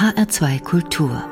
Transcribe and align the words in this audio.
HR2 0.00 0.62
Kultur. 0.62 1.22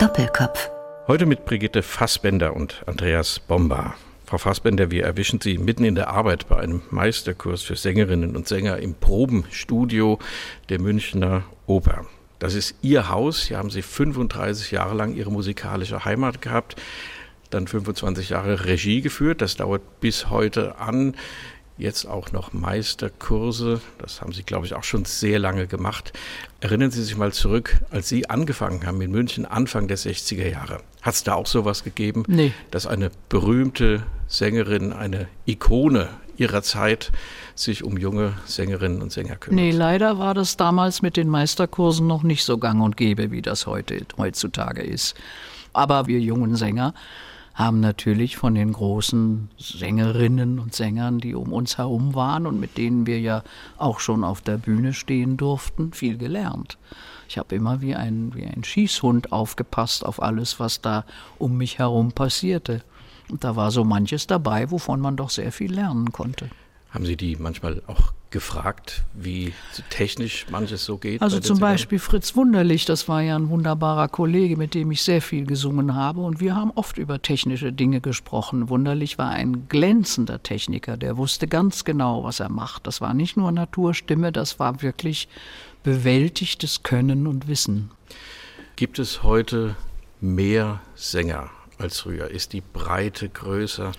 Doppelkopf. 0.00 0.68
Heute 1.06 1.26
mit 1.26 1.44
Brigitte 1.44 1.80
Fassbender 1.80 2.56
und 2.56 2.82
Andreas 2.86 3.38
Bomba. 3.38 3.94
Frau 4.26 4.38
Fassbender, 4.38 4.90
wir 4.90 5.04
erwischen 5.04 5.40
Sie 5.40 5.58
mitten 5.58 5.84
in 5.84 5.94
der 5.94 6.08
Arbeit 6.08 6.48
bei 6.48 6.56
einem 6.56 6.82
Meisterkurs 6.90 7.62
für 7.62 7.76
Sängerinnen 7.76 8.34
und 8.34 8.48
Sänger 8.48 8.78
im 8.78 8.94
Probenstudio 8.94 10.18
der 10.70 10.80
Münchner 10.80 11.44
Oper. 11.68 12.04
Das 12.40 12.54
ist 12.54 12.74
Ihr 12.82 13.10
Haus. 13.10 13.44
Hier 13.44 13.58
haben 13.58 13.70
Sie 13.70 13.82
35 13.82 14.72
Jahre 14.72 14.96
lang 14.96 15.14
Ihre 15.14 15.30
musikalische 15.30 16.04
Heimat 16.04 16.42
gehabt, 16.42 16.74
dann 17.50 17.68
25 17.68 18.30
Jahre 18.30 18.64
Regie 18.64 19.02
geführt. 19.02 19.40
Das 19.40 19.54
dauert 19.54 20.00
bis 20.00 20.30
heute 20.30 20.80
an 20.80 21.14
jetzt 21.76 22.06
auch 22.06 22.32
noch 22.32 22.52
Meisterkurse. 22.52 23.80
Das 23.98 24.20
haben 24.20 24.32
Sie, 24.32 24.42
glaube 24.42 24.66
ich, 24.66 24.74
auch 24.74 24.84
schon 24.84 25.04
sehr 25.04 25.38
lange 25.38 25.66
gemacht. 25.66 26.12
Erinnern 26.60 26.90
Sie 26.90 27.02
sich 27.02 27.16
mal 27.16 27.32
zurück, 27.32 27.78
als 27.90 28.08
Sie 28.08 28.28
angefangen 28.30 28.86
haben 28.86 29.00
in 29.00 29.10
München, 29.10 29.44
Anfang 29.44 29.88
der 29.88 29.98
60er 29.98 30.48
Jahre. 30.48 30.80
Hat 31.02 31.14
es 31.14 31.24
da 31.24 31.34
auch 31.34 31.46
sowas 31.46 31.84
gegeben, 31.84 32.24
nee. 32.26 32.52
dass 32.70 32.86
eine 32.86 33.10
berühmte 33.28 34.02
Sängerin, 34.28 34.92
eine 34.92 35.28
Ikone 35.46 36.08
ihrer 36.36 36.62
Zeit 36.62 37.12
sich 37.54 37.84
um 37.84 37.96
junge 37.96 38.34
Sängerinnen 38.46 39.02
und 39.02 39.12
Sänger 39.12 39.36
kümmert? 39.36 39.60
Nee, 39.60 39.70
leider 39.70 40.18
war 40.18 40.34
das 40.34 40.56
damals 40.56 41.02
mit 41.02 41.16
den 41.16 41.28
Meisterkursen 41.28 42.06
noch 42.06 42.22
nicht 42.22 42.44
so 42.44 42.58
gang 42.58 42.82
und 42.82 42.96
gäbe, 42.96 43.30
wie 43.30 43.42
das 43.42 43.66
heute, 43.66 44.06
heutzutage 44.16 44.82
ist. 44.82 45.14
Aber 45.72 46.06
wir 46.06 46.20
jungen 46.20 46.56
Sänger 46.56 46.94
haben 47.54 47.78
natürlich 47.80 48.36
von 48.36 48.54
den 48.54 48.72
großen 48.72 49.48
Sängerinnen 49.58 50.58
und 50.58 50.74
Sängern, 50.74 51.18
die 51.20 51.34
um 51.34 51.52
uns 51.52 51.78
herum 51.78 52.14
waren 52.14 52.46
und 52.46 52.58
mit 52.58 52.76
denen 52.76 53.06
wir 53.06 53.20
ja 53.20 53.44
auch 53.78 54.00
schon 54.00 54.24
auf 54.24 54.40
der 54.40 54.58
Bühne 54.58 54.92
stehen 54.92 55.36
durften, 55.36 55.92
viel 55.92 56.18
gelernt. 56.18 56.78
Ich 57.28 57.38
habe 57.38 57.54
immer 57.54 57.80
wie 57.80 57.94
ein, 57.94 58.32
wie 58.34 58.44
ein 58.44 58.64
Schießhund 58.64 59.32
aufgepasst 59.32 60.04
auf 60.04 60.20
alles, 60.20 60.58
was 60.58 60.80
da 60.80 61.04
um 61.38 61.56
mich 61.56 61.78
herum 61.78 62.12
passierte. 62.12 62.82
Und 63.30 63.44
da 63.44 63.56
war 63.56 63.70
so 63.70 63.84
manches 63.84 64.26
dabei, 64.26 64.70
wovon 64.70 65.00
man 65.00 65.16
doch 65.16 65.30
sehr 65.30 65.52
viel 65.52 65.72
lernen 65.72 66.12
konnte. 66.12 66.50
Haben 66.94 67.06
Sie 67.06 67.16
die 67.16 67.34
manchmal 67.34 67.82
auch 67.88 68.12
gefragt, 68.30 69.02
wie 69.14 69.52
technisch 69.90 70.46
manches 70.48 70.84
so 70.84 70.96
geht? 70.96 71.22
Also 71.22 71.40
zum 71.40 71.58
Beispiel 71.58 71.98
Fritz 71.98 72.36
Wunderlich, 72.36 72.84
das 72.84 73.08
war 73.08 73.20
ja 73.20 73.34
ein 73.34 73.48
wunderbarer 73.48 74.06
Kollege, 74.06 74.56
mit 74.56 74.74
dem 74.74 74.92
ich 74.92 75.02
sehr 75.02 75.20
viel 75.20 75.44
gesungen 75.44 75.96
habe 75.96 76.20
und 76.20 76.38
wir 76.38 76.54
haben 76.54 76.70
oft 76.76 76.96
über 76.96 77.20
technische 77.20 77.72
Dinge 77.72 78.00
gesprochen. 78.00 78.68
Wunderlich 78.68 79.18
war 79.18 79.30
ein 79.30 79.68
glänzender 79.68 80.44
Techniker, 80.44 80.96
der 80.96 81.16
wusste 81.16 81.48
ganz 81.48 81.84
genau, 81.84 82.22
was 82.22 82.38
er 82.38 82.48
macht. 82.48 82.86
Das 82.86 83.00
war 83.00 83.12
nicht 83.12 83.36
nur 83.36 83.50
Naturstimme, 83.50 84.30
das 84.30 84.60
war 84.60 84.80
wirklich 84.80 85.26
bewältigtes 85.82 86.84
Können 86.84 87.26
und 87.26 87.48
Wissen. 87.48 87.90
Gibt 88.76 89.00
es 89.00 89.24
heute 89.24 89.74
mehr 90.20 90.80
Sänger 90.94 91.50
als 91.76 91.98
früher? 91.98 92.30
Ist 92.30 92.52
die 92.52 92.62
Breite 92.62 93.28
größer? 93.28 93.90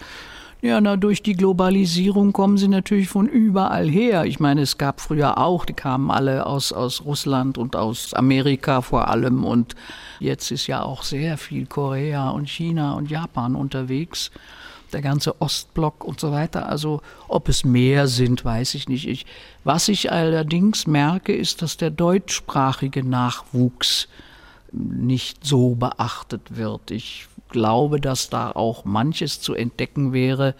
Ja, 0.65 0.81
na, 0.81 0.97
durch 0.97 1.21
die 1.21 1.35
Globalisierung 1.35 2.33
kommen 2.33 2.57
sie 2.57 2.67
natürlich 2.67 3.07
von 3.07 3.27
überall 3.27 3.87
her. 3.87 4.25
Ich 4.25 4.39
meine, 4.39 4.61
es 4.61 4.79
gab 4.79 4.99
früher 4.99 5.37
auch, 5.37 5.63
die 5.63 5.73
kamen 5.73 6.09
alle 6.09 6.47
aus, 6.47 6.73
aus 6.73 7.05
Russland 7.05 7.59
und 7.59 7.75
aus 7.75 8.15
Amerika 8.15 8.81
vor 8.81 9.07
allem. 9.07 9.43
Und 9.43 9.75
jetzt 10.19 10.49
ist 10.49 10.65
ja 10.65 10.81
auch 10.81 11.03
sehr 11.03 11.37
viel 11.37 11.67
Korea 11.67 12.31
und 12.31 12.49
China 12.49 12.93
und 12.93 13.11
Japan 13.11 13.55
unterwegs. 13.55 14.31
Der 14.91 15.03
ganze 15.03 15.39
Ostblock 15.39 16.03
und 16.03 16.19
so 16.19 16.31
weiter. 16.31 16.67
Also, 16.67 17.03
ob 17.27 17.47
es 17.47 17.63
mehr 17.63 18.07
sind, 18.07 18.43
weiß 18.43 18.73
ich 18.73 18.89
nicht. 18.89 19.07
Ich, 19.07 19.27
was 19.63 19.87
ich 19.87 20.11
allerdings 20.11 20.87
merke, 20.87 21.35
ist, 21.35 21.61
dass 21.61 21.77
der 21.77 21.91
deutschsprachige 21.91 23.03
Nachwuchs 23.03 24.07
nicht 24.71 25.45
so 25.45 25.75
beachtet 25.75 26.57
wird. 26.57 26.89
Ich 26.89 27.27
glaube, 27.49 27.99
dass 27.99 28.29
da 28.29 28.51
auch 28.51 28.85
manches 28.85 29.41
zu 29.41 29.53
entdecken 29.53 30.13
wäre, 30.13 30.55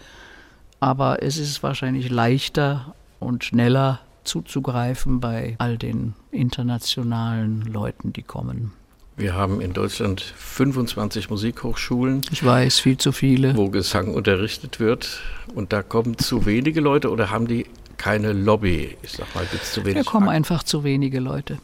aber 0.80 1.22
es 1.22 1.38
ist 1.38 1.62
wahrscheinlich 1.62 2.10
leichter 2.10 2.94
und 3.18 3.44
schneller 3.44 4.00
zuzugreifen 4.24 5.20
bei 5.20 5.56
all 5.58 5.78
den 5.78 6.14
internationalen 6.30 7.62
Leuten, 7.62 8.12
die 8.12 8.22
kommen. 8.22 8.72
Wir 9.16 9.34
haben 9.34 9.62
in 9.62 9.72
Deutschland 9.72 10.20
25 10.20 11.30
Musikhochschulen. 11.30 12.20
Ich 12.30 12.44
weiß, 12.44 12.78
viel 12.80 12.98
zu 12.98 13.12
viele. 13.12 13.56
Wo 13.56 13.70
Gesang 13.70 14.12
unterrichtet 14.12 14.78
wird. 14.78 15.20
Und 15.54 15.72
da 15.72 15.82
kommen 15.82 16.18
zu 16.18 16.44
wenige 16.44 16.82
Leute 16.82 17.10
oder 17.10 17.30
haben 17.30 17.46
die 17.46 17.64
keine 17.96 18.34
Lobby? 18.34 18.94
Ich 19.02 19.12
sag 19.12 19.34
mal, 19.34 19.46
gibt 19.50 19.62
es 19.62 19.72
zu 19.72 19.86
wenig? 19.86 20.04
Da 20.04 20.10
kommen 20.10 20.28
einfach 20.28 20.62
zu 20.62 20.84
wenige 20.84 21.20
Leute. 21.20 21.58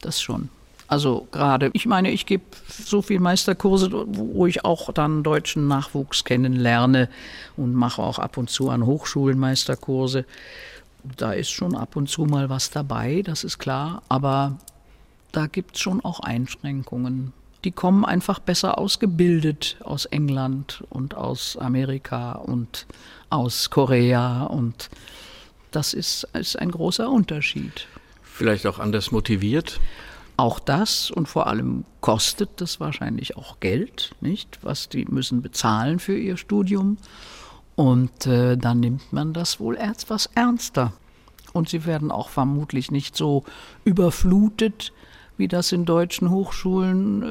Das 0.00 0.22
schon. 0.22 0.48
Also 0.86 1.26
gerade, 1.32 1.70
ich 1.72 1.86
meine, 1.86 2.10
ich 2.10 2.26
gebe 2.26 2.44
so 2.68 3.00
viel 3.00 3.20
Meisterkurse, 3.20 3.90
wo 4.06 4.46
ich 4.46 4.64
auch 4.64 4.92
dann 4.92 5.22
deutschen 5.22 5.66
Nachwuchs 5.66 6.24
kennenlerne 6.24 7.08
und 7.56 7.74
mache 7.74 8.02
auch 8.02 8.18
ab 8.18 8.36
und 8.36 8.50
zu 8.50 8.68
an 8.70 8.84
Hochschulen 8.84 9.38
Meisterkurse. 9.38 10.26
Da 11.16 11.32
ist 11.32 11.50
schon 11.50 11.74
ab 11.74 11.96
und 11.96 12.08
zu 12.08 12.24
mal 12.24 12.48
was 12.50 12.70
dabei, 12.70 13.22
das 13.22 13.44
ist 13.44 13.58
klar, 13.58 14.02
aber 14.08 14.58
da 15.32 15.46
gibt 15.46 15.76
es 15.76 15.80
schon 15.80 16.04
auch 16.04 16.20
Einschränkungen. 16.20 17.32
Die 17.64 17.72
kommen 17.72 18.04
einfach 18.04 18.38
besser 18.38 18.78
ausgebildet 18.78 19.76
aus 19.82 20.04
England 20.06 20.84
und 20.90 21.14
aus 21.14 21.56
Amerika 21.56 22.32
und 22.32 22.86
aus 23.30 23.70
Korea 23.70 24.44
und 24.44 24.90
das 25.72 25.94
ist, 25.94 26.28
ist 26.34 26.58
ein 26.58 26.70
großer 26.70 27.10
Unterschied. 27.10 27.88
Vielleicht 28.22 28.66
auch 28.66 28.78
anders 28.78 29.10
motiviert? 29.10 29.80
Auch 30.36 30.58
das 30.58 31.10
und 31.10 31.28
vor 31.28 31.46
allem 31.46 31.84
kostet 32.00 32.60
das 32.60 32.80
wahrscheinlich 32.80 33.36
auch 33.36 33.60
Geld, 33.60 34.14
nicht? 34.20 34.58
Was 34.62 34.88
die 34.88 35.04
müssen 35.04 35.42
bezahlen 35.42 36.00
für 36.00 36.18
ihr 36.18 36.36
Studium. 36.36 36.98
Und 37.76 38.26
äh, 38.26 38.56
dann 38.56 38.80
nimmt 38.80 39.12
man 39.12 39.32
das 39.32 39.60
wohl 39.60 39.76
etwas 39.76 40.26
ernster. 40.34 40.92
Und 41.52 41.68
sie 41.68 41.86
werden 41.86 42.10
auch 42.10 42.30
vermutlich 42.30 42.90
nicht 42.90 43.16
so 43.16 43.44
überflutet, 43.84 44.92
wie 45.36 45.48
das 45.48 45.72
in 45.72 45.84
deutschen 45.84 46.30
Hochschulen 46.30 47.22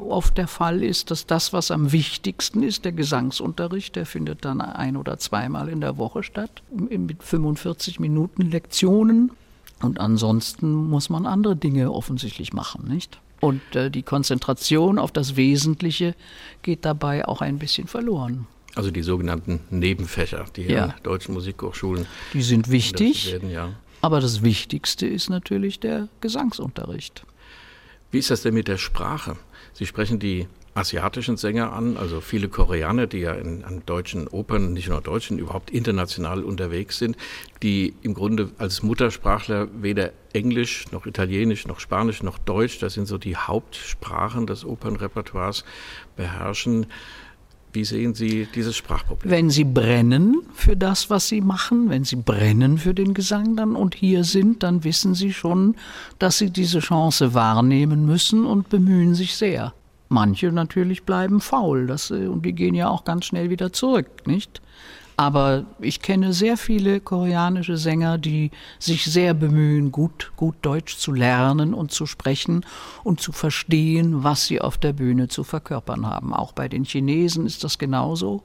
äh, 0.00 0.02
oft 0.02 0.36
der 0.38 0.48
Fall 0.48 0.82
ist, 0.82 1.10
dass 1.10 1.26
das, 1.26 1.52
was 1.52 1.70
am 1.70 1.92
wichtigsten 1.92 2.62
ist, 2.62 2.84
der 2.84 2.92
Gesangsunterricht, 2.92 3.96
der 3.96 4.06
findet 4.06 4.44
dann 4.44 4.60
ein 4.60 4.96
oder 4.96 5.18
zweimal 5.18 5.68
in 5.68 5.80
der 5.80 5.96
Woche 5.96 6.22
statt, 6.22 6.62
mit 6.70 7.22
45 7.22 7.98
Minuten 8.00 8.42
Lektionen. 8.42 9.32
Und 9.80 10.00
ansonsten 10.00 10.74
muss 10.74 11.08
man 11.08 11.26
andere 11.26 11.56
Dinge 11.56 11.92
offensichtlich 11.92 12.52
machen, 12.52 12.88
nicht? 12.88 13.20
Und 13.40 13.62
äh, 13.76 13.90
die 13.90 14.02
Konzentration 14.02 14.98
auf 14.98 15.12
das 15.12 15.36
Wesentliche 15.36 16.14
geht 16.62 16.84
dabei 16.84 17.26
auch 17.26 17.40
ein 17.40 17.58
bisschen 17.58 17.86
verloren. 17.86 18.46
Also 18.74 18.90
die 18.90 19.02
sogenannten 19.02 19.60
Nebenfächer, 19.70 20.44
die 20.56 20.62
ja. 20.62 20.86
an 20.86 20.94
deutschen 21.02 21.34
Musikhochschulen. 21.34 22.06
Die 22.32 22.42
sind 22.42 22.70
wichtig. 22.70 23.32
Werden, 23.32 23.50
ja. 23.50 23.70
Aber 24.00 24.20
das 24.20 24.42
Wichtigste 24.42 25.06
ist 25.06 25.30
natürlich 25.30 25.80
der 25.80 26.08
Gesangsunterricht. 26.20 27.24
Wie 28.10 28.18
ist 28.18 28.30
das 28.30 28.42
denn 28.42 28.54
mit 28.54 28.68
der 28.68 28.78
Sprache? 28.78 29.36
Sie 29.72 29.86
sprechen 29.86 30.18
die 30.18 30.46
asiatischen 30.74 31.36
Sänger 31.36 31.72
an, 31.72 31.96
also 31.96 32.20
viele 32.20 32.48
Koreaner, 32.48 33.06
die 33.06 33.18
ja 33.18 33.32
in, 33.32 33.64
an 33.64 33.82
deutschen 33.86 34.28
Opern, 34.28 34.72
nicht 34.72 34.88
nur 34.88 35.00
deutschen, 35.00 35.38
überhaupt 35.38 35.70
international 35.70 36.44
unterwegs 36.44 36.98
sind, 36.98 37.16
die 37.62 37.94
im 38.02 38.14
Grunde 38.14 38.50
als 38.58 38.82
Muttersprachler 38.82 39.68
weder 39.82 40.12
Englisch 40.32 40.90
noch 40.92 41.06
Italienisch 41.06 41.66
noch 41.66 41.80
Spanisch 41.80 42.22
noch 42.22 42.38
Deutsch, 42.38 42.78
das 42.78 42.94
sind 42.94 43.06
so 43.06 43.18
die 43.18 43.36
Hauptsprachen 43.36 44.46
des 44.46 44.64
Opernrepertoires, 44.64 45.64
beherrschen. 46.16 46.86
Wie 47.72 47.84
sehen 47.84 48.14
Sie 48.14 48.48
dieses 48.54 48.76
Sprachproblem? 48.76 49.30
Wenn 49.30 49.50
Sie 49.50 49.64
brennen 49.64 50.42
für 50.54 50.76
das, 50.76 51.10
was 51.10 51.28
Sie 51.28 51.42
machen, 51.42 51.90
wenn 51.90 52.04
Sie 52.04 52.16
brennen 52.16 52.78
für 52.78 52.94
den 52.94 53.12
Gesang 53.12 53.56
dann 53.56 53.76
und 53.76 53.94
hier 53.94 54.24
sind, 54.24 54.62
dann 54.62 54.84
wissen 54.84 55.14
Sie 55.14 55.34
schon, 55.34 55.76
dass 56.18 56.38
Sie 56.38 56.50
diese 56.50 56.80
Chance 56.80 57.34
wahrnehmen 57.34 58.06
müssen 58.06 58.46
und 58.46 58.70
bemühen 58.70 59.14
sich 59.14 59.36
sehr. 59.36 59.74
Manche 60.08 60.50
natürlich 60.52 61.02
bleiben 61.02 61.40
faul, 61.40 61.86
das, 61.86 62.10
äh, 62.10 62.26
und 62.26 62.44
die 62.46 62.54
gehen 62.54 62.74
ja 62.74 62.88
auch 62.88 63.04
ganz 63.04 63.26
schnell 63.26 63.50
wieder 63.50 63.72
zurück, 63.72 64.26
nicht? 64.26 64.62
Aber 65.18 65.66
ich 65.80 66.00
kenne 66.00 66.32
sehr 66.32 66.56
viele 66.56 67.00
koreanische 67.00 67.76
Sänger, 67.76 68.18
die 68.18 68.52
sich 68.78 69.04
sehr 69.04 69.34
bemühen, 69.34 69.90
gut, 69.90 70.30
gut 70.36 70.54
Deutsch 70.62 70.96
zu 70.96 71.10
lernen 71.10 71.74
und 71.74 71.90
zu 71.90 72.06
sprechen 72.06 72.64
und 73.02 73.20
zu 73.20 73.32
verstehen, 73.32 74.22
was 74.22 74.46
sie 74.46 74.60
auf 74.60 74.78
der 74.78 74.92
Bühne 74.92 75.26
zu 75.26 75.42
verkörpern 75.42 76.06
haben. 76.06 76.32
Auch 76.32 76.52
bei 76.52 76.68
den 76.68 76.84
Chinesen 76.84 77.46
ist 77.46 77.64
das 77.64 77.78
genauso. 77.78 78.44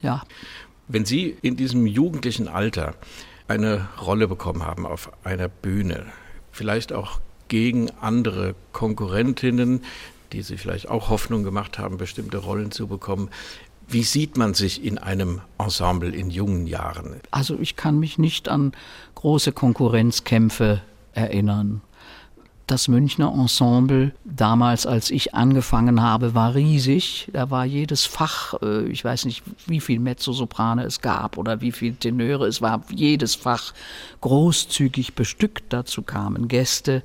Ja. 0.00 0.22
Wenn 0.86 1.04
Sie 1.04 1.36
in 1.42 1.56
diesem 1.56 1.84
jugendlichen 1.88 2.46
Alter 2.46 2.94
eine 3.48 3.88
Rolle 4.00 4.28
bekommen 4.28 4.64
haben 4.64 4.86
auf 4.86 5.10
einer 5.24 5.48
Bühne, 5.48 6.06
vielleicht 6.52 6.92
auch 6.92 7.20
gegen 7.48 7.90
andere 8.00 8.54
Konkurrentinnen, 8.72 9.80
die 10.32 10.42
sich 10.42 10.60
vielleicht 10.60 10.88
auch 10.88 11.08
Hoffnung 11.08 11.42
gemacht 11.42 11.78
haben, 11.78 11.96
bestimmte 11.96 12.38
Rollen 12.38 12.70
zu 12.70 12.86
bekommen. 12.86 13.30
Wie 13.86 14.02
sieht 14.02 14.36
man 14.36 14.52
sich 14.52 14.84
in 14.84 14.98
einem 14.98 15.40
Ensemble 15.58 16.14
in 16.14 16.30
jungen 16.30 16.66
Jahren? 16.66 17.20
Also 17.30 17.58
ich 17.58 17.76
kann 17.76 17.98
mich 17.98 18.18
nicht 18.18 18.48
an 18.48 18.72
große 19.14 19.52
Konkurrenzkämpfe 19.52 20.82
erinnern. 21.14 21.80
Das 22.68 22.86
Münchner 22.86 23.32
Ensemble, 23.32 24.12
damals 24.26 24.84
als 24.84 25.10
ich 25.10 25.34
angefangen 25.34 26.02
habe, 26.02 26.34
war 26.34 26.54
riesig. 26.54 27.30
Da 27.32 27.50
war 27.50 27.64
jedes 27.64 28.04
Fach, 28.04 28.60
äh, 28.60 28.82
ich 28.88 29.02
weiß 29.02 29.24
nicht, 29.24 29.42
wie 29.66 29.80
viel 29.80 29.98
Mezzosoprane 29.98 30.84
es 30.84 31.00
gab 31.00 31.38
oder 31.38 31.62
wie 31.62 31.72
viel 31.72 31.94
Tenöre, 31.94 32.46
es 32.46 32.60
war 32.60 32.82
jedes 32.90 33.36
Fach 33.36 33.72
großzügig 34.20 35.14
bestückt. 35.14 35.72
Dazu 35.72 36.02
kamen 36.02 36.46
Gäste, 36.46 37.02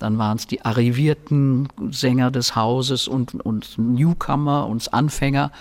dann 0.00 0.18
waren 0.18 0.36
es 0.36 0.48
die 0.48 0.64
arrivierten 0.64 1.68
Sänger 1.92 2.32
des 2.32 2.56
Hauses 2.56 3.06
und, 3.06 3.34
und 3.34 3.78
Newcomer, 3.78 4.66
uns 4.66 4.88
Anfänger. 4.88 5.52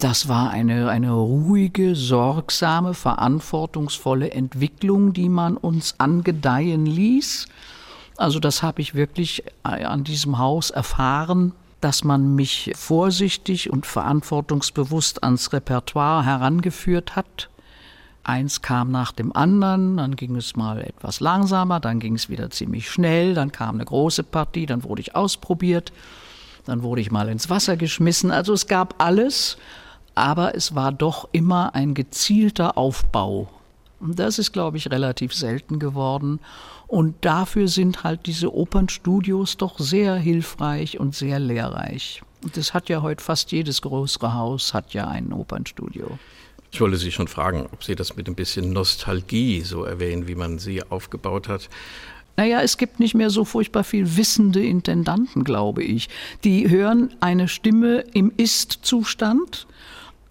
Das 0.00 0.28
war 0.28 0.50
eine, 0.50 0.90
eine 0.90 1.12
ruhige, 1.12 1.96
sorgsame, 1.96 2.92
verantwortungsvolle 2.92 4.32
Entwicklung, 4.32 5.14
die 5.14 5.30
man 5.30 5.56
uns 5.56 5.94
angedeihen 5.96 6.84
ließ. 6.84 7.46
Also 8.16 8.40
das 8.40 8.62
habe 8.62 8.80
ich 8.80 8.94
wirklich 8.94 9.44
äh, 9.64 9.84
an 9.84 10.04
diesem 10.04 10.38
Haus 10.38 10.70
erfahren, 10.70 11.52
dass 11.80 12.04
man 12.04 12.34
mich 12.34 12.72
vorsichtig 12.74 13.70
und 13.70 13.86
verantwortungsbewusst 13.86 15.22
ans 15.22 15.52
Repertoire 15.52 16.24
herangeführt 16.24 17.16
hat. 17.16 17.48
Eins 18.24 18.60
kam 18.60 18.90
nach 18.90 19.12
dem 19.12 19.36
anderen, 19.36 19.98
dann 19.98 20.16
ging 20.16 20.34
es 20.34 20.56
mal 20.56 20.80
etwas 20.80 21.20
langsamer, 21.20 21.78
dann 21.78 22.00
ging 22.00 22.16
es 22.16 22.28
wieder 22.28 22.50
ziemlich 22.50 22.90
schnell, 22.90 23.34
dann 23.34 23.52
kam 23.52 23.76
eine 23.76 23.84
große 23.84 24.24
Partie, 24.24 24.66
dann 24.66 24.82
wurde 24.82 25.02
ich 25.02 25.14
ausprobiert, 25.14 25.92
dann 26.64 26.82
wurde 26.82 27.02
ich 27.02 27.12
mal 27.12 27.28
ins 27.28 27.50
Wasser 27.50 27.76
geschmissen. 27.76 28.32
Also 28.32 28.52
es 28.52 28.66
gab 28.66 29.00
alles, 29.00 29.58
aber 30.16 30.56
es 30.56 30.74
war 30.74 30.90
doch 30.90 31.28
immer 31.30 31.74
ein 31.76 31.94
gezielter 31.94 32.76
Aufbau. 32.76 33.48
Und 34.00 34.18
das 34.18 34.38
ist, 34.38 34.52
glaube 34.52 34.76
ich, 34.76 34.90
relativ 34.90 35.32
selten 35.32 35.78
geworden. 35.78 36.40
Und 36.86 37.16
dafür 37.24 37.68
sind 37.68 38.04
halt 38.04 38.26
diese 38.26 38.54
Opernstudios 38.54 39.56
doch 39.56 39.78
sehr 39.78 40.14
hilfreich 40.14 41.00
und 41.00 41.14
sehr 41.14 41.40
lehrreich. 41.40 42.22
Und 42.44 42.56
das 42.56 42.74
hat 42.74 42.88
ja 42.88 43.02
heute 43.02 43.22
fast 43.22 43.50
jedes 43.50 43.82
größere 43.82 44.34
Haus 44.34 44.72
hat 44.72 44.94
ja 44.94 45.08
ein 45.08 45.32
Opernstudio. 45.32 46.18
Ich 46.70 46.80
wollte 46.80 46.96
Sie 46.96 47.10
schon 47.10 47.28
fragen, 47.28 47.66
ob 47.72 47.82
Sie 47.82 47.94
das 47.94 48.16
mit 48.16 48.28
ein 48.28 48.34
bisschen 48.34 48.72
Nostalgie 48.72 49.62
so 49.62 49.84
erwähnen, 49.84 50.28
wie 50.28 50.34
man 50.34 50.58
sie 50.58 50.82
aufgebaut 50.82 51.48
hat. 51.48 51.68
Naja, 52.36 52.60
es 52.60 52.76
gibt 52.76 53.00
nicht 53.00 53.14
mehr 53.14 53.30
so 53.30 53.44
furchtbar 53.46 53.82
viel 53.82 54.16
wissende 54.16 54.62
Intendanten, 54.62 55.42
glaube 55.42 55.82
ich. 55.82 56.10
Die 56.44 56.68
hören 56.68 57.14
eine 57.20 57.48
Stimme 57.48 58.04
im 58.12 58.30
Ist-Zustand 58.36 59.66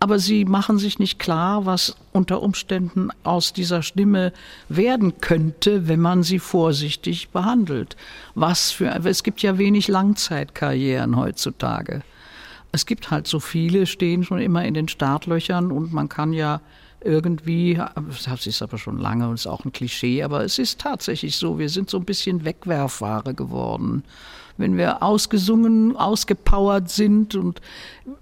aber 0.05 0.19
sie 0.19 0.45
machen 0.45 0.77
sich 0.77 0.99
nicht 0.99 1.17
klar, 1.17 1.65
was 1.65 1.95
unter 2.11 2.43
Umständen 2.43 3.09
aus 3.23 3.53
dieser 3.53 3.81
Stimme 3.81 4.33
werden 4.69 5.19
könnte, 5.19 5.87
wenn 5.87 5.99
man 5.99 6.21
sie 6.21 6.37
vorsichtig 6.37 7.29
behandelt. 7.29 7.97
Was 8.35 8.69
für, 8.69 8.85
es 9.03 9.23
gibt 9.23 9.41
ja 9.41 9.57
wenig 9.57 9.87
Langzeitkarrieren 9.87 11.17
heutzutage. 11.17 12.03
Es 12.71 12.85
gibt 12.85 13.09
halt 13.09 13.25
so 13.25 13.39
viele, 13.39 13.87
stehen 13.87 14.23
schon 14.23 14.37
immer 14.37 14.63
in 14.63 14.75
den 14.75 14.87
Startlöchern 14.87 15.71
und 15.71 15.91
man 15.91 16.07
kann 16.07 16.33
ja 16.33 16.61
irgendwie, 17.05 17.79
das 18.25 18.47
ist 18.47 18.61
aber 18.61 18.77
schon 18.77 18.97
lange 18.97 19.27
und 19.29 19.35
ist 19.35 19.47
auch 19.47 19.63
ein 19.63 19.71
Klischee, 19.71 20.23
aber 20.23 20.43
es 20.43 20.59
ist 20.59 20.81
tatsächlich 20.81 21.37
so, 21.37 21.59
wir 21.59 21.69
sind 21.69 21.89
so 21.89 21.97
ein 21.97 22.05
bisschen 22.05 22.43
Wegwerfware 22.43 23.33
geworden 23.33 24.03
wenn 24.57 24.77
wir 24.77 25.03
ausgesungen, 25.03 25.95
ausgepowert 25.95 26.89
sind. 26.89 27.35
Und 27.35 27.61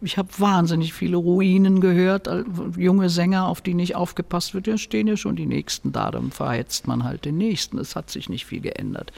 ich 0.01 0.17
habe 0.17 0.29
wahnsinnig 0.37 0.93
viele 0.93 1.17
Ruinen 1.17 1.81
gehört, 1.81 2.29
junge 2.77 3.09
Sänger, 3.09 3.47
auf 3.47 3.61
die 3.61 3.73
nicht 3.73 3.95
aufgepasst 3.95 4.53
wird. 4.53 4.67
Ja, 4.67 4.77
stehen 4.77 5.07
ja 5.07 5.17
schon 5.17 5.35
die 5.35 5.45
Nächsten 5.45 5.91
da, 5.91 6.11
dann 6.11 6.31
verhetzt 6.31 6.87
man 6.87 7.03
halt 7.03 7.25
den 7.25 7.37
Nächsten. 7.37 7.77
Es 7.77 7.95
hat 7.95 8.09
sich 8.09 8.29
nicht 8.29 8.45
viel 8.45 8.61
geändert. 8.61 9.11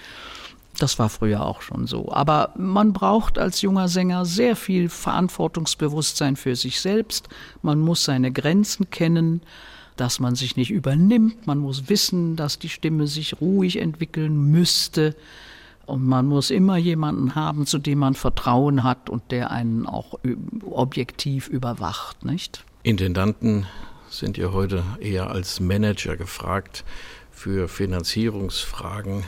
Das 0.80 1.00
war 1.00 1.10
früher 1.10 1.46
auch 1.46 1.62
schon 1.62 1.88
so. 1.88 2.12
Aber 2.12 2.54
man 2.58 2.94
braucht 2.94 3.38
als 3.38 3.62
junger 3.62 3.88
Sänger 3.88 4.26
sehr 4.26 4.56
viel 4.56 4.90
Verantwortungsbewusstsein 4.90 6.36
für 6.36 6.56
sich 6.56 6.82
selbst. 6.82 7.30
Man 7.62 7.80
muss 7.80 8.04
seine 8.04 8.32
Grenzen 8.32 8.90
kennen, 8.90 9.42
dass 9.96 10.20
man 10.20 10.36
sich 10.36 10.58
nicht 10.58 10.72
übernimmt. 10.72 11.48
Man 11.48 11.60
muss 11.60 11.88
wissen, 11.88 12.36
dass 12.36 12.60
die 12.60 12.70
Stimme 12.70 13.08
sich 13.08 13.40
ruhig 13.40 13.78
entwickeln 13.78 14.52
müsste. 14.52 15.16
Und 15.86 16.06
man 16.06 16.26
muss 16.26 16.50
immer 16.50 16.78
jemanden 16.78 17.36
haben, 17.36 17.66
zu 17.66 17.78
dem 17.78 18.00
man 18.00 18.16
Vertrauen 18.16 18.84
hat 18.84 19.10
und 19.10 19.32
der 19.32 19.52
einen 19.52 19.86
auch 19.86 20.20
objektiv 20.70 21.48
überwacht, 21.48 22.26
nicht? 22.26 22.64
Intendanten 22.84 23.68
sind 24.10 24.38
ja 24.38 24.52
heute 24.52 24.84
eher 25.00 25.30
als 25.30 25.60
Manager 25.60 26.18
gefragt 26.18 26.84
für 27.32 27.68
Finanzierungsfragen 27.68 29.24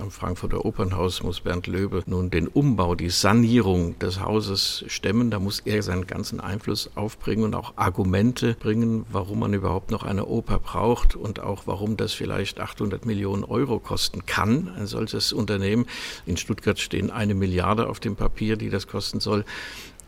am 0.00 0.10
Frankfurter 0.10 0.64
Opernhaus 0.64 1.22
muss 1.22 1.40
Bernd 1.40 1.66
Löbe 1.66 2.02
nun 2.06 2.30
den 2.30 2.48
Umbau, 2.48 2.94
die 2.94 3.10
Sanierung 3.10 3.98
des 3.98 4.20
Hauses 4.20 4.84
stemmen. 4.88 5.30
Da 5.30 5.38
muss 5.38 5.60
er 5.60 5.82
seinen 5.82 6.06
ganzen 6.06 6.40
Einfluss 6.40 6.90
aufbringen 6.94 7.44
und 7.44 7.54
auch 7.54 7.74
Argumente 7.76 8.54
bringen, 8.54 9.04
warum 9.10 9.40
man 9.40 9.54
überhaupt 9.54 9.90
noch 9.90 10.02
eine 10.02 10.26
Oper 10.26 10.58
braucht 10.58 11.16
und 11.16 11.40
auch 11.40 11.62
warum 11.66 11.96
das 11.96 12.12
vielleicht 12.12 12.60
800 12.60 13.04
Millionen 13.06 13.44
Euro 13.44 13.78
kosten 13.78 14.26
kann, 14.26 14.72
ein 14.76 14.86
solches 14.86 15.32
Unternehmen. 15.32 15.86
In 16.26 16.36
Stuttgart 16.36 16.78
stehen 16.78 17.10
eine 17.10 17.34
Milliarde 17.34 17.88
auf 17.88 18.00
dem 18.00 18.16
Papier, 18.16 18.56
die 18.56 18.70
das 18.70 18.86
kosten 18.86 19.20
soll. 19.20 19.44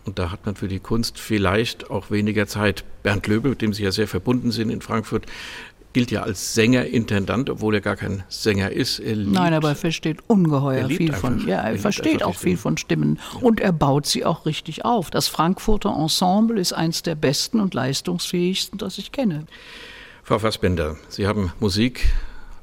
Und 0.04 0.18
da 0.18 0.32
hat 0.32 0.46
man 0.46 0.56
für 0.56 0.68
die 0.68 0.80
Kunst 0.80 1.18
vielleicht 1.18 1.90
auch 1.90 2.10
weniger 2.10 2.46
Zeit. 2.46 2.84
Bernd 3.02 3.26
Löbe, 3.26 3.50
mit 3.50 3.62
dem 3.62 3.72
Sie 3.72 3.84
ja 3.84 3.92
sehr 3.92 4.08
verbunden 4.08 4.50
sind 4.50 4.70
in 4.70 4.80
Frankfurt, 4.80 5.26
gilt 5.92 6.10
ja 6.10 6.22
als 6.22 6.54
Sänger-Intendant, 6.54 7.50
obwohl 7.50 7.74
er 7.74 7.80
gar 7.80 7.96
kein 7.96 8.22
Sänger 8.28 8.70
ist. 8.70 8.98
Liebt, 8.98 9.32
Nein, 9.32 9.54
aber 9.54 9.70
er 9.70 9.76
versteht 9.76 10.18
ungeheuer 10.26 10.88
viel 10.88 11.12
von, 11.12 11.46
ja, 11.46 11.60
er, 11.60 11.72
er 11.72 11.78
versteht 11.78 12.22
auch 12.22 12.34
viel 12.34 12.56
von 12.56 12.76
Stimmen 12.76 13.18
und 13.40 13.60
er 13.60 13.72
baut 13.72 14.06
sie 14.06 14.24
auch 14.24 14.46
richtig 14.46 14.84
auf. 14.84 15.10
Das 15.10 15.28
Frankfurter 15.28 15.90
Ensemble 15.90 16.60
ist 16.60 16.72
eins 16.72 17.02
der 17.02 17.14
besten 17.14 17.60
und 17.60 17.74
leistungsfähigsten, 17.74 18.78
das 18.78 18.98
ich 18.98 19.12
kenne. 19.12 19.46
Frau 20.22 20.38
Fassbender, 20.38 20.96
Sie 21.08 21.26
haben 21.26 21.52
Musik 21.58 22.10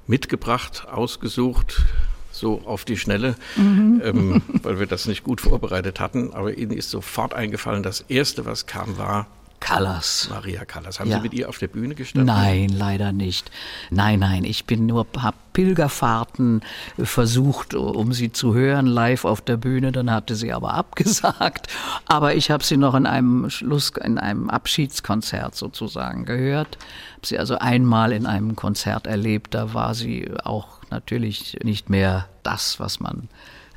mitgebracht, 0.07 0.87
ausgesucht, 0.89 1.83
so 2.31 2.61
auf 2.65 2.85
die 2.85 2.97
Schnelle, 2.97 3.35
mhm. 3.57 4.01
ähm, 4.03 4.41
weil 4.63 4.79
wir 4.79 4.87
das 4.87 5.07
nicht 5.07 5.23
gut 5.23 5.41
vorbereitet 5.41 5.99
hatten. 5.99 6.33
Aber 6.33 6.57
Ihnen 6.57 6.71
ist 6.71 6.89
sofort 6.89 7.33
eingefallen, 7.33 7.83
das 7.83 8.01
Erste, 8.01 8.45
was 8.45 8.65
kam, 8.65 8.97
war 8.97 9.27
Callas. 9.59 10.27
Maria 10.29 10.65
Callas. 10.65 10.99
Haben 10.99 11.09
ja. 11.09 11.17
Sie 11.17 11.23
mit 11.23 11.33
ihr 11.33 11.49
auf 11.49 11.57
der 11.57 11.67
Bühne 11.67 11.95
gestanden? 11.95 12.25
Nein, 12.25 12.69
leider 12.69 13.11
nicht. 13.11 13.51
Nein, 13.89 14.19
nein, 14.19 14.43
ich 14.43 14.65
bin 14.65 14.85
nur 14.85 15.05
habe 15.17 15.37
Pilgerfahrten 15.53 16.61
versucht, 16.97 17.73
um 17.73 18.13
sie 18.13 18.31
zu 18.31 18.53
hören 18.53 18.85
live 18.85 19.25
auf 19.25 19.41
der 19.41 19.57
Bühne. 19.57 19.91
Dann 19.91 20.09
hatte 20.11 20.35
sie 20.35 20.53
aber 20.53 20.73
abgesagt. 20.75 21.67
Aber 22.05 22.35
ich 22.35 22.51
habe 22.51 22.63
sie 22.63 22.77
noch 22.77 22.95
in 22.95 23.05
einem 23.05 23.49
Schluss, 23.49 23.91
in 24.03 24.17
einem 24.17 24.49
Abschiedskonzert 24.49 25.55
sozusagen 25.55 26.25
gehört. 26.25 26.77
Habe 27.15 27.27
sie 27.27 27.37
also 27.37 27.57
einmal 27.57 28.11
in 28.11 28.25
einem 28.25 28.55
Konzert 28.55 29.07
erlebt. 29.07 29.53
Da 29.53 29.73
war 29.73 29.93
sie 29.93 30.31
auch 30.43 30.79
natürlich 30.89 31.57
nicht 31.63 31.89
mehr 31.89 32.27
das, 32.43 32.79
was 32.79 32.99
man 32.99 33.29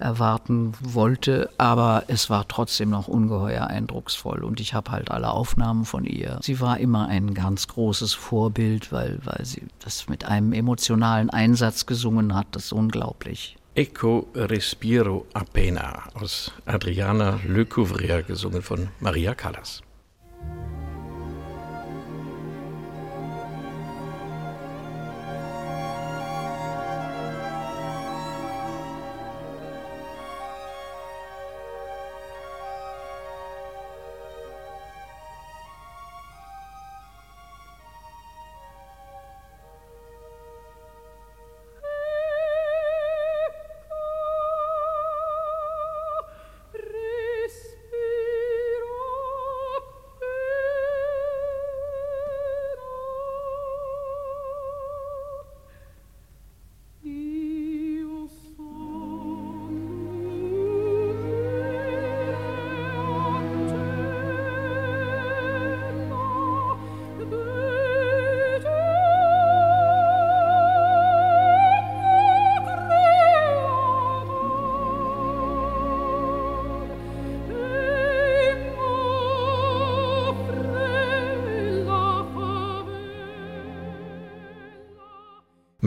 erwarten 0.02 0.72
wollte, 0.80 1.50
aber 1.58 2.04
es 2.08 2.28
war 2.28 2.46
trotzdem 2.48 2.90
noch 2.90 3.08
ungeheuer 3.08 3.66
eindrucksvoll 3.66 4.44
und 4.44 4.60
ich 4.60 4.74
habe 4.74 4.90
halt 4.90 5.10
alle 5.10 5.30
Aufnahmen 5.30 5.84
von 5.84 6.04
ihr. 6.04 6.38
Sie 6.42 6.60
war 6.60 6.78
immer 6.78 7.08
ein 7.08 7.34
ganz 7.34 7.68
großes 7.68 8.12
Vorbild, 8.14 8.92
weil, 8.92 9.20
weil 9.24 9.44
sie 9.44 9.62
das 9.78 10.08
mit 10.08 10.24
einem 10.24 10.52
emotionalen 10.52 11.30
Einsatz 11.30 11.86
gesungen 11.86 12.34
hat, 12.34 12.48
das 12.52 12.66
ist 12.66 12.72
unglaublich. 12.72 13.56
Eco 13.74 14.28
Respiro 14.34 15.24
Appena 15.32 16.02
aus 16.12 16.52
Adriana 16.66 17.40
Le 17.46 17.64
Couvrier, 17.64 18.22
gesungen 18.22 18.60
von 18.60 18.88
Maria 19.00 19.34
Callas. 19.34 19.82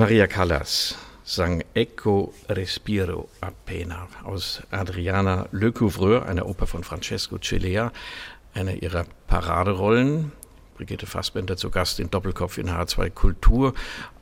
Maria 0.06 0.28
Callas 0.28 0.96
sang 1.24 1.64
Ecco 1.74 2.32
Respiro 2.48 3.28
appena 3.42 4.08
aus 4.24 4.62
Adriana 4.70 5.48
Le 5.52 5.72
Couvreur, 5.72 6.28
einer 6.28 6.46
Oper 6.46 6.68
von 6.68 6.84
Francesco 6.84 7.40
Celea, 7.40 7.92
einer 8.54 8.84
ihrer 8.84 9.06
Paraderollen. 9.26 10.32
Brigitte 10.78 11.08
Fassbender 11.08 11.58
zu 11.58 11.72
Gast 11.72 12.00
in 12.00 12.12
Doppelkopf 12.12 12.60
in 12.60 12.70
H2 12.70 13.10
Kultur 13.10 13.74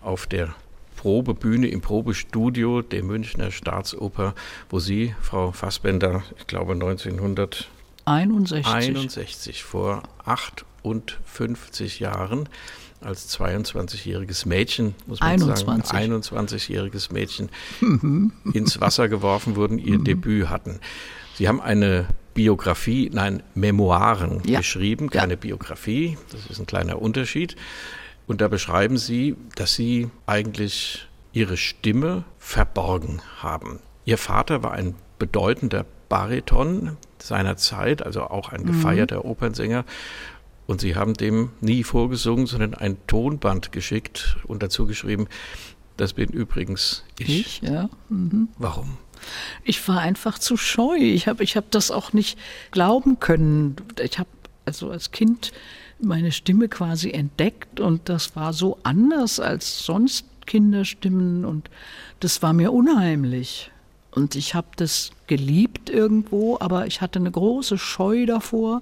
auf 0.02 0.26
der 0.26 0.56
Probebühne 0.96 1.68
im 1.68 1.82
Probestudio 1.82 2.82
der 2.82 3.04
Münchner 3.04 3.52
Staatsoper, 3.52 4.36
wo 4.70 4.80
Sie, 4.80 5.14
Frau 5.20 5.52
Fassbender, 5.52 6.24
ich 6.38 6.48
glaube 6.48 6.72
1961, 6.76 8.74
61, 8.74 9.66
vor 9.66 10.04
58 10.84 12.00
Jahren, 12.00 12.50
als 13.02 13.38
22-jähriges 13.38 14.48
Mädchen, 14.48 14.96
muss 15.08 15.20
man 15.20 15.32
21. 15.32 15.86
sagen, 15.86 16.14
21-jähriges 16.14 17.12
Mädchen 17.12 17.50
ins 18.54 18.80
Wasser 18.80 19.10
geworfen 19.10 19.56
wurden, 19.56 19.78
ihr 19.78 20.00
mhm. 20.00 20.04
Debüt 20.06 20.50
hatten. 20.50 20.80
Sie 21.36 21.48
haben 21.48 21.62
eine 21.62 22.08
Biografie, 22.34 23.10
nein, 23.14 23.44
Memoiren 23.56 24.42
ja. 24.46 24.60
geschrieben, 24.60 25.10
keine 25.10 25.34
ja. 25.34 25.40
Biografie, 25.40 26.18
das 26.32 26.48
ist 26.48 26.60
ein 26.60 26.66
kleiner 26.66 27.02
Unterschied. 27.02 27.56
Und 28.26 28.42
da 28.42 28.48
beschreiben 28.48 28.98
Sie, 28.98 29.36
dass 29.56 29.74
Sie 29.74 30.10
eigentlich 30.26 31.08
Ihre 31.34 31.58
Stimme 31.58 32.24
verborgen 32.40 33.22
haben. 33.40 33.80
Ihr 34.06 34.18
Vater 34.18 34.64
war 34.64 34.72
ein 34.72 34.96
bedeutender 35.20 35.86
Bariton 36.10 36.98
seiner 37.18 37.58
Zeit, 37.58 38.06
also 38.06 38.24
auch 38.24 38.52
ein 38.52 38.62
mhm. 38.62 38.68
gefeierter 38.68 39.18
mhm. 39.18 39.32
Opernsänger. 39.32 39.86
Und 40.66 40.82
Sie 40.82 40.96
haben 40.96 41.14
dem 41.14 41.52
nie 41.62 41.84
vorgesungen, 41.84 42.46
sondern 42.46 42.74
ein 42.74 42.98
Tonband 43.08 43.72
geschickt 43.72 44.38
und 44.46 44.64
dazu 44.64 44.86
geschrieben, 44.86 45.28
das 45.98 46.14
bin 46.14 46.30
übrigens 46.30 47.04
ich. 47.20 47.30
Ich, 47.30 47.62
ja. 47.62 47.90
Mhm. 48.10 48.48
Warum? 48.58 48.98
Ich 49.64 49.88
war 49.88 50.00
einfach 50.00 50.40
zu 50.40 50.58
scheu. 50.58 50.98
Ich 50.98 51.28
habe 51.28 51.44
ich 51.44 51.56
hab 51.56 51.70
das 51.72 51.92
auch 51.92 52.14
nicht 52.14 52.38
glauben 52.72 53.20
können. 53.20 53.76
Ich 54.02 54.20
habe 54.20 54.30
also 54.66 54.90
als 54.90 55.12
Kind 55.12 55.52
meine 56.00 56.32
Stimme 56.32 56.68
quasi 56.68 57.12
entdeckt 57.12 57.80
und 57.80 58.10
das 58.10 58.36
war 58.36 58.54
so 58.54 58.78
anders 58.84 59.40
als 59.40 59.86
sonst 59.86 60.26
Kinderstimmen 60.46 61.46
und 61.46 61.70
das 62.20 62.42
war 62.42 62.54
mir 62.54 62.74
unheimlich. 62.74 63.72
Und 64.12 64.36
ich 64.36 64.54
habe 64.54 64.68
das 64.76 65.12
geliebt 65.28 65.90
irgendwo, 65.90 66.58
aber 66.60 66.86
ich 66.86 67.02
hatte 67.02 67.20
eine 67.20 67.32
große 67.32 67.78
Scheu 67.78 68.26
davor 68.26 68.82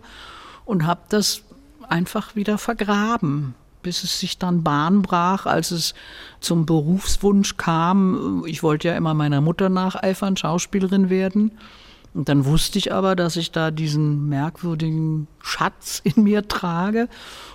und 0.66 0.86
habe 0.86 1.02
das 1.10 1.44
einfach 1.86 2.36
wieder 2.36 2.58
vergraben, 2.58 3.56
bis 3.82 4.04
es 4.04 4.20
sich 4.20 4.38
dann 4.38 4.64
Bahn 4.64 5.02
brach, 5.02 5.46
als 5.46 5.72
es 5.72 5.94
zum 6.40 6.66
Berufswunsch 6.66 7.58
kam. 7.58 8.44
Ich 8.46 8.64
wollte 8.64 8.90
ja 8.90 8.96
immer 8.96 9.14
meiner 9.14 9.42
Mutter 9.42 9.70
nacheifern, 9.70 10.38
Schauspielerin 10.38 11.10
werden. 11.10 11.52
Und 12.14 12.28
dann 12.28 12.44
wusste 12.44 12.78
ich 12.78 12.92
aber, 12.92 13.16
dass 13.16 13.38
ich 13.38 13.52
da 13.52 13.72
diesen 13.72 14.28
merkwürdigen 14.28 15.28
Schatz 15.42 16.02
in 16.04 16.24
mir 16.24 16.48
trage. 16.48 17.08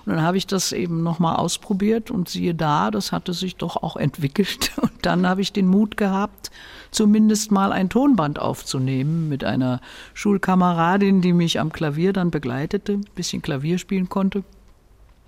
Und 0.04 0.14
dann 0.14 0.22
habe 0.22 0.38
ich 0.38 0.46
das 0.46 0.72
eben 0.72 1.02
nochmal 1.02 1.36
ausprobiert 1.36 2.10
und 2.10 2.28
siehe 2.28 2.54
da, 2.54 2.90
das 2.90 3.12
hatte 3.12 3.34
sich 3.34 3.56
doch 3.56 3.76
auch 3.76 3.96
entwickelt. 3.96 4.72
Und 4.80 4.92
dann 5.02 5.26
habe 5.28 5.42
ich 5.42 5.52
den 5.52 5.68
Mut 5.68 5.96
gehabt, 5.96 6.50
zumindest 6.90 7.50
mal 7.52 7.70
ein 7.70 7.90
Tonband 7.90 8.38
aufzunehmen 8.38 9.28
mit 9.28 9.44
einer 9.44 9.80
Schulkameradin, 10.14 11.20
die 11.20 11.32
mich 11.32 11.60
am 11.60 11.70
Klavier 11.70 12.12
dann 12.12 12.30
begleitete, 12.30 12.94
ein 12.94 13.04
bisschen 13.14 13.42
Klavier 13.42 13.78
spielen 13.78 14.08
konnte. 14.08 14.42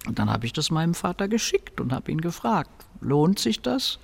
Und 0.07 0.19
dann 0.19 0.31
habe 0.31 0.47
ich 0.47 0.53
das 0.53 0.71
meinem 0.71 0.95
Vater 0.95 1.29
geschickt 1.29 1.81
und 1.81 1.93
habe 1.93 2.11
ihn 2.11 2.21
gefragt, 2.21 2.71
lohnt 3.01 3.39
sich 3.39 3.61
das? 3.61 3.99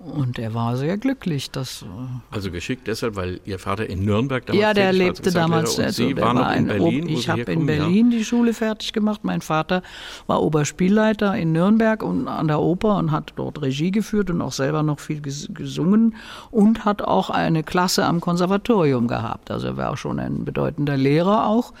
Und 0.00 0.38
er 0.38 0.54
war 0.54 0.78
sehr 0.78 0.96
glücklich. 0.96 1.50
Dass, 1.50 1.82
äh, 1.82 1.86
also 2.30 2.50
geschickt 2.50 2.86
deshalb, 2.86 3.16
weil 3.16 3.38
Ihr 3.44 3.58
Vater 3.58 3.86
in 3.86 4.02
Nürnberg 4.02 4.46
damals 4.46 4.62
Ja, 4.62 4.72
der 4.72 4.94
lebte 4.94 5.30
damals. 5.30 5.78
Und 5.78 5.84
also, 5.84 6.06
Sie 6.06 6.16
waren 6.16 6.36
noch 6.36 6.54
in 6.54 6.66
Berlin. 6.66 7.08
ich 7.08 7.28
habe 7.28 7.42
in 7.42 7.66
Berlin 7.66 8.10
ja. 8.10 8.18
die 8.18 8.24
Schule 8.24 8.54
fertig 8.54 8.94
gemacht. 8.94 9.20
Mein 9.24 9.42
Vater 9.42 9.82
war 10.26 10.42
Oberspielleiter 10.42 11.36
in 11.36 11.52
Nürnberg 11.52 12.02
und 12.02 12.28
an 12.28 12.48
der 12.48 12.60
Oper 12.60 12.96
und 12.96 13.10
hat 13.10 13.34
dort 13.36 13.60
Regie 13.60 13.90
geführt 13.90 14.30
und 14.30 14.40
auch 14.40 14.52
selber 14.52 14.82
noch 14.82 15.00
viel 15.00 15.20
gesungen 15.20 16.16
und 16.50 16.86
hat 16.86 17.02
auch 17.02 17.28
eine 17.28 17.62
Klasse 17.62 18.06
am 18.06 18.22
Konservatorium 18.22 19.06
gehabt. 19.06 19.50
Also 19.50 19.66
er 19.66 19.76
war 19.76 19.90
auch 19.90 19.98
schon 19.98 20.18
ein 20.18 20.46
bedeutender 20.46 20.96
Lehrer 20.96 21.46
auch. 21.46 21.74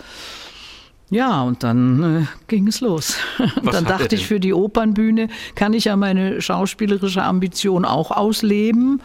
Ja, 1.10 1.42
und 1.42 1.64
dann 1.64 2.22
äh, 2.22 2.26
ging 2.46 2.68
es 2.68 2.80
los. 2.80 3.16
dann 3.64 3.84
dachte 3.84 4.14
ich, 4.14 4.26
für 4.26 4.38
die 4.38 4.54
Opernbühne 4.54 5.28
kann 5.56 5.72
ich 5.72 5.86
ja 5.86 5.96
meine 5.96 6.40
schauspielerische 6.40 7.22
Ambition 7.22 7.84
auch 7.84 8.12
ausleben. 8.12 9.02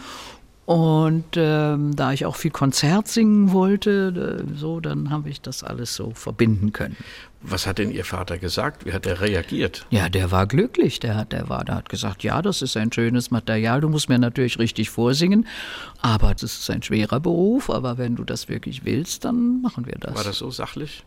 Und 0.66 1.26
ähm, 1.36 1.96
da 1.96 2.12
ich 2.12 2.26
auch 2.26 2.36
viel 2.36 2.50
Konzert 2.50 3.08
singen 3.08 3.52
wollte, 3.52 4.44
äh, 4.50 4.56
so, 4.56 4.80
dann 4.80 5.12
habe 5.12 5.30
ich 5.30 5.42
das 5.42 5.64
alles 5.64 5.96
so 5.96 6.12
verbinden 6.16 6.74
können. 6.74 6.96
Was 7.42 7.68
hat 7.68 7.78
denn 7.78 7.92
Ihr 7.92 8.04
Vater 8.04 8.40
gesagt? 8.40 8.84
Wie 8.86 8.94
hat 8.94 9.06
er 9.06 9.22
reagiert? 9.22 9.86
Ja, 9.92 10.10
der 10.10 10.32
war 10.32 10.48
glücklich. 10.48 11.00
Der 11.00 11.16
hat, 11.16 11.34
der 11.34 11.50
war, 11.50 11.64
der 11.64 11.76
hat 11.76 11.90
gesagt, 11.90 12.24
ja, 12.24 12.42
das 12.42 12.64
ist 12.64 12.76
ein 12.78 12.92
schönes 12.92 13.30
Material. 13.30 13.82
Du 13.82 13.90
musst 13.90 14.10
mir 14.10 14.18
natürlich 14.18 14.58
richtig 14.58 14.90
vorsingen, 14.90 15.46
aber 16.02 16.34
das 16.34 16.44
ist 16.44 16.70
ein 16.72 16.82
schwerer 16.82 17.20
Beruf. 17.20 17.70
Aber 17.70 18.00
wenn 18.00 18.16
du 18.16 18.24
das 18.24 18.50
wirklich 18.50 18.86
willst, 18.86 19.26
dann 19.26 19.62
machen 19.62 19.86
wir 19.86 19.98
das. 20.00 20.16
War 20.16 20.24
das 20.24 20.40
so 20.40 20.50
sachlich? 20.50 21.04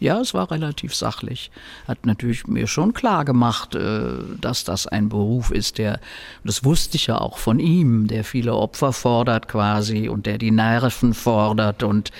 Ja, 0.00 0.18
es 0.18 0.32
war 0.32 0.50
relativ 0.50 0.94
sachlich. 0.94 1.50
Hat 1.86 2.06
natürlich 2.06 2.46
mir 2.46 2.66
schon 2.66 2.94
klar 2.94 3.26
gemacht, 3.26 3.74
äh, 3.74 4.14
dass 4.40 4.64
das 4.64 4.86
ein 4.86 5.10
Beruf 5.10 5.50
ist, 5.50 5.76
der, 5.76 6.00
das 6.42 6.64
wusste 6.64 6.96
ich 6.96 7.08
ja 7.08 7.18
auch 7.20 7.36
von 7.36 7.58
ihm, 7.58 8.06
der 8.06 8.24
viele 8.24 8.54
Opfer 8.54 8.94
fordert 8.94 9.46
quasi 9.46 10.08
und 10.08 10.24
der 10.24 10.38
die 10.38 10.52
Nerven 10.52 11.12
fordert 11.12 11.82
und 11.82 12.12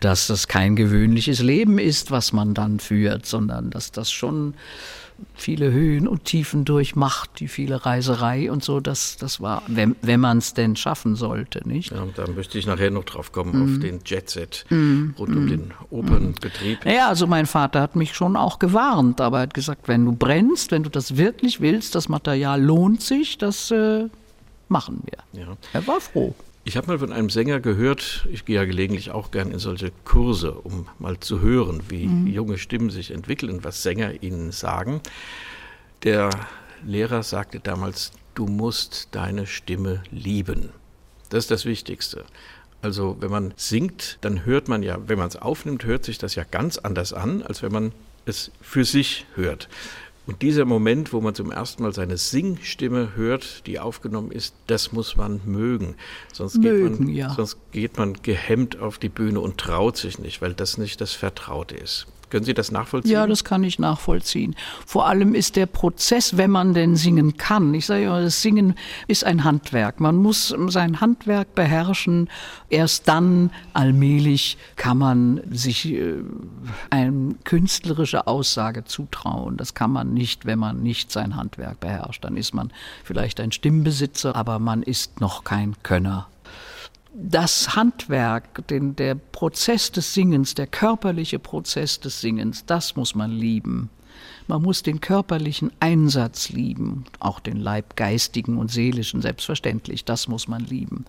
dass 0.00 0.26
das 0.26 0.48
kein 0.48 0.74
gewöhnliches 0.74 1.40
Leben 1.40 1.78
ist, 1.78 2.10
was 2.10 2.32
man 2.32 2.54
dann 2.54 2.80
führt, 2.80 3.24
sondern 3.24 3.70
dass 3.70 3.92
das 3.92 4.10
schon 4.10 4.54
viele 5.34 5.70
Höhen 5.72 6.06
und 6.08 6.24
Tiefen 6.24 6.64
durchmacht, 6.64 7.40
die 7.40 7.48
viele 7.48 7.86
Reiserei 7.86 8.50
und 8.50 8.64
so. 8.64 8.80
Das, 8.80 9.16
das 9.16 9.40
war, 9.40 9.62
wenn, 9.66 9.96
wenn 10.02 10.20
man 10.20 10.38
es 10.38 10.54
denn 10.54 10.76
schaffen 10.76 11.16
sollte, 11.16 11.66
nicht? 11.66 11.92
Ja, 11.92 12.06
da 12.14 12.26
möchte 12.28 12.58
ich 12.58 12.66
nachher 12.66 12.90
noch 12.90 13.04
drauf 13.04 13.32
kommen, 13.32 13.58
mm. 13.58 13.62
auf 13.62 13.68
mhm. 13.68 13.80
den 13.80 14.00
Jetset 14.04 14.64
mm. 14.70 15.10
rund 15.18 15.36
um 15.36 15.44
mm. 15.44 15.48
den 15.48 15.74
Opernbetrieb. 15.90 16.84
Ja, 16.84 17.08
also 17.08 17.26
mein 17.26 17.46
Vater 17.46 17.80
hat 17.80 17.96
mich 17.96 18.14
schon 18.14 18.36
auch 18.36 18.58
gewarnt, 18.58 19.20
aber 19.20 19.38
er 19.38 19.42
hat 19.42 19.54
gesagt, 19.54 19.88
wenn 19.88 20.04
du 20.04 20.12
brennst, 20.12 20.70
wenn 20.70 20.82
du 20.82 20.90
das 20.90 21.16
wirklich 21.16 21.60
willst, 21.60 21.94
das 21.94 22.08
Material 22.08 22.62
lohnt 22.62 23.02
sich, 23.02 23.38
das 23.38 23.70
äh, 23.70 24.06
machen 24.68 25.02
wir. 25.04 25.40
Ja. 25.40 25.56
Er 25.72 25.86
war 25.86 26.00
froh. 26.00 26.34
Ich 26.68 26.76
habe 26.76 26.88
mal 26.88 26.98
von 26.98 27.14
einem 27.14 27.30
Sänger 27.30 27.60
gehört, 27.60 28.28
ich 28.30 28.44
gehe 28.44 28.56
ja 28.56 28.66
gelegentlich 28.66 29.10
auch 29.10 29.30
gern 29.30 29.52
in 29.52 29.58
solche 29.58 29.90
Kurse, 30.04 30.52
um 30.52 30.86
mal 30.98 31.18
zu 31.18 31.40
hören, 31.40 31.80
wie 31.88 32.06
mhm. 32.06 32.26
junge 32.26 32.58
Stimmen 32.58 32.90
sich 32.90 33.10
entwickeln, 33.10 33.64
was 33.64 33.82
Sänger 33.82 34.22
ihnen 34.22 34.52
sagen. 34.52 35.00
Der 36.02 36.28
Lehrer 36.84 37.22
sagte 37.22 37.58
damals, 37.58 38.12
du 38.34 38.44
musst 38.44 39.08
deine 39.12 39.46
Stimme 39.46 40.02
lieben. 40.10 40.68
Das 41.30 41.44
ist 41.44 41.50
das 41.50 41.64
Wichtigste. 41.64 42.26
Also 42.82 43.16
wenn 43.20 43.30
man 43.30 43.54
singt, 43.56 44.18
dann 44.20 44.44
hört 44.44 44.68
man 44.68 44.82
ja, 44.82 44.98
wenn 45.06 45.18
man 45.18 45.28
es 45.28 45.36
aufnimmt, 45.36 45.84
hört 45.84 46.04
sich 46.04 46.18
das 46.18 46.34
ja 46.34 46.44
ganz 46.44 46.76
anders 46.76 47.14
an, 47.14 47.42
als 47.42 47.62
wenn 47.62 47.72
man 47.72 47.92
es 48.26 48.50
für 48.60 48.84
sich 48.84 49.24
hört. 49.36 49.70
Und 50.28 50.42
dieser 50.42 50.66
Moment, 50.66 51.14
wo 51.14 51.22
man 51.22 51.34
zum 51.34 51.50
ersten 51.50 51.82
Mal 51.82 51.94
seine 51.94 52.18
Singstimme 52.18 53.16
hört, 53.16 53.66
die 53.66 53.80
aufgenommen 53.80 54.30
ist, 54.30 54.54
das 54.66 54.92
muss 54.92 55.16
man 55.16 55.40
mögen. 55.46 55.94
Sonst, 56.34 56.58
mögen, 56.58 56.90
geht, 56.90 57.00
man, 57.00 57.08
ja. 57.08 57.30
sonst 57.30 57.56
geht 57.72 57.96
man 57.96 58.12
gehemmt 58.12 58.78
auf 58.78 58.98
die 58.98 59.08
Bühne 59.08 59.40
und 59.40 59.56
traut 59.56 59.96
sich 59.96 60.18
nicht, 60.18 60.42
weil 60.42 60.52
das 60.52 60.76
nicht 60.76 61.00
das 61.00 61.12
Vertraute 61.14 61.76
ist. 61.76 62.08
Können 62.30 62.44
Sie 62.44 62.54
das 62.54 62.70
nachvollziehen? 62.70 63.12
Ja, 63.12 63.26
das 63.26 63.44
kann 63.44 63.64
ich 63.64 63.78
nachvollziehen. 63.78 64.54
Vor 64.86 65.06
allem 65.06 65.34
ist 65.34 65.56
der 65.56 65.66
Prozess, 65.66 66.36
wenn 66.36 66.50
man 66.50 66.74
denn 66.74 66.96
singen 66.96 67.36
kann. 67.36 67.72
Ich 67.74 67.86
sage 67.86 68.04
immer, 68.04 68.20
das 68.20 68.42
Singen 68.42 68.74
ist 69.06 69.24
ein 69.24 69.44
Handwerk. 69.44 70.00
Man 70.00 70.16
muss 70.16 70.54
sein 70.68 71.00
Handwerk 71.00 71.54
beherrschen. 71.54 72.28
Erst 72.68 73.08
dann 73.08 73.50
allmählich 73.72 74.58
kann 74.76 74.98
man 74.98 75.40
sich 75.50 75.92
äh, 75.92 76.14
eine 76.90 77.34
künstlerische 77.44 78.26
Aussage 78.26 78.84
zutrauen. 78.84 79.56
Das 79.56 79.74
kann 79.74 79.90
man 79.90 80.12
nicht, 80.12 80.46
wenn 80.46 80.58
man 80.58 80.82
nicht 80.82 81.10
sein 81.10 81.36
Handwerk 81.36 81.80
beherrscht. 81.80 82.24
Dann 82.24 82.36
ist 82.36 82.54
man 82.54 82.72
vielleicht 83.04 83.40
ein 83.40 83.52
Stimmbesitzer, 83.52 84.36
aber 84.36 84.58
man 84.58 84.82
ist 84.82 85.20
noch 85.20 85.44
kein 85.44 85.74
Könner 85.82 86.26
das 87.14 87.74
Handwerk, 87.74 88.66
den, 88.68 88.96
der 88.96 89.14
Prozess 89.14 89.90
des 89.92 90.14
Singens, 90.14 90.54
der 90.54 90.66
körperliche 90.66 91.38
Prozess 91.38 92.00
des 92.00 92.20
Singens, 92.20 92.66
das 92.66 92.96
muss 92.96 93.14
man 93.14 93.30
lieben. 93.30 93.90
Man 94.46 94.62
muss 94.62 94.82
den 94.82 95.00
körperlichen 95.00 95.72
Einsatz 95.80 96.48
lieben, 96.48 97.04
auch 97.20 97.40
den 97.40 97.58
leibgeistigen 97.58 98.56
und 98.56 98.70
seelischen, 98.70 99.20
selbstverständlich, 99.20 100.04
das 100.04 100.28
muss 100.28 100.48
man 100.48 100.64
lieben. 100.64 101.04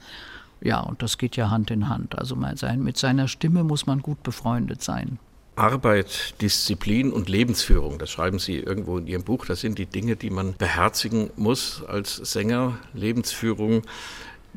Ja, 0.61 0.81
und 0.81 1.01
das 1.01 1.17
geht 1.17 1.37
ja 1.37 1.49
Hand 1.49 1.71
in 1.71 1.87
Hand. 1.87 2.17
Also 2.17 2.35
mit 2.35 2.97
seiner 2.97 3.27
Stimme 3.27 3.63
muss 3.63 3.85
man 3.85 4.01
gut 4.01 4.23
befreundet 4.23 4.83
sein. 4.83 5.19
Arbeit, 5.55 6.35
Disziplin 6.41 7.11
und 7.11 7.27
Lebensführung. 7.27 7.97
Das 7.97 8.09
schreiben 8.09 8.39
Sie 8.39 8.57
irgendwo 8.57 8.97
in 8.97 9.07
Ihrem 9.07 9.23
Buch. 9.23 9.45
Das 9.45 9.61
sind 9.61 9.77
die 9.77 9.85
Dinge, 9.85 10.15
die 10.15 10.29
man 10.29 10.55
beherzigen 10.57 11.31
muss 11.35 11.83
als 11.85 12.15
Sänger. 12.15 12.77
Lebensführung. 12.93 13.83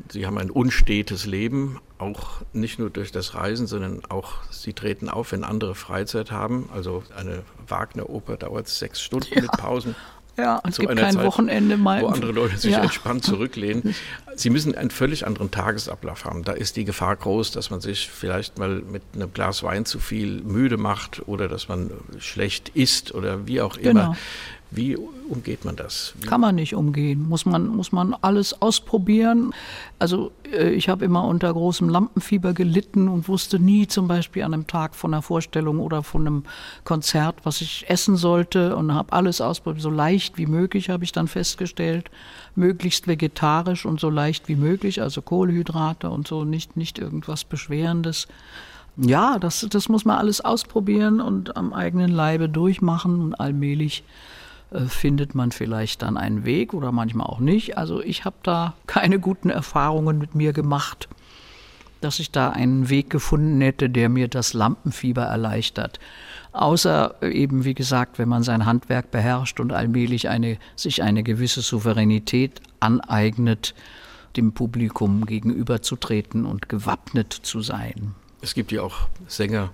Sie 0.09 0.25
haben 0.25 0.37
ein 0.37 0.49
unstetes 0.49 1.25
Leben, 1.25 1.79
auch 1.97 2.41
nicht 2.51 2.79
nur 2.79 2.89
durch 2.89 3.11
das 3.11 3.35
Reisen, 3.35 3.67
sondern 3.67 4.01
auch 4.09 4.43
Sie 4.51 4.73
treten 4.73 5.09
auf, 5.09 5.31
wenn 5.31 5.43
andere 5.43 5.75
Freizeit 5.75 6.31
haben. 6.31 6.69
Also 6.73 7.03
eine 7.15 7.43
Wagner-Oper 7.67 8.37
dauert 8.37 8.67
sechs 8.67 9.01
Stunden 9.01 9.33
ja. 9.33 9.41
mit 9.41 9.51
Pausen. 9.51 9.95
Ja, 10.35 10.61
es 10.67 10.79
gibt 10.79 10.95
kein 10.95 11.13
Zeit, 11.13 11.25
Wochenende 11.25 11.77
mal. 11.77 12.01
Wo 12.01 12.07
andere 12.07 12.31
Leute 12.31 12.57
sich 12.57 12.71
ja. 12.71 12.81
entspannt 12.81 13.23
zurücklehnen. 13.25 13.93
Sie 14.35 14.49
müssen 14.49 14.73
einen 14.73 14.89
völlig 14.89 15.27
anderen 15.27 15.51
Tagesablauf 15.51 16.25
haben. 16.25 16.43
Da 16.43 16.53
ist 16.53 16.75
die 16.75 16.85
Gefahr 16.85 17.15
groß, 17.15 17.51
dass 17.51 17.69
man 17.69 17.81
sich 17.81 18.09
vielleicht 18.09 18.57
mal 18.57 18.81
mit 18.81 19.03
einem 19.13 19.31
Glas 19.31 19.61
Wein 19.61 19.85
zu 19.85 19.99
viel 19.99 20.41
müde 20.41 20.77
macht 20.77 21.27
oder 21.27 21.47
dass 21.47 21.67
man 21.67 21.91
schlecht 22.17 22.69
isst 22.69 23.13
oder 23.13 23.45
wie 23.45 23.61
auch 23.61 23.77
immer. 23.77 23.93
Genau. 23.93 24.15
Wie 24.75 24.97
umgeht 24.97 25.65
man 25.65 25.75
das? 25.75 26.13
Wie 26.19 26.25
Kann 26.25 26.41
man 26.41 26.55
nicht 26.55 26.73
umgehen. 26.73 27.27
Muss 27.29 27.45
man, 27.45 27.67
muss 27.67 27.91
man 27.91 28.15
alles 28.21 28.59
ausprobieren. 28.59 29.53
Also 29.99 30.31
äh, 30.51 30.71
ich 30.71 30.89
habe 30.89 31.05
immer 31.05 31.25
unter 31.27 31.53
großem 31.53 31.89
Lampenfieber 31.89 32.53
gelitten 32.53 33.07
und 33.07 33.27
wusste 33.27 33.59
nie 33.59 33.87
zum 33.87 34.07
Beispiel 34.07 34.41
an 34.41 34.53
einem 34.53 34.65
Tag 34.65 34.95
von 34.95 35.13
einer 35.13 35.21
Vorstellung 35.21 35.79
oder 35.79 36.01
von 36.01 36.25
einem 36.25 36.43
Konzert, 36.85 37.35
was 37.43 37.61
ich 37.61 37.87
essen 37.87 38.15
sollte 38.15 38.75
und 38.75 38.93
habe 38.93 39.13
alles 39.13 39.41
ausprobiert. 39.41 39.83
So 39.83 39.91
leicht 39.91 40.39
wie 40.39 40.47
möglich 40.47 40.89
habe 40.89 41.03
ich 41.03 41.11
dann 41.11 41.27
festgestellt. 41.27 42.09
Möglichst 42.55 43.07
vegetarisch 43.07 43.85
und 43.85 43.99
so 43.99 44.09
leicht 44.09 44.47
wie 44.47 44.55
möglich, 44.55 45.01
also 45.01 45.21
Kohlenhydrate 45.21 46.09
und 46.09 46.27
so, 46.27 46.45
nicht, 46.45 46.77
nicht 46.77 46.97
irgendwas 46.97 47.43
Beschwerendes. 47.43 48.27
Ja, 48.97 49.37
das, 49.39 49.67
das 49.69 49.89
muss 49.89 50.05
man 50.05 50.17
alles 50.17 50.41
ausprobieren 50.41 51.19
und 51.19 51.57
am 51.57 51.73
eigenen 51.73 52.11
Leibe 52.11 52.49
durchmachen 52.49 53.21
und 53.21 53.33
allmählich 53.35 54.01
äh, 54.01 54.42
findet 54.87 55.35
man 55.35 55.51
vielleicht 55.51 56.01
dann 56.01 56.17
einen 56.17 56.45
Weg 56.45 56.73
oder 56.73 56.91
manchmal 56.91 57.27
auch 57.27 57.39
nicht. 57.39 57.77
Also 57.77 58.01
ich 58.01 58.25
habe 58.25 58.35
da 58.43 58.73
keine 58.87 59.19
guten 59.19 59.49
Erfahrungen 59.49 60.17
mit 60.17 60.35
mir 60.35 60.53
gemacht, 60.53 61.07
dass 62.01 62.19
ich 62.19 62.31
da 62.31 62.49
einen 62.49 62.89
Weg 62.89 63.09
gefunden 63.09 63.61
hätte, 63.61 63.89
der 63.89 64.09
mir 64.09 64.27
das 64.27 64.53
Lampenfieber 64.53 65.23
erleichtert. 65.23 65.99
Außer 66.51 67.15
eben, 67.21 67.65
wie 67.65 67.73
gesagt, 67.73 68.19
wenn 68.19 68.29
man 68.29 68.43
sein 68.43 68.65
Handwerk 68.65 69.11
beherrscht 69.11 69.59
und 69.59 69.71
allmählich 69.71 70.29
eine, 70.29 70.57
sich 70.75 71.01
eine 71.01 71.23
gewisse 71.23 71.61
Souveränität 71.61 72.61
aneignet, 72.79 73.73
dem 74.35 74.53
Publikum 74.53 75.25
gegenüberzutreten 75.25 76.45
und 76.45 76.67
gewappnet 76.69 77.31
zu 77.33 77.61
sein. 77.61 78.15
Es 78.41 78.53
gibt 78.53 78.71
ja 78.71 78.81
auch 78.81 79.07
Sänger, 79.27 79.71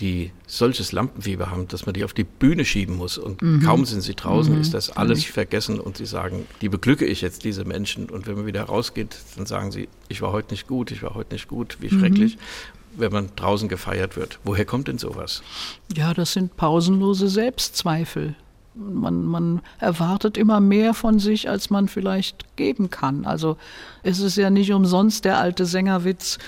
die 0.00 0.30
solches 0.46 0.92
Lampenfieber 0.92 1.50
haben, 1.50 1.68
dass 1.68 1.86
man 1.86 1.94
die 1.94 2.04
auf 2.04 2.12
die 2.12 2.24
Bühne 2.24 2.64
schieben 2.64 2.96
muss. 2.96 3.18
Und 3.18 3.40
mhm. 3.40 3.62
kaum 3.62 3.84
sind 3.86 4.02
sie 4.02 4.14
draußen, 4.14 4.54
mhm. 4.54 4.60
ist 4.60 4.74
das 4.74 4.90
alles 4.90 5.24
vergessen 5.24 5.80
und 5.80 5.96
sie 5.96 6.06
sagen, 6.06 6.46
die 6.60 6.68
beglücke 6.68 7.06
ich 7.06 7.22
jetzt, 7.22 7.44
diese 7.44 7.64
Menschen. 7.64 8.10
Und 8.10 8.26
wenn 8.26 8.36
man 8.36 8.46
wieder 8.46 8.64
rausgeht, 8.64 9.16
dann 9.36 9.46
sagen 9.46 9.72
sie, 9.72 9.88
ich 10.08 10.20
war 10.22 10.32
heute 10.32 10.52
nicht 10.52 10.66
gut, 10.66 10.90
ich 10.90 11.02
war 11.02 11.14
heute 11.14 11.34
nicht 11.34 11.48
gut, 11.48 11.78
wie 11.80 11.88
schrecklich. 11.88 12.36
Mhm. 12.36 12.40
Wenn 12.98 13.12
man 13.12 13.28
draußen 13.36 13.68
gefeiert 13.68 14.16
wird. 14.16 14.38
Woher 14.44 14.64
kommt 14.64 14.88
denn 14.88 14.96
sowas? 14.96 15.42
Ja, 15.94 16.14
das 16.14 16.32
sind 16.32 16.56
pausenlose 16.56 17.28
Selbstzweifel. 17.28 18.34
Man, 18.74 19.24
man, 19.24 19.60
erwartet 19.78 20.36
immer 20.38 20.60
mehr 20.60 20.94
von 20.94 21.18
sich, 21.18 21.48
als 21.48 21.68
man 21.68 21.88
vielleicht 21.88 22.56
geben 22.56 22.88
kann. 22.90 23.26
Also 23.26 23.56
es 24.02 24.20
ist 24.20 24.36
ja 24.36 24.48
nicht 24.48 24.72
umsonst 24.72 25.26
der 25.26 25.38
alte 25.38 25.66
Sängerwitz, 25.66 26.38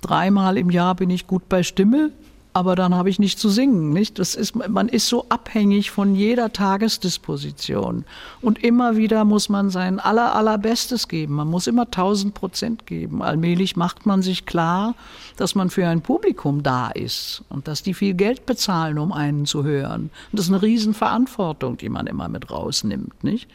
dreimal 0.00 0.58
im 0.58 0.70
Jahr 0.70 0.94
bin 0.94 1.10
ich 1.10 1.26
gut 1.26 1.48
bei 1.48 1.62
Stimme, 1.62 2.12
aber 2.56 2.74
dann 2.74 2.94
habe 2.94 3.10
ich 3.10 3.18
nicht 3.18 3.38
zu 3.38 3.50
singen. 3.50 3.90
Nicht? 3.90 4.18
Das 4.18 4.34
ist, 4.34 4.56
man 4.56 4.88
ist 4.88 5.08
so 5.08 5.26
abhängig 5.28 5.90
von 5.90 6.14
jeder 6.14 6.54
Tagesdisposition. 6.54 8.06
Und 8.40 8.64
immer 8.64 8.96
wieder 8.96 9.26
muss 9.26 9.50
man 9.50 9.68
sein 9.68 10.00
aller, 10.00 10.34
allerbestes 10.34 11.06
geben. 11.06 11.34
Man 11.34 11.48
muss 11.48 11.66
immer 11.66 11.82
1000 11.82 12.32
Prozent 12.32 12.86
geben. 12.86 13.20
Allmählich 13.20 13.76
macht 13.76 14.06
man 14.06 14.22
sich 14.22 14.46
klar, 14.46 14.94
dass 15.36 15.54
man 15.54 15.68
für 15.68 15.86
ein 15.86 16.00
Publikum 16.00 16.62
da 16.62 16.88
ist 16.88 17.44
und 17.50 17.68
dass 17.68 17.82
die 17.82 17.92
viel 17.92 18.14
Geld 18.14 18.46
bezahlen, 18.46 18.98
um 18.98 19.12
einen 19.12 19.44
zu 19.44 19.62
hören. 19.62 20.04
Und 20.32 20.38
das 20.38 20.46
ist 20.46 20.50
eine 20.50 20.62
Riesenverantwortung, 20.62 21.76
die 21.76 21.90
man 21.90 22.06
immer 22.06 22.30
mit 22.30 22.50
rausnimmt. 22.50 23.22
Nicht? 23.22 23.50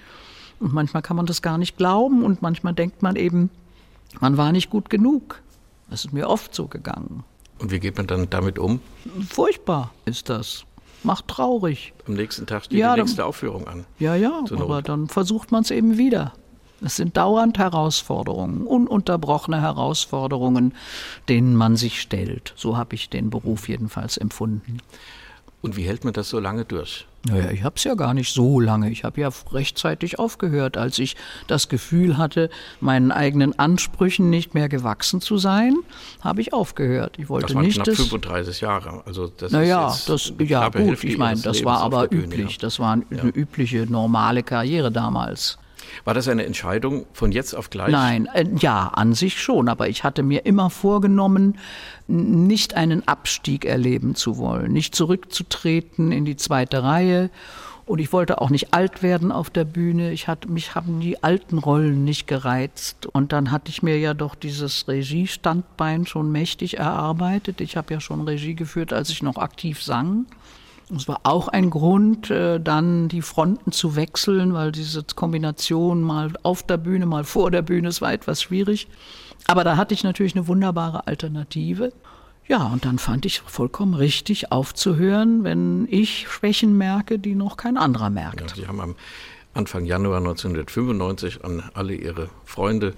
Und 0.59 0.73
manchmal 0.73 1.01
kann 1.01 1.17
man 1.17 1.25
das 1.25 1.41
gar 1.41 1.57
nicht 1.57 1.75
glauben 1.75 2.23
und 2.23 2.43
manchmal 2.43 2.75
denkt 2.75 3.01
man 3.01 3.15
eben, 3.15 3.49
man 4.19 4.37
war 4.37 4.51
nicht 4.51 4.69
gut 4.69 4.91
genug. 4.91 5.41
Das 5.89 6.05
ist 6.05 6.13
mir 6.13 6.29
oft 6.29 6.53
so 6.53 6.67
gegangen. 6.67 7.23
Und 7.61 7.71
wie 7.71 7.79
geht 7.79 7.97
man 7.97 8.07
dann 8.07 8.29
damit 8.29 8.57
um? 8.57 8.79
Furchtbar 9.29 9.91
ist 10.05 10.29
das. 10.29 10.65
Macht 11.03 11.27
traurig. 11.27 11.93
Am 12.07 12.13
nächsten 12.13 12.45
Tag 12.45 12.65
steht 12.65 12.77
ja, 12.77 12.95
die 12.95 13.01
nächste 13.01 13.17
dann, 13.17 13.27
Aufführung 13.27 13.67
an. 13.67 13.85
Ja, 13.99 14.15
ja, 14.15 14.43
aber 14.51 14.81
dann 14.81 15.07
versucht 15.07 15.51
man 15.51 15.63
es 15.63 15.71
eben 15.71 15.97
wieder. 15.97 16.33
Es 16.83 16.95
sind 16.95 17.15
dauernd 17.15 17.59
Herausforderungen, 17.59 18.65
ununterbrochene 18.65 19.61
Herausforderungen, 19.61 20.73
denen 21.29 21.55
man 21.55 21.75
sich 21.75 22.01
stellt. 22.01 22.53
So 22.55 22.75
habe 22.77 22.95
ich 22.95 23.09
den 23.09 23.29
Beruf 23.29 23.69
jedenfalls 23.69 24.17
empfunden. 24.17 24.79
Und 25.61 25.77
wie 25.77 25.83
hält 25.83 26.03
man 26.03 26.13
das 26.13 26.29
so 26.29 26.39
lange 26.39 26.65
durch? 26.65 27.05
Naja, 27.27 27.51
ich 27.51 27.63
habe 27.63 27.75
es 27.75 27.83
ja 27.83 27.93
gar 27.93 28.15
nicht 28.15 28.33
so 28.33 28.59
lange. 28.59 28.89
Ich 28.89 29.03
habe 29.03 29.21
ja 29.21 29.29
rechtzeitig 29.51 30.17
aufgehört, 30.17 30.75
als 30.75 30.97
ich 30.97 31.15
das 31.45 31.69
Gefühl 31.69 32.17
hatte, 32.17 32.49
meinen 32.79 33.11
eigenen 33.11 33.57
Ansprüchen 33.59 34.31
nicht 34.31 34.55
mehr 34.55 34.69
gewachsen 34.69 35.21
zu 35.21 35.37
sein, 35.37 35.75
habe 36.21 36.41
ich 36.41 36.51
aufgehört. 36.51 37.19
Ich 37.19 37.29
wollte 37.29 37.47
das 37.47 37.55
waren 37.55 37.65
nicht 37.65 37.83
knapp 37.83 37.95
35 37.95 38.61
Jahre. 38.61 39.03
Also 39.05 39.27
das 39.27 39.51
naja, 39.51 39.89
ist 39.89 40.09
das 40.09 40.33
ja 40.39 40.69
gut. 40.69 41.03
Ich 41.03 41.19
meine, 41.19 41.39
das 41.39 41.63
war 41.63 41.81
aber 41.81 42.11
üblich. 42.11 42.57
Das 42.57 42.79
war 42.79 42.93
eine 42.93 43.05
ja. 43.11 43.23
übliche 43.25 43.85
normale 43.85 44.41
Karriere 44.41 44.91
damals. 44.91 45.59
War 46.03 46.13
das 46.13 46.27
eine 46.27 46.45
Entscheidung 46.45 47.05
von 47.13 47.31
jetzt 47.31 47.53
auf 47.53 47.69
gleich? 47.69 47.91
Nein, 47.91 48.27
äh, 48.33 48.45
ja, 48.59 48.87
an 48.87 49.13
sich 49.13 49.41
schon. 49.41 49.69
Aber 49.69 49.89
ich 49.89 50.03
hatte 50.03 50.23
mir 50.23 50.45
immer 50.45 50.69
vorgenommen, 50.69 51.57
nicht 52.07 52.75
einen 52.75 53.07
Abstieg 53.07 53.65
erleben 53.65 54.15
zu 54.15 54.37
wollen, 54.37 54.71
nicht 54.71 54.95
zurückzutreten 54.95 56.11
in 56.11 56.25
die 56.25 56.35
zweite 56.35 56.83
Reihe. 56.83 57.29
Und 57.85 57.99
ich 57.99 58.13
wollte 58.13 58.39
auch 58.39 58.49
nicht 58.49 58.73
alt 58.73 59.03
werden 59.03 59.31
auf 59.31 59.49
der 59.49 59.65
Bühne. 59.65 60.11
Ich 60.11 60.27
hatte, 60.27 60.47
mich 60.47 60.75
haben 60.75 61.01
die 61.01 61.23
alten 61.23 61.57
Rollen 61.57 62.03
nicht 62.05 62.25
gereizt. 62.25 63.05
Und 63.07 63.33
dann 63.33 63.51
hatte 63.51 63.69
ich 63.69 63.83
mir 63.83 63.97
ja 63.97 64.13
doch 64.13 64.35
dieses 64.35 64.87
Regiestandbein 64.87 66.05
schon 66.05 66.31
mächtig 66.31 66.77
erarbeitet. 66.77 67.59
Ich 67.59 67.75
habe 67.75 67.93
ja 67.93 67.99
schon 67.99 68.21
Regie 68.21 68.55
geführt, 68.55 68.93
als 68.93 69.09
ich 69.09 69.23
noch 69.23 69.37
aktiv 69.37 69.83
sang. 69.83 70.25
Es 70.95 71.07
war 71.07 71.21
auch 71.23 71.47
ein 71.47 71.69
Grund, 71.69 72.29
äh, 72.29 72.59
dann 72.59 73.07
die 73.07 73.21
Fronten 73.21 73.71
zu 73.71 73.95
wechseln, 73.95 74.53
weil 74.53 74.71
diese 74.71 75.03
Kombination 75.15 76.01
mal 76.01 76.33
auf 76.43 76.63
der 76.63 76.77
Bühne, 76.77 77.05
mal 77.05 77.23
vor 77.23 77.51
der 77.51 77.61
Bühne, 77.61 77.87
es 77.87 78.01
war 78.01 78.13
etwas 78.13 78.41
schwierig. 78.41 78.87
Aber 79.47 79.63
da 79.63 79.77
hatte 79.77 79.93
ich 79.93 80.03
natürlich 80.03 80.35
eine 80.35 80.47
wunderbare 80.47 81.07
Alternative. 81.07 81.93
Ja, 82.47 82.67
und 82.67 82.85
dann 82.85 82.99
fand 82.99 83.25
ich 83.25 83.39
vollkommen 83.41 83.93
richtig 83.93 84.51
aufzuhören, 84.51 85.43
wenn 85.43 85.87
ich 85.89 86.27
Schwächen 86.27 86.77
merke, 86.77 87.17
die 87.19 87.35
noch 87.35 87.55
kein 87.55 87.77
anderer 87.77 88.09
merkt. 88.09 88.41
Ja, 88.41 88.55
Sie 88.55 88.67
haben 88.67 88.81
am 88.81 88.95
Anfang 89.53 89.85
Januar 89.85 90.17
1995 90.17 91.43
an 91.43 91.63
alle 91.73 91.93
Ihre 91.93 92.29
Freunde 92.45 92.93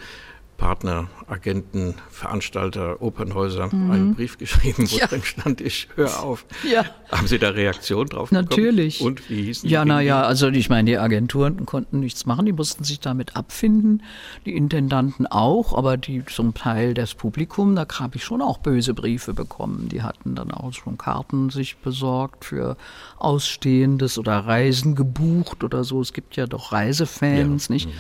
Partner, 0.58 1.08
Agenten, 1.28 1.96
Veranstalter, 2.10 3.02
Opernhäuser 3.02 3.74
mhm. 3.74 3.92
einen 3.92 4.16
Brief 4.16 4.38
geschrieben, 4.38 4.90
wo 4.90 4.98
ja. 4.98 5.08
drin 5.08 5.24
stand, 5.24 5.62
ich 5.62 5.88
höre 5.96 6.22
auf. 6.22 6.46
Ja. 6.70 6.86
Haben 7.12 7.28
Sie 7.28 7.40
da 7.40 7.50
Reaktion 7.50 8.08
drauf 8.08 8.32
Natürlich. 8.32 9.00
Bekommen? 9.00 9.18
Und 9.18 9.30
wie 9.30 9.44
hießen 9.44 9.68
die? 9.68 9.74
Ja, 9.74 9.86
naja, 9.86 10.24
also 10.24 10.48
ich 10.50 10.70
meine, 10.70 10.92
die 10.92 10.98
Agenturen 10.98 11.66
konnten 11.66 12.00
nichts 12.00 12.26
machen, 12.26 12.46
die 12.46 12.54
mussten 12.54 12.84
sich 12.84 13.00
damit 13.00 13.36
abfinden, 13.36 14.04
die 14.46 14.56
Intendanten 14.56 15.28
auch, 15.28 15.78
aber 15.78 15.98
die 15.98 16.24
zum 16.26 16.54
Teil 16.54 16.94
das 16.94 17.14
Publikum, 17.14 17.76
da 17.76 17.86
habe 18.00 18.16
ich 18.16 18.24
schon 18.24 18.42
auch 18.42 18.60
böse 18.60 18.94
Briefe 18.94 19.34
bekommen. 19.34 19.90
Die 19.90 20.02
hatten 20.02 20.36
dann 20.36 20.52
auch 20.52 20.74
schon 20.74 20.98
Karten 20.98 21.50
sich 21.50 21.78
besorgt 21.78 22.46
für 22.46 22.78
Ausstehendes 23.18 24.18
oder 24.18 24.40
Reisen 24.40 24.96
gebucht 24.96 25.64
oder 25.64 25.84
so. 25.84 26.02
Es 26.02 26.14
gibt 26.14 26.36
ja 26.36 26.48
doch 26.48 26.72
Reisefans, 26.72 27.68
ja. 27.68 27.74
nicht? 27.74 27.88
Mhm. 27.88 27.94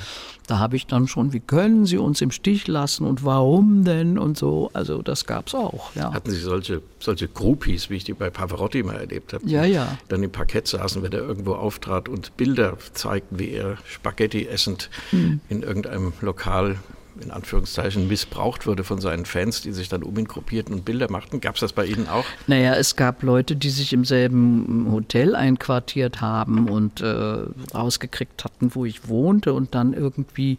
Da 0.53 0.59
habe 0.59 0.75
ich 0.75 0.85
dann 0.85 1.07
schon, 1.07 1.33
wie 1.33 1.39
können 1.39 1.87
Sie 1.87 1.97
uns 1.97 2.21
im 2.21 2.29
Stich 2.29 2.67
lassen 2.67 3.07
und 3.07 3.25
warum 3.25 3.83
denn 3.85 4.19
und 4.19 4.37
so. 4.37 4.69
Also 4.73 5.01
das 5.01 5.25
gab 5.25 5.47
es 5.47 5.55
auch. 5.55 5.95
Ja. 5.95 6.13
Hatten 6.13 6.29
Sie 6.29 6.37
solche, 6.37 6.83
solche 6.99 7.27
Groupies, 7.27 7.89
wie 7.89 7.95
ich 7.95 8.03
die 8.03 8.13
bei 8.13 8.29
Pavarotti 8.29 8.83
mal 8.83 8.97
erlebt 8.97 9.33
habe? 9.33 9.43
Ja, 9.47 9.65
ja. 9.65 9.97
Dann 10.09 10.21
im 10.21 10.31
Parkett 10.31 10.67
saßen, 10.67 11.01
wenn 11.01 11.11
er 11.11 11.21
irgendwo 11.21 11.55
auftrat 11.55 12.07
und 12.07 12.37
Bilder 12.37 12.77
zeigten, 12.93 13.39
wie 13.39 13.49
er 13.49 13.77
Spaghetti 13.83 14.45
essend 14.45 14.91
hm. 15.09 15.39
in 15.49 15.63
irgendeinem 15.63 16.13
Lokal 16.21 16.75
in 17.23 17.31
Anführungszeichen 17.31 18.07
missbraucht 18.07 18.67
wurde 18.67 18.83
von 18.83 18.99
seinen 18.99 19.25
Fans, 19.25 19.61
die 19.61 19.71
sich 19.71 19.89
dann 19.89 20.03
um 20.03 20.17
ihn 20.17 20.25
gruppierten 20.25 20.73
und 20.73 20.85
Bilder 20.85 21.09
machten. 21.09 21.41
Gab 21.41 21.55
es 21.55 21.61
das 21.61 21.73
bei 21.73 21.85
Ihnen 21.85 22.07
auch? 22.07 22.25
Naja, 22.47 22.75
es 22.75 22.95
gab 22.95 23.23
Leute, 23.23 23.55
die 23.55 23.69
sich 23.69 23.93
im 23.93 24.05
selben 24.05 24.91
Hotel 24.91 25.35
einquartiert 25.35 26.21
haben 26.21 26.69
und 26.69 27.01
äh, 27.01 27.45
rausgekriegt 27.73 28.43
hatten, 28.43 28.75
wo 28.75 28.85
ich 28.85 29.07
wohnte 29.07 29.53
und 29.53 29.75
dann 29.75 29.93
irgendwie 29.93 30.57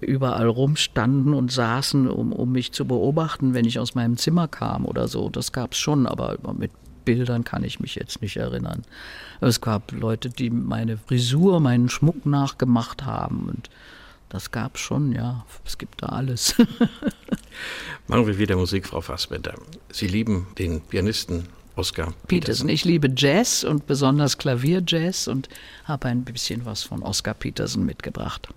überall 0.00 0.48
rumstanden 0.48 1.34
und 1.34 1.52
saßen, 1.52 2.08
um, 2.08 2.32
um 2.32 2.52
mich 2.52 2.72
zu 2.72 2.84
beobachten, 2.84 3.54
wenn 3.54 3.64
ich 3.64 3.78
aus 3.78 3.94
meinem 3.94 4.16
Zimmer 4.16 4.48
kam 4.48 4.84
oder 4.84 5.08
so. 5.08 5.28
Das 5.28 5.52
gab 5.52 5.72
es 5.72 5.78
schon, 5.78 6.06
aber 6.06 6.36
mit 6.58 6.70
Bildern 7.04 7.44
kann 7.44 7.64
ich 7.64 7.80
mich 7.80 7.94
jetzt 7.94 8.22
nicht 8.22 8.36
erinnern. 8.36 8.82
Es 9.40 9.60
gab 9.60 9.92
Leute, 9.92 10.28
die 10.28 10.50
meine 10.50 10.96
Frisur, 10.96 11.60
meinen 11.60 11.88
Schmuck 11.88 12.26
nachgemacht 12.26 13.04
haben 13.04 13.48
und 13.48 13.70
das 14.30 14.50
gab 14.50 14.76
es 14.76 14.80
schon, 14.80 15.12
ja. 15.12 15.44
Es 15.66 15.76
gibt 15.76 16.02
da 16.02 16.06
alles. 16.06 16.54
Machen 18.06 18.26
wir 18.26 18.38
wieder 18.38 18.56
Musik, 18.56 18.86
Frau 18.86 19.00
Fassbender. 19.00 19.54
Sie 19.92 20.06
lieben 20.06 20.46
den 20.58 20.80
Pianisten 20.80 21.48
Oscar 21.76 22.06
Peterson. 22.06 22.28
Peterson. 22.28 22.68
Ich 22.68 22.84
liebe 22.84 23.12
Jazz 23.14 23.64
und 23.64 23.86
besonders 23.86 24.38
Klavierjazz 24.38 25.26
und 25.26 25.48
habe 25.84 26.08
ein 26.08 26.24
bisschen 26.24 26.64
was 26.64 26.82
von 26.82 27.02
Oscar 27.02 27.34
Peterson 27.34 27.84
mitgebracht. 27.84 28.48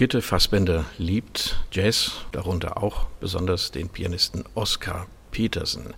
Brigitte 0.00 0.22
Fassbender 0.22 0.86
liebt 0.96 1.60
Jazz, 1.72 2.12
darunter 2.32 2.82
auch 2.82 3.04
besonders 3.20 3.70
den 3.70 3.90
Pianisten 3.90 4.44
Oscar 4.54 5.06
Peterson. 5.30 5.92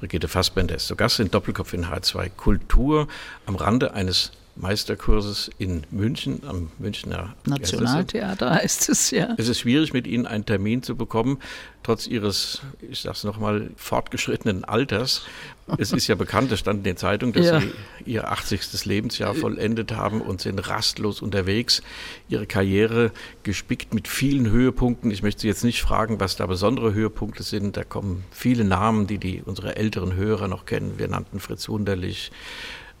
Brigitte 0.00 0.26
Fassbender 0.26 0.74
ist 0.74 0.88
zu 0.88 0.96
Gast 0.96 1.20
in 1.20 1.30
Doppelkopf 1.30 1.72
in 1.72 1.86
H2 1.86 2.28
Kultur 2.30 3.06
am 3.46 3.54
Rande 3.54 3.94
eines 3.94 4.32
Meisterkurses 4.56 5.50
in 5.58 5.84
München, 5.90 6.42
am 6.46 6.70
Münchner 6.78 7.34
Nationaltheater 7.44 8.54
heißt 8.54 8.88
es 8.88 9.10
ja. 9.10 9.34
Es 9.36 9.48
ist 9.48 9.60
schwierig, 9.60 9.92
mit 9.92 10.06
Ihnen 10.06 10.26
einen 10.26 10.46
Termin 10.46 10.82
zu 10.82 10.96
bekommen, 10.96 11.38
trotz 11.82 12.06
Ihres, 12.06 12.62
ich 12.80 13.00
sag's 13.00 13.24
nochmal, 13.24 13.70
fortgeschrittenen 13.76 14.64
Alters. 14.64 15.26
Es 15.78 15.92
ist 15.92 16.06
ja 16.06 16.14
bekannt, 16.14 16.50
es 16.52 16.60
stand 16.60 16.78
in 16.78 16.84
den 16.84 16.96
Zeitungen, 16.96 17.34
dass 17.34 17.46
ja. 17.46 17.60
Sie 17.60 17.72
Ihr 18.06 18.30
80. 18.30 18.84
Lebensjahr 18.86 19.34
vollendet 19.34 19.92
haben 19.92 20.20
und 20.20 20.40
sind 20.40 20.58
rastlos 20.68 21.20
unterwegs. 21.20 21.82
Ihre 22.28 22.46
Karriere 22.46 23.10
gespickt 23.42 23.92
mit 23.92 24.08
vielen 24.08 24.48
Höhepunkten. 24.48 25.10
Ich 25.10 25.22
möchte 25.22 25.42
Sie 25.42 25.48
jetzt 25.48 25.64
nicht 25.64 25.82
fragen, 25.82 26.18
was 26.18 26.36
da 26.36 26.46
besondere 26.46 26.94
Höhepunkte 26.94 27.42
sind. 27.42 27.76
Da 27.76 27.84
kommen 27.84 28.24
viele 28.30 28.64
Namen, 28.64 29.06
die, 29.06 29.18
die 29.18 29.42
unsere 29.44 29.76
älteren 29.76 30.14
Hörer 30.14 30.48
noch 30.48 30.64
kennen. 30.64 30.98
Wir 30.98 31.08
nannten 31.08 31.40
Fritz 31.40 31.68
Wunderlich, 31.68 32.30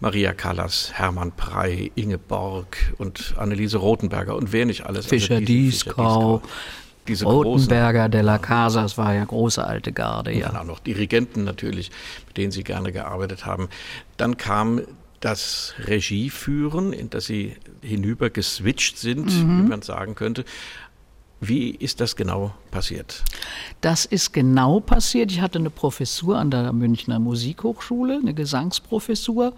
Maria 0.00 0.32
Callas, 0.32 0.92
Hermann 0.94 1.32
Prey, 1.32 1.90
Inge 1.94 2.18
Borg 2.18 2.76
und 2.98 3.34
Anneliese 3.38 3.78
Rothenberger 3.78 4.36
und 4.36 4.52
wer 4.52 4.66
nicht 4.66 4.86
alles. 4.86 5.06
Fischer 5.06 5.36
also 5.36 5.46
Dieskau. 5.46 6.42
Diese 7.08 7.24
Rotenberger, 7.24 8.08
de 8.08 8.20
la 8.20 8.38
Casa, 8.38 8.82
das 8.82 8.98
war 8.98 9.14
ja 9.14 9.24
große 9.24 9.64
alte 9.64 9.92
Garde, 9.92 10.32
ja. 10.32 10.46
Und 10.46 10.54
dann 10.54 10.62
auch 10.62 10.66
noch 10.66 10.80
Dirigenten 10.80 11.44
natürlich, 11.44 11.92
mit 12.26 12.36
denen 12.36 12.50
Sie 12.50 12.64
gerne 12.64 12.90
gearbeitet 12.90 13.46
haben. 13.46 13.68
Dann 14.16 14.36
kam 14.36 14.80
das 15.20 15.74
Regieführen, 15.86 16.92
in 16.92 17.08
das 17.10 17.26
Sie 17.26 17.56
hinüber 17.80 18.28
geswitcht 18.28 18.98
sind, 18.98 19.26
mhm. 19.26 19.64
wie 19.64 19.68
man 19.68 19.82
sagen 19.82 20.14
könnte. 20.14 20.44
Wie 21.40 21.70
ist 21.70 22.00
das 22.00 22.16
genau 22.16 22.54
passiert? 22.70 23.22
Das 23.82 24.06
ist 24.06 24.32
genau 24.32 24.80
passiert. 24.80 25.30
Ich 25.30 25.40
hatte 25.40 25.58
eine 25.58 25.70
Professur 25.70 26.38
an 26.38 26.50
der 26.50 26.72
Münchner 26.72 27.18
Musikhochschule, 27.18 28.18
eine 28.22 28.34
Gesangsprofessur 28.34 29.52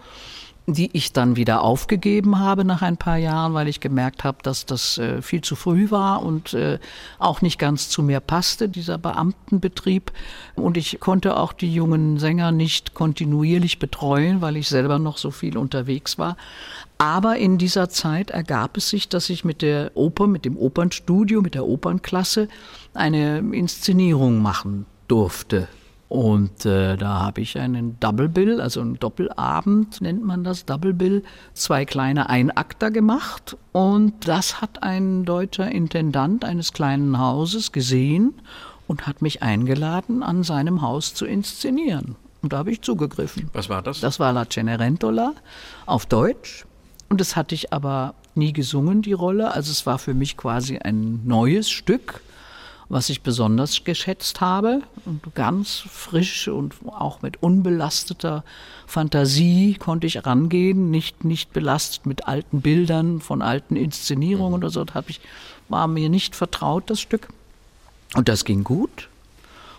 die 0.70 0.90
ich 0.92 1.14
dann 1.14 1.36
wieder 1.36 1.62
aufgegeben 1.62 2.38
habe 2.40 2.62
nach 2.62 2.82
ein 2.82 2.98
paar 2.98 3.16
Jahren, 3.16 3.54
weil 3.54 3.68
ich 3.68 3.80
gemerkt 3.80 4.22
habe, 4.22 4.38
dass 4.42 4.66
das 4.66 4.98
äh, 4.98 5.22
viel 5.22 5.40
zu 5.40 5.56
früh 5.56 5.90
war 5.90 6.22
und 6.22 6.52
äh, 6.52 6.78
auch 7.18 7.40
nicht 7.40 7.58
ganz 7.58 7.88
zu 7.88 8.02
mir 8.02 8.20
passte, 8.20 8.68
dieser 8.68 8.98
Beamtenbetrieb. 8.98 10.12
Und 10.56 10.76
ich 10.76 11.00
konnte 11.00 11.38
auch 11.38 11.54
die 11.54 11.72
jungen 11.72 12.18
Sänger 12.18 12.52
nicht 12.52 12.92
kontinuierlich 12.92 13.78
betreuen, 13.78 14.42
weil 14.42 14.58
ich 14.58 14.68
selber 14.68 14.98
noch 14.98 15.16
so 15.16 15.30
viel 15.30 15.56
unterwegs 15.56 16.18
war. 16.18 16.36
Aber 16.98 17.36
in 17.36 17.58
dieser 17.58 17.88
Zeit 17.88 18.30
ergab 18.30 18.76
es 18.76 18.90
sich, 18.90 19.08
dass 19.08 19.30
ich 19.30 19.44
mit 19.44 19.62
der 19.62 19.92
Oper, 19.94 20.26
mit 20.26 20.44
dem 20.44 20.56
Opernstudio, 20.56 21.42
mit 21.42 21.54
der 21.54 21.66
Opernklasse 21.66 22.48
eine 22.92 23.38
Inszenierung 23.38 24.42
machen 24.42 24.84
durfte 25.06 25.68
und 26.08 26.64
äh, 26.64 26.96
da 26.96 27.20
habe 27.20 27.42
ich 27.42 27.58
einen 27.58 28.00
Double 28.00 28.28
Bill, 28.30 28.60
also 28.62 28.80
einen 28.80 28.98
Doppelabend 28.98 30.00
nennt 30.00 30.24
man 30.24 30.42
das, 30.42 30.64
Double 30.64 30.94
Bill, 30.94 31.22
zwei 31.52 31.84
kleine 31.84 32.30
Einakter 32.30 32.90
gemacht. 32.90 33.56
Und 33.72 34.26
das 34.26 34.62
hat 34.62 34.82
ein 34.82 35.26
deutscher 35.26 35.70
Intendant 35.70 36.46
eines 36.46 36.72
kleinen 36.72 37.18
Hauses 37.18 37.72
gesehen 37.72 38.34
und 38.86 39.06
hat 39.06 39.20
mich 39.20 39.42
eingeladen, 39.42 40.22
an 40.22 40.44
seinem 40.44 40.80
Haus 40.80 41.12
zu 41.12 41.26
inszenieren. 41.26 42.16
Und 42.40 42.54
da 42.54 42.58
habe 42.58 42.72
ich 42.72 42.80
zugegriffen. 42.80 43.50
Was 43.52 43.68
war 43.68 43.82
das? 43.82 44.00
Das 44.00 44.18
war 44.18 44.32
La 44.32 44.48
Cenerentola 44.48 45.34
auf 45.84 46.06
Deutsch. 46.06 46.64
Und 47.08 47.20
das 47.20 47.36
hatte 47.36 47.54
ich 47.54 47.72
aber 47.72 48.14
nie 48.34 48.52
gesungen, 48.52 49.02
die 49.02 49.12
Rolle. 49.12 49.52
Also 49.52 49.70
es 49.70 49.86
war 49.86 49.98
für 49.98 50.14
mich 50.14 50.36
quasi 50.36 50.78
ein 50.78 51.26
neues 51.26 51.70
Stück 51.70 52.20
was 52.88 53.10
ich 53.10 53.22
besonders 53.22 53.84
geschätzt 53.84 54.40
habe. 54.40 54.82
Und 55.04 55.34
ganz 55.34 55.84
frisch 55.88 56.48
und 56.48 56.74
auch 56.86 57.22
mit 57.22 57.42
unbelasteter 57.42 58.44
Fantasie 58.86 59.74
konnte 59.74 60.06
ich 60.06 60.24
rangehen, 60.24 60.90
nicht, 60.90 61.24
nicht 61.24 61.52
belastet 61.52 62.06
mit 62.06 62.26
alten 62.26 62.60
Bildern 62.62 63.20
von 63.20 63.42
alten 63.42 63.76
Inszenierungen 63.76 64.50
mhm. 64.50 64.56
oder 64.56 64.70
so. 64.70 64.84
Das 64.84 65.04
ich, 65.08 65.20
war 65.68 65.86
mir 65.86 66.08
nicht 66.08 66.34
vertraut, 66.34 66.88
das 66.88 67.00
Stück. 67.00 67.28
Und 68.14 68.28
das 68.28 68.44
ging 68.44 68.64
gut. 68.64 69.08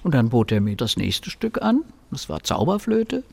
Und 0.04 0.14
dann 0.14 0.30
bot 0.30 0.52
er 0.52 0.62
mir 0.62 0.76
das 0.76 0.96
nächste 0.96 1.30
Stück 1.30 1.62
an. 1.62 1.82
Das 2.12 2.30
war 2.30 2.44
Zauberflöte. 2.44 3.24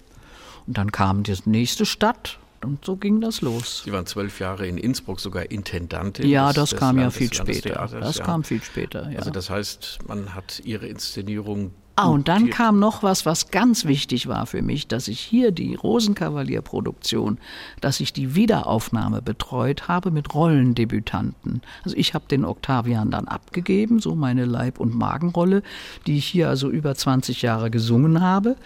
Und 0.67 0.79
dann 0.79 0.91
kam 0.91 1.23
die 1.23 1.37
nächste 1.45 1.87
Stadt 1.87 2.39
und 2.67 2.85
so 2.85 2.97
ging 2.97 3.21
das 3.21 3.41
los. 3.41 3.83
Sie 3.85 3.93
waren 3.93 4.07
zwölf 4.07 4.41
Jahre 4.41 4.67
in 4.67 4.77
Innsbruck 4.79 5.21
sogar 5.21 5.51
Intendantin. 5.51 6.29
Ja, 6.29 6.53
das 6.53 6.71
des, 6.71 6.79
kam 6.79 6.97
des 6.97 7.05
ja 7.05 7.11
viel 7.11 7.33
später. 7.33 7.89
Das 8.01 8.19
ja. 8.19 8.25
kam 8.25 8.45
viel 8.45 8.63
später, 8.63 9.11
ja. 9.11 9.19
Also 9.19 9.31
das 9.31 9.49
heißt, 9.49 10.01
man 10.07 10.35
hat 10.35 10.61
ihre 10.65 10.87
Inszenierung 10.87 11.73
Ah, 11.99 12.09
und 12.09 12.29
dann 12.29 12.51
kam 12.51 12.79
noch 12.79 13.03
was, 13.03 13.25
was 13.25 13.51
ganz 13.51 13.87
wichtig 13.87 14.27
war 14.27 14.45
für 14.45 14.61
mich, 14.61 14.87
dass 14.87 15.09
ich 15.09 15.19
hier 15.19 15.51
die 15.51 15.75
Rosenkavalier-Produktion, 15.77 17.39
dass 17.81 18.01
ich 18.01 18.13
die 18.13 18.35
Wiederaufnahme 18.35 19.23
betreut 19.23 19.89
habe 19.89 20.11
mit 20.11 20.35
Rollendebütanten. 20.35 21.63
Also 21.85 21.97
ich 21.97 22.13
habe 22.13 22.27
den 22.29 22.45
Octavian 22.45 23.11
dann 23.11 23.29
abgegeben, 23.29 23.99
so 23.99 24.15
meine 24.15 24.45
Leib- 24.45 24.79
und 24.79 24.95
Magenrolle, 24.95 25.63
die 26.07 26.19
ich 26.19 26.27
hier 26.27 26.51
also 26.51 26.69
über 26.69 26.95
20 26.95 27.41
Jahre 27.41 27.71
gesungen 27.71 28.21
habe. 28.21 28.57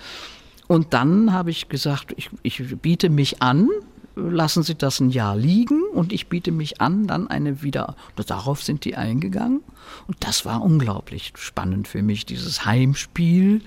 Und 0.66 0.92
dann 0.92 1.32
habe 1.32 1.50
ich 1.50 1.68
gesagt, 1.68 2.12
ich, 2.16 2.30
ich 2.42 2.60
biete 2.82 3.10
mich 3.10 3.42
an, 3.42 3.68
lassen 4.16 4.62
Sie 4.62 4.75
das 4.75 5.01
ein 5.01 5.11
Jahr 5.11 5.37
liegen 5.37 5.83
und 5.92 6.12
ich 6.12 6.29
biete 6.29 6.53
mich 6.53 6.81
an, 6.81 7.07
dann 7.07 7.29
eine 7.29 7.62
wieder. 7.62 7.96
Darauf 8.27 8.62
sind 8.62 8.85
die 8.85 8.96
eingegangen 8.96 9.62
und 10.07 10.16
das 10.20 10.44
war 10.44 10.62
unglaublich 10.62 11.33
spannend 11.37 11.88
für 11.88 12.03
mich, 12.03 12.27
dieses 12.27 12.64
Heimspiel. 12.64 13.62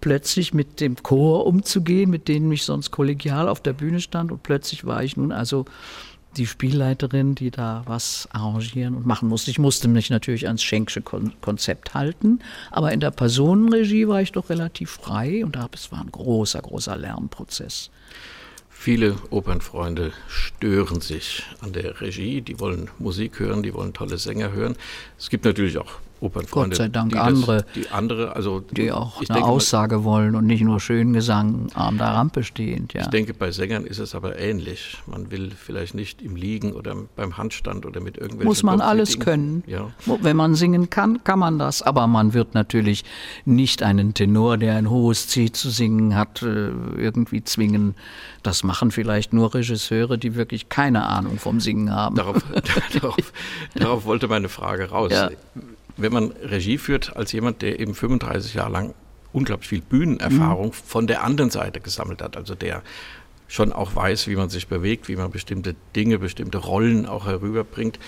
Plötzlich 0.00 0.54
mit 0.54 0.80
dem 0.80 1.02
Chor 1.02 1.46
umzugehen, 1.46 2.10
mit 2.10 2.28
denen 2.28 2.52
ich 2.52 2.62
sonst 2.62 2.92
kollegial 2.92 3.48
auf 3.48 3.60
der 3.60 3.72
Bühne 3.72 4.00
stand 4.00 4.30
und 4.30 4.44
plötzlich 4.44 4.84
war 4.84 5.02
ich 5.02 5.16
nun 5.16 5.32
also 5.32 5.64
die 6.36 6.46
Spielleiterin, 6.46 7.34
die 7.34 7.50
da 7.50 7.82
was 7.86 8.28
arrangieren 8.30 8.94
und 8.94 9.06
machen 9.06 9.28
musste. 9.28 9.50
Ich 9.50 9.58
musste 9.58 9.88
mich 9.88 10.10
natürlich 10.10 10.46
ans 10.46 10.62
Schenksche 10.62 11.02
Konzept 11.02 11.94
halten, 11.94 12.40
aber 12.70 12.92
in 12.92 13.00
der 13.00 13.10
Personenregie 13.10 14.06
war 14.06 14.22
ich 14.22 14.32
doch 14.32 14.50
relativ 14.50 14.90
frei 14.90 15.44
und 15.44 15.58
es 15.72 15.90
war 15.90 16.00
ein 16.00 16.12
großer, 16.12 16.60
großer 16.60 16.96
Lernprozess. 16.96 17.90
Viele 18.80 19.16
Opernfreunde 19.30 20.12
stören 20.28 21.00
sich 21.00 21.42
an 21.60 21.72
der 21.72 22.00
Regie, 22.00 22.42
die 22.42 22.60
wollen 22.60 22.88
Musik 23.00 23.40
hören, 23.40 23.64
die 23.64 23.74
wollen 23.74 23.92
tolle 23.92 24.18
Sänger 24.18 24.52
hören. 24.52 24.76
Es 25.18 25.30
gibt 25.30 25.44
natürlich 25.44 25.78
auch 25.78 25.98
Opernfreunde. 26.20 26.70
Gott 26.70 26.76
sei 26.76 26.88
Dank 26.88 27.12
die 27.12 27.18
andere, 27.18 27.56
das, 27.58 27.72
die 27.74 27.88
andere, 27.90 28.34
also 28.34 28.60
die 28.60 28.90
auch 28.90 29.22
eine 29.28 29.44
Aussage 29.44 30.04
wollen 30.04 30.34
und 30.34 30.46
nicht 30.46 30.62
nur 30.62 30.80
schön 30.80 31.12
Gesang 31.12 31.68
an 31.74 31.98
der 31.98 32.08
Rampe 32.08 32.42
stehend. 32.42 32.92
Ja. 32.92 33.02
Ich 33.02 33.08
denke, 33.08 33.34
bei 33.34 33.50
Sängern 33.52 33.84
ist 33.84 33.98
es 33.98 34.14
aber 34.14 34.38
ähnlich. 34.38 34.98
Man 35.06 35.30
will 35.30 35.50
vielleicht 35.50 35.94
nicht 35.94 36.22
im 36.22 36.36
Liegen 36.36 36.72
oder 36.72 36.96
beim 37.16 37.36
Handstand 37.36 37.86
oder 37.86 38.00
mit 38.00 38.16
irgendwelchen. 38.16 38.48
Muss 38.48 38.62
man 38.62 38.80
alles 38.80 39.20
können. 39.20 39.62
Ja. 39.66 39.90
Wenn 40.06 40.36
man 40.36 40.54
singen 40.54 40.90
kann, 40.90 41.22
kann 41.24 41.38
man 41.38 41.58
das. 41.58 41.82
Aber 41.82 42.06
man 42.06 42.34
wird 42.34 42.54
natürlich 42.54 43.04
nicht 43.44 43.82
einen 43.82 44.14
Tenor, 44.14 44.56
der 44.56 44.76
ein 44.76 44.90
hohes 44.90 45.28
C 45.28 45.52
zu 45.52 45.70
singen 45.70 46.16
hat, 46.16 46.42
äh, 46.42 46.70
irgendwie 46.96 47.44
zwingen. 47.44 47.94
Das 48.42 48.64
machen 48.64 48.90
vielleicht 48.90 49.32
nur 49.32 49.54
Regisseure, 49.54 50.18
die 50.18 50.34
wirklich 50.34 50.68
keine 50.68 51.06
Ahnung 51.06 51.38
vom 51.38 51.60
Singen 51.60 51.94
haben. 51.94 52.16
Darauf, 52.16 52.42
darauf, 53.00 53.32
darauf 53.74 54.04
wollte 54.04 54.28
meine 54.28 54.48
Frage 54.48 54.90
raus. 54.90 55.12
Ja. 55.12 55.30
Wenn 55.98 56.12
man 56.12 56.32
Regie 56.42 56.78
führt 56.78 57.16
als 57.16 57.32
jemand, 57.32 57.62
der 57.62 57.80
eben 57.80 57.94
35 57.94 58.54
Jahre 58.54 58.70
lang 58.72 58.94
unglaublich 59.32 59.68
viel 59.68 59.82
Bühnenerfahrung 59.82 60.72
von 60.72 61.06
der 61.06 61.22
anderen 61.24 61.50
Seite 61.50 61.80
gesammelt 61.80 62.22
hat, 62.22 62.36
also 62.36 62.54
der 62.54 62.82
schon 63.46 63.72
auch 63.72 63.94
weiß, 63.94 64.28
wie 64.28 64.36
man 64.36 64.48
sich 64.48 64.68
bewegt, 64.68 65.08
wie 65.08 65.16
man 65.16 65.30
bestimmte 65.30 65.74
Dinge, 65.96 66.18
bestimmte 66.18 66.58
Rollen 66.58 67.06
auch 67.06 67.26
herüberbringt, 67.26 67.98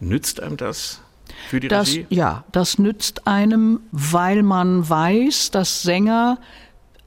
nützt 0.00 0.40
einem 0.40 0.56
das 0.56 1.02
für 1.48 1.60
die 1.60 1.68
Das, 1.68 1.88
Regie? 1.88 2.06
ja, 2.10 2.44
das 2.52 2.78
nützt 2.78 3.26
einem, 3.26 3.80
weil 3.92 4.42
man 4.42 4.88
weiß, 4.88 5.50
dass 5.50 5.82
Sänger 5.82 6.38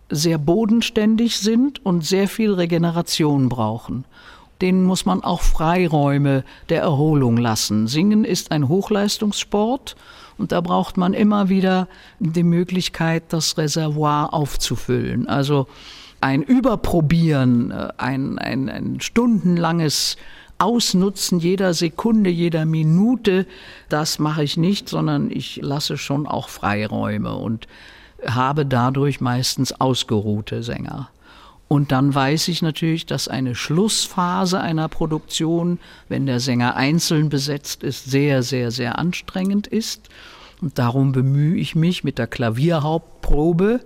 sehr 0.09 0.37
bodenständig 0.37 1.37
sind 1.37 1.85
und 1.85 2.05
sehr 2.05 2.27
viel 2.27 2.53
Regeneration 2.53 3.47
brauchen. 3.47 4.05
Denen 4.61 4.83
muss 4.83 5.05
man 5.05 5.23
auch 5.23 5.41
Freiräume 5.41 6.43
der 6.69 6.81
Erholung 6.81 7.37
lassen. 7.37 7.87
Singen 7.87 8.25
ist 8.25 8.51
ein 8.51 8.67
Hochleistungssport 8.67 9.95
und 10.37 10.51
da 10.51 10.61
braucht 10.61 10.97
man 10.97 11.13
immer 11.13 11.49
wieder 11.49 11.87
die 12.19 12.43
Möglichkeit, 12.43 13.23
das 13.29 13.57
Reservoir 13.57 14.33
aufzufüllen. 14.33 15.27
Also 15.27 15.67
ein 16.21 16.41
Überprobieren, 16.41 17.71
äh, 17.71 17.89
ein, 17.97 18.37
ein, 18.39 18.69
ein 18.69 18.99
stundenlanges 18.99 20.17
Ausnutzen 20.57 21.39
jeder 21.39 21.73
Sekunde, 21.73 22.29
jeder 22.29 22.65
Minute, 22.65 23.45
das 23.87 24.19
mache 24.19 24.43
ich 24.43 24.57
nicht, 24.57 24.89
sondern 24.89 25.31
ich 25.31 25.61
lasse 25.61 25.97
schon 25.97 26.27
auch 26.27 26.49
Freiräume 26.49 27.33
und 27.33 27.67
habe 28.27 28.65
dadurch 28.65 29.21
meistens 29.21 29.71
ausgeruhte 29.71 30.61
Sänger. 30.61 31.09
Und 31.69 31.91
dann 31.91 32.13
weiß 32.15 32.47
ich 32.47 32.63
natürlich, 32.63 33.05
dass 33.05 33.27
eine 33.27 33.53
Schlussphase 33.53 34.59
einer 34.59 34.89
Produktion, 34.89 35.77
wenn 36.09 36.25
der 36.25 36.39
Sänger 36.39 36.75
einzeln 36.75 37.29
besetzt 37.29 37.83
ist, 37.83 38.05
sehr, 38.05 38.41
sehr, 38.41 38.71
sehr 38.71 38.97
anstrengend 38.97 39.67
ist. 39.67 40.09
Und 40.61 40.79
darum 40.79 41.11
bemühe 41.11 41.55
ich 41.55 41.75
mich 41.75 42.03
mit 42.03 42.17
der 42.17 42.25
Klavierhauptprobe, 42.25 43.81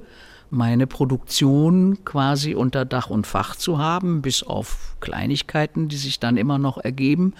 meine 0.49 0.87
Produktion 0.87 2.05
quasi 2.05 2.55
unter 2.55 2.85
Dach 2.85 3.09
und 3.09 3.27
Fach 3.27 3.57
zu 3.57 3.79
haben, 3.79 4.21
bis 4.21 4.43
auf 4.43 4.95
Kleinigkeiten, 5.01 5.89
die 5.89 5.97
sich 5.97 6.21
dann 6.21 6.37
immer 6.37 6.59
noch 6.59 6.77
ergeben. 6.77 7.33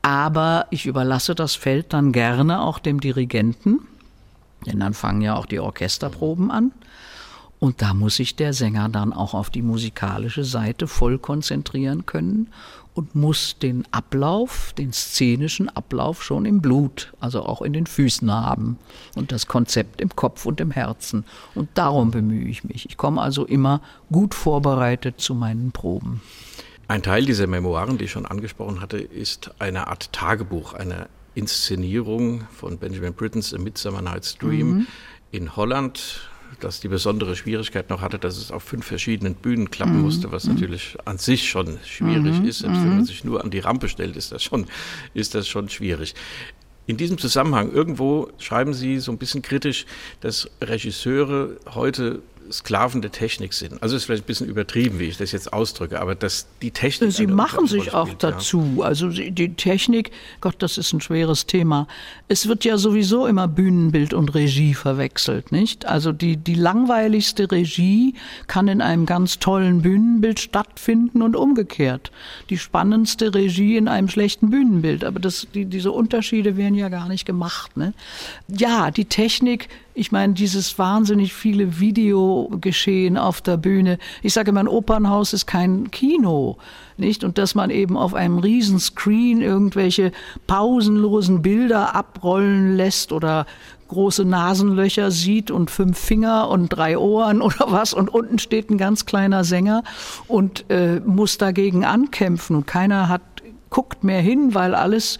Aber 0.00 0.66
ich 0.70 0.86
überlasse 0.86 1.34
das 1.34 1.56
Feld 1.56 1.92
dann 1.92 2.12
gerne 2.12 2.62
auch 2.62 2.78
dem 2.78 3.00
Dirigenten, 3.00 3.80
denn 4.64 4.78
dann 4.78 4.94
fangen 4.94 5.22
ja 5.22 5.34
auch 5.34 5.46
die 5.46 5.58
Orchesterproben 5.58 6.52
an. 6.52 6.70
Und 7.58 7.80
da 7.80 7.94
muss 7.94 8.16
sich 8.16 8.36
der 8.36 8.52
Sänger 8.52 8.88
dann 8.88 9.12
auch 9.12 9.34
auf 9.34 9.50
die 9.50 9.62
musikalische 9.62 10.44
Seite 10.44 10.86
voll 10.86 11.18
konzentrieren 11.18 12.04
können 12.04 12.48
und 12.96 13.14
muss 13.14 13.58
den 13.58 13.84
Ablauf, 13.92 14.72
den 14.76 14.92
szenischen 14.92 15.68
Ablauf 15.68 16.22
schon 16.22 16.46
im 16.46 16.60
Blut, 16.60 17.12
also 17.20 17.42
auch 17.42 17.60
in 17.62 17.72
den 17.72 17.86
Füßen 17.86 18.30
haben 18.30 18.78
und 19.14 19.32
das 19.32 19.46
Konzept 19.46 20.00
im 20.00 20.16
Kopf 20.16 20.46
und 20.46 20.60
im 20.60 20.70
Herzen. 20.70 21.24
Und 21.54 21.68
darum 21.74 22.10
bemühe 22.10 22.48
ich 22.48 22.64
mich. 22.64 22.86
Ich 22.88 22.96
komme 22.96 23.20
also 23.20 23.44
immer 23.44 23.82
gut 24.10 24.34
vorbereitet 24.34 25.20
zu 25.20 25.34
meinen 25.34 25.72
Proben. 25.72 26.22
Ein 26.88 27.02
Teil 27.02 27.24
dieser 27.26 27.46
Memoiren, 27.46 27.98
die 27.98 28.04
ich 28.04 28.12
schon 28.12 28.26
angesprochen 28.26 28.80
hatte, 28.80 28.98
ist 28.98 29.50
eine 29.58 29.88
Art 29.88 30.12
Tagebuch, 30.12 30.72
eine 30.72 31.08
Inszenierung 31.34 32.44
von 32.50 32.78
Benjamin 32.78 33.12
Brittens 33.12 33.52
A 33.52 33.58
Midsummer 33.58 34.00
Night's 34.00 34.38
Dream 34.38 34.86
in 35.32 35.54
Holland, 35.54 36.30
das 36.60 36.80
die 36.80 36.88
besondere 36.88 37.36
Schwierigkeit 37.36 37.90
noch 37.90 38.00
hatte, 38.00 38.18
dass 38.18 38.36
es 38.36 38.50
auf 38.50 38.62
fünf 38.62 38.86
verschiedenen 38.86 39.34
Bühnen 39.34 39.70
klappen 39.70 40.00
musste, 40.00 40.32
was 40.32 40.46
natürlich 40.46 40.96
an 41.04 41.18
sich 41.18 41.48
schon 41.48 41.78
schwierig 41.84 42.42
ist. 42.44 42.60
Selbst 42.60 42.80
wenn 42.82 42.96
man 42.96 43.04
sich 43.04 43.24
nur 43.24 43.42
an 43.42 43.50
die 43.50 43.58
Rampe 43.58 43.88
stellt, 43.88 44.16
ist 44.16 44.32
das 44.32 44.42
schon, 44.42 44.66
ist 45.14 45.34
das 45.34 45.48
schon 45.48 45.68
schwierig. 45.68 46.14
In 46.86 46.96
diesem 46.96 47.18
Zusammenhang, 47.18 47.72
irgendwo 47.72 48.30
schreiben 48.38 48.72
Sie 48.72 49.00
so 49.00 49.10
ein 49.10 49.18
bisschen 49.18 49.42
kritisch, 49.42 49.86
dass 50.20 50.48
Regisseure 50.60 51.56
heute 51.74 52.22
Sklaven 52.50 53.02
der 53.02 53.12
Technik 53.12 53.52
sind. 53.52 53.82
Also 53.82 53.96
ist 53.96 54.04
vielleicht 54.04 54.24
ein 54.24 54.26
bisschen 54.26 54.48
übertrieben, 54.48 54.98
wie 54.98 55.04
ich 55.04 55.16
das 55.16 55.32
jetzt 55.32 55.52
ausdrücke, 55.52 56.00
aber 56.00 56.14
dass 56.14 56.46
die 56.62 56.70
Technik. 56.70 57.12
Sie 57.12 57.26
machen 57.26 57.66
sich 57.66 57.94
auch 57.94 58.06
spielt, 58.06 58.22
ja. 58.22 58.30
dazu. 58.32 58.80
Also 58.82 59.10
sie- 59.10 59.30
die 59.30 59.54
Technik, 59.54 60.10
Gott, 60.40 60.56
das 60.58 60.78
ist 60.78 60.92
ein 60.92 61.00
schweres 61.00 61.46
Thema. 61.46 61.86
Es 62.28 62.48
wird 62.48 62.64
ja 62.64 62.78
sowieso 62.78 63.26
immer 63.26 63.48
Bühnenbild 63.48 64.14
und 64.14 64.34
Regie 64.34 64.74
verwechselt, 64.74 65.52
nicht? 65.52 65.86
Also 65.86 66.12
die, 66.12 66.36
die 66.36 66.54
langweiligste 66.54 67.50
Regie 67.50 68.14
kann 68.46 68.68
in 68.68 68.80
einem 68.80 69.06
ganz 69.06 69.38
tollen 69.38 69.82
Bühnenbild 69.82 70.40
stattfinden 70.40 71.22
und 71.22 71.36
umgekehrt. 71.36 72.10
Die 72.50 72.58
spannendste 72.58 73.34
Regie 73.34 73.76
in 73.76 73.88
einem 73.88 74.08
schlechten 74.08 74.50
Bühnenbild. 74.50 75.04
Aber 75.04 75.20
das, 75.20 75.46
die, 75.54 75.64
diese 75.64 75.92
Unterschiede 75.92 76.56
werden 76.56 76.74
ja 76.74 76.88
gar 76.88 77.08
nicht 77.08 77.26
gemacht. 77.26 77.76
Ne? 77.76 77.92
Ja, 78.48 78.90
die 78.90 79.04
Technik 79.06 79.68
ich 79.98 80.12
meine, 80.12 80.34
dieses 80.34 80.78
wahnsinnig 80.78 81.32
viele 81.32 81.80
Videogeschehen 81.80 83.16
auf 83.16 83.40
der 83.40 83.56
Bühne. 83.56 83.98
Ich 84.22 84.34
sage 84.34 84.50
immer, 84.50 84.60
ein 84.60 84.68
Opernhaus 84.68 85.32
ist 85.32 85.46
kein 85.46 85.90
Kino, 85.90 86.58
nicht? 86.98 87.24
Und 87.24 87.38
dass 87.38 87.54
man 87.54 87.70
eben 87.70 87.96
auf 87.96 88.12
einem 88.12 88.38
riesen 88.38 88.78
Screen 88.78 89.40
irgendwelche 89.40 90.12
pausenlosen 90.46 91.40
Bilder 91.40 91.94
abrollen 91.94 92.76
lässt 92.76 93.10
oder 93.10 93.46
große 93.88 94.26
Nasenlöcher 94.26 95.10
sieht 95.10 95.50
und 95.50 95.70
fünf 95.70 95.98
Finger 95.98 96.50
und 96.50 96.68
drei 96.68 96.98
Ohren 96.98 97.40
oder 97.42 97.66
was 97.68 97.94
und 97.94 98.10
unten 98.10 98.38
steht 98.38 98.68
ein 98.70 98.76
ganz 98.76 99.06
kleiner 99.06 99.44
Sänger 99.44 99.82
und 100.28 100.66
äh, 100.68 101.00
muss 101.00 101.38
dagegen 101.38 101.86
ankämpfen 101.86 102.54
und 102.54 102.66
keiner 102.66 103.08
hat 103.08 103.22
guckt 103.70 104.04
mehr 104.04 104.20
hin, 104.20 104.54
weil 104.54 104.74
alles 104.74 105.18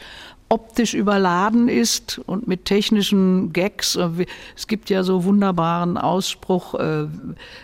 optisch 0.49 0.95
überladen 0.95 1.69
ist 1.69 2.21
und 2.27 2.47
mit 2.47 2.65
technischen 2.65 3.53
Gags. 3.53 3.99
Es 4.57 4.67
gibt 4.67 4.91
ja 4.91 5.03
so 5.03 5.25
wunderbaren 5.25 5.97
Ausspruch, 5.97 6.75
äh, 6.75 7.07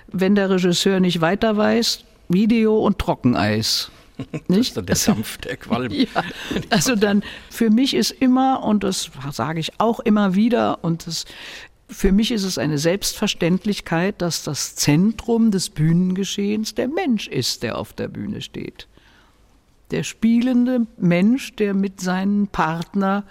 wenn 0.09 0.35
der 0.35 0.51
Regisseur 0.51 1.01
nicht 1.01 1.21
weiter 1.21 1.57
weiß, 1.57 2.05
Video 2.29 2.79
und 2.79 2.99
Trockeneis. 2.99 3.91
Das 4.49 4.59
ist 4.59 4.77
dann 4.77 4.87
der 4.87 4.97
Dampf, 5.07 5.39
der 5.39 5.57
Qualm. 5.57 5.91
Ja, 5.91 6.07
also 6.71 6.95
dann 6.95 7.25
für 7.51 7.71
mich 7.71 7.95
ist 7.95 8.11
immer, 8.11 8.63
und 8.63 8.85
das 8.85 9.11
sage 9.33 9.59
ich 9.59 9.81
auch 9.81 10.01
immer 10.01 10.35
wieder, 10.35 10.85
und 10.85 11.07
das, 11.07 11.25
für 11.89 12.13
mich 12.13 12.31
ist 12.31 12.45
es 12.45 12.59
eine 12.59 12.79
Selbstverständlichkeit, 12.79 14.21
dass 14.21 14.45
das 14.45 14.77
Zentrum 14.77 15.51
des 15.51 15.71
Bühnengeschehens 15.71 16.75
der 16.75 16.89
Mensch 16.89 17.27
ist, 17.27 17.63
der 17.63 17.79
auf 17.79 17.95
der 17.95 18.09
Bühne 18.09 18.43
steht. 18.43 18.87
Der 19.93 20.05
spielende 20.05 20.87
Mensch, 20.97 21.55
der 21.55 21.75
mit 21.75 22.01
seinem 22.01 22.49
Partner, 22.49 23.25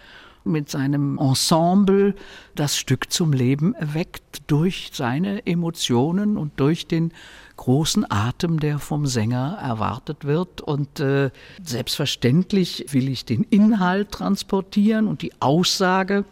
mit 0.44 0.70
seinem 0.70 1.18
Ensemble 1.18 2.14
das 2.56 2.78
Stück 2.78 3.12
zum 3.12 3.34
Leben 3.34 3.74
erweckt 3.74 4.44
durch 4.46 4.92
seine 4.94 5.46
Emotionen 5.48 6.38
und 6.38 6.60
durch 6.60 6.88
den 6.88 7.14
großen 7.58 8.10
Atem, 8.10 8.60
der 8.60 8.78
vom 8.78 9.08
Sänger 9.08 9.58
erwartet 9.60 10.26
wird. 10.26 10.62
Und 10.62 11.00
äh, 11.00 11.32
selbstverständlich 11.64 12.86
will 12.92 13.10
ich 13.10 13.26
den 13.26 13.44
Inhalt 13.44 14.12
transportieren 14.12 15.08
und 15.08 15.24
die 15.24 15.34
Aussage 15.40 16.26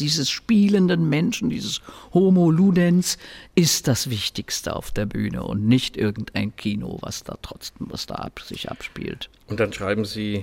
dieses 0.00 0.30
spielenden 0.30 1.08
Menschen, 1.08 1.50
dieses 1.50 1.80
Homo 2.12 2.50
Ludens, 2.50 3.18
ist 3.54 3.88
das 3.88 4.10
Wichtigste 4.10 4.74
auf 4.74 4.90
der 4.90 5.06
Bühne 5.06 5.42
und 5.42 5.66
nicht 5.66 5.96
irgendein 5.96 6.54
Kino, 6.56 6.98
was 7.00 7.24
da 7.24 7.36
trotzdem, 7.42 7.88
was 7.90 8.06
da 8.06 8.16
ab, 8.16 8.40
sich 8.40 8.70
abspielt. 8.70 9.30
Und 9.46 9.60
dann 9.60 9.72
schreiben 9.72 10.04
Sie, 10.04 10.42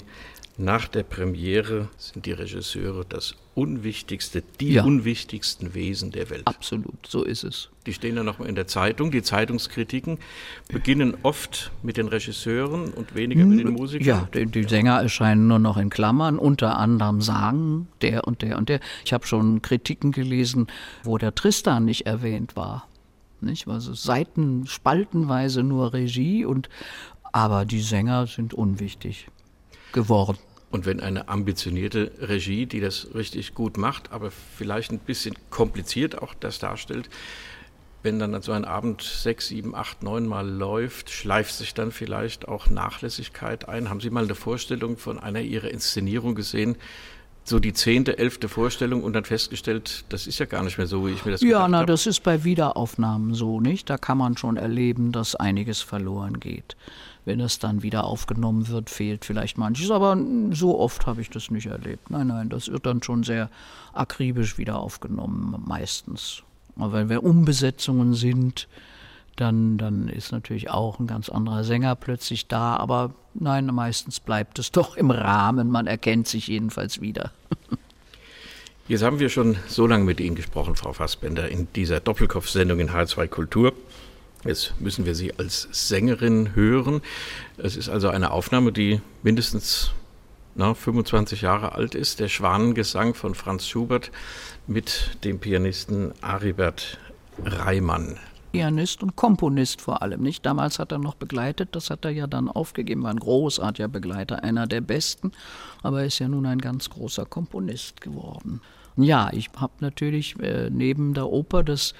nach 0.60 0.88
der 0.90 1.04
Premiere 1.04 1.88
sind 1.98 2.26
die 2.26 2.34
Regisseure 2.34 3.06
das 3.08 3.36
unwichtigste, 3.56 4.44
die 4.60 4.74
Ja. 4.74 4.84
unwichtigsten 4.84 5.74
Wesen 5.74 6.12
der 6.12 6.30
Welt. 6.30 6.46
Absolut, 6.46 7.08
so 7.08 7.24
ist 7.24 7.44
es. 7.44 7.70
Die 7.86 7.94
stehen 7.94 8.16
dann 8.18 8.26
nochmal 8.26 8.50
in 8.50 8.56
der 8.56 8.68
Zeitung. 8.68 9.10
Die 9.10 9.22
Zeitungskritiken 9.24 10.18
beginnen 10.68 11.16
oft 11.24 11.72
mit 11.82 11.96
den 11.98 12.08
Regisseuren 12.10 12.90
und 12.94 13.16
weniger 13.16 13.46
mit 13.46 13.60
den 13.60 13.72
Musikern. 13.74 14.06
Ja, 14.06 14.28
die, 14.34 14.46
die 14.46 14.64
Sänger 14.64 15.02
erscheinen 15.02 15.48
nur 15.48 15.60
noch 15.60 15.78
in 15.78 15.90
Klammern, 15.90 16.38
unter 16.38 16.78
anderem 16.78 17.22
sagen 17.22 17.88
der 18.02 18.26
und 18.26 18.42
der 18.42 18.58
und 18.58 18.68
der. 18.70 18.82
Ich 19.06 19.14
habe 19.14 19.26
schon 19.26 19.62
Kritiken 19.62 20.12
gelesen, 20.12 20.68
wo 21.04 21.18
der 21.18 21.34
Tristan 21.34 21.86
nicht 21.86 22.06
erwähnt 22.06 22.56
war. 22.56 22.88
Nicht? 23.42 23.68
Also 23.70 23.94
Seiten, 23.94 24.68
spaltenweise 24.68 25.64
nur 25.64 25.94
Regie 25.94 26.44
und 26.46 26.68
Aber 27.32 27.64
die 27.66 27.82
Sänger 27.82 28.28
sind 28.28 28.54
unwichtig 28.54 29.28
geworden. 29.94 30.38
Und 30.72 30.86
wenn 30.86 31.00
eine 31.00 31.30
ambitionierte 31.30 32.12
Regie, 32.20 32.66
die 32.68 32.80
das 32.80 33.08
richtig 33.16 33.56
gut 33.56 33.78
macht, 33.78 34.12
aber 34.12 34.30
vielleicht 34.32 34.92
ein 34.92 35.00
bisschen 35.00 35.36
kompliziert 35.50 36.22
auch 36.22 36.34
das 36.36 36.60
darstellt, 36.60 37.10
wenn 38.04 38.20
dann 38.20 38.42
so 38.42 38.52
ein 38.54 38.66
Abend 38.66 39.02
sechs, 39.02 39.48
sieben, 39.48 39.76
acht, 39.76 40.04
neun 40.04 40.26
Mal 40.26 40.48
läuft, 40.48 41.10
schleift 41.10 41.54
sich 41.54 41.74
dann 41.74 41.92
vielleicht 41.92 42.48
auch 42.48 42.70
Nachlässigkeit 42.70 43.68
ein. 43.68 43.90
Haben 43.90 44.00
Sie 44.00 44.10
mal 44.10 44.24
eine 44.24 44.36
Vorstellung 44.36 44.98
von 44.98 45.20
einer 45.20 45.42
Ihrer 45.42 45.70
Inszenierung 45.70 46.36
gesehen, 46.36 46.78
so 47.44 47.60
die 47.60 47.74
zehnte, 47.74 48.18
elfte 48.18 48.48
Vorstellung 48.48 49.04
und 49.04 49.14
dann 49.14 49.26
festgestellt, 49.26 50.06
das 50.10 50.28
ist 50.28 50.40
ja 50.40 50.46
gar 50.46 50.64
nicht 50.64 50.78
mehr 50.78 50.88
so, 50.88 51.06
wie 51.08 51.12
ich 51.12 51.26
mir 51.26 51.32
das 51.32 51.42
Ja, 51.42 51.68
na, 51.68 51.80
habe. 51.80 51.88
das 51.88 52.06
ist 52.06 52.24
bei 52.24 52.44
Wiederaufnahmen 52.44 53.34
so, 53.34 53.60
nicht? 53.60 53.90
Da 53.90 53.98
kann 53.98 54.18
man 54.18 54.38
schon 54.38 54.56
erleben, 54.56 55.12
dass 55.12 55.36
einiges 55.36 55.82
verloren 55.82 56.40
geht. 56.40 56.78
Wenn 57.26 57.40
es 57.40 57.60
dann 57.60 57.84
wieder 57.84 58.06
aufgenommen 58.06 58.68
wird, 58.70 58.90
fehlt 58.90 59.26
vielleicht 59.26 59.58
manches, 59.58 59.92
aber 59.92 60.18
so 60.52 60.80
oft 60.80 61.06
habe 61.06 61.22
ich 61.22 61.30
das 61.30 61.52
nicht 61.52 61.68
erlebt. 61.68 62.10
Nein, 62.10 62.28
nein, 62.28 62.50
das 62.50 62.70
wird 62.70 62.86
dann 62.86 63.04
schon 63.04 63.24
sehr 63.24 63.50
akribisch 63.94 64.58
wieder 64.58 64.80
aufgenommen, 64.80 65.62
meistens. 65.66 66.44
Aber 66.78 66.94
wenn 66.94 67.10
wir 67.10 67.24
Umbesetzungen 67.24 68.14
sind, 68.14 68.68
dann, 69.40 69.78
dann 69.78 70.08
ist 70.10 70.32
natürlich 70.32 70.70
auch 70.70 71.00
ein 71.00 71.08
ganz 71.08 71.30
anderer 71.30 71.64
Sänger 71.64 71.96
plötzlich 71.96 72.48
da. 72.48 72.76
Aber 72.78 73.14
nein, 73.34 73.66
meistens 73.68 74.20
bleibt 74.20 74.60
es 74.60 74.72
doch 74.74 74.98
im 74.98 75.12
Rahmen. 75.12 75.70
Man 75.70 75.88
erkennt 75.88 76.28
sich 76.28 76.48
jedenfalls 76.48 77.02
wieder. 77.02 77.32
Jetzt 78.88 79.04
haben 79.04 79.20
wir 79.20 79.30
schon 79.30 79.56
so 79.68 79.86
lange 79.86 80.04
mit 80.04 80.20
Ihnen 80.20 80.36
gesprochen, 80.36 80.76
Frau 80.76 80.94
Fassbender, 80.94 81.48
in 81.48 81.68
dieser 81.76 82.00
Doppelkopf-Sendung 82.00 82.80
in 82.80 82.90
H2 82.90 83.28
Kultur. 83.28 83.74
Jetzt 84.46 84.80
müssen 84.80 85.06
wir 85.06 85.16
Sie 85.16 85.34
als 85.38 85.68
Sängerin 85.72 86.56
hören. 86.56 87.02
Es 87.58 87.76
ist 87.76 87.90
also 87.90 88.10
eine 88.10 88.32
Aufnahme, 88.32 88.72
die 88.72 89.02
mindestens 89.22 89.92
na, 90.56 90.74
25 90.74 91.42
Jahre 91.42 91.74
alt 91.74 91.94
ist. 91.94 92.20
Der 92.20 92.30
Schwanengesang 92.30 93.14
von 93.14 93.36
Franz 93.36 93.68
Schubert 93.68 94.12
mit 94.68 95.18
dem 95.24 95.40
Pianisten 95.40 96.14
Aribert 96.22 97.00
Reimann. 97.44 98.18
Pianist 98.52 99.04
und 99.04 99.16
Komponist 99.16 99.82
vor 99.82 100.02
allem, 100.02 100.22
nicht? 100.22 100.46
Damals 100.46 100.80
hat 100.80 100.92
er 100.92 100.98
noch 100.98 101.16
begleitet, 101.16 101.70
das 101.74 101.90
hat 101.92 102.04
er 102.04 102.12
ja 102.12 102.26
dann 102.26 102.50
aufgegeben, 102.50 103.04
war 103.04 103.12
ein 103.12 103.20
großartiger 103.20 103.88
Begleiter, 103.88 104.44
einer 104.44 104.66
der 104.66 104.82
besten, 104.82 105.34
aber 105.84 106.02
er 106.02 106.08
ist 106.08 106.18
ja 106.18 106.28
nun 106.28 106.48
ein 106.48 106.58
ganz 106.58 106.90
großer 106.90 107.26
Komponist 107.26 108.02
geworden. 108.02 108.62
Ja, 108.98 109.30
ich 109.32 109.50
habe 109.56 109.74
natürlich 109.82 110.40
äh, 110.40 110.70
neben 110.72 111.14
der 111.14 111.30
Oper 111.30 111.64
das 111.64 111.94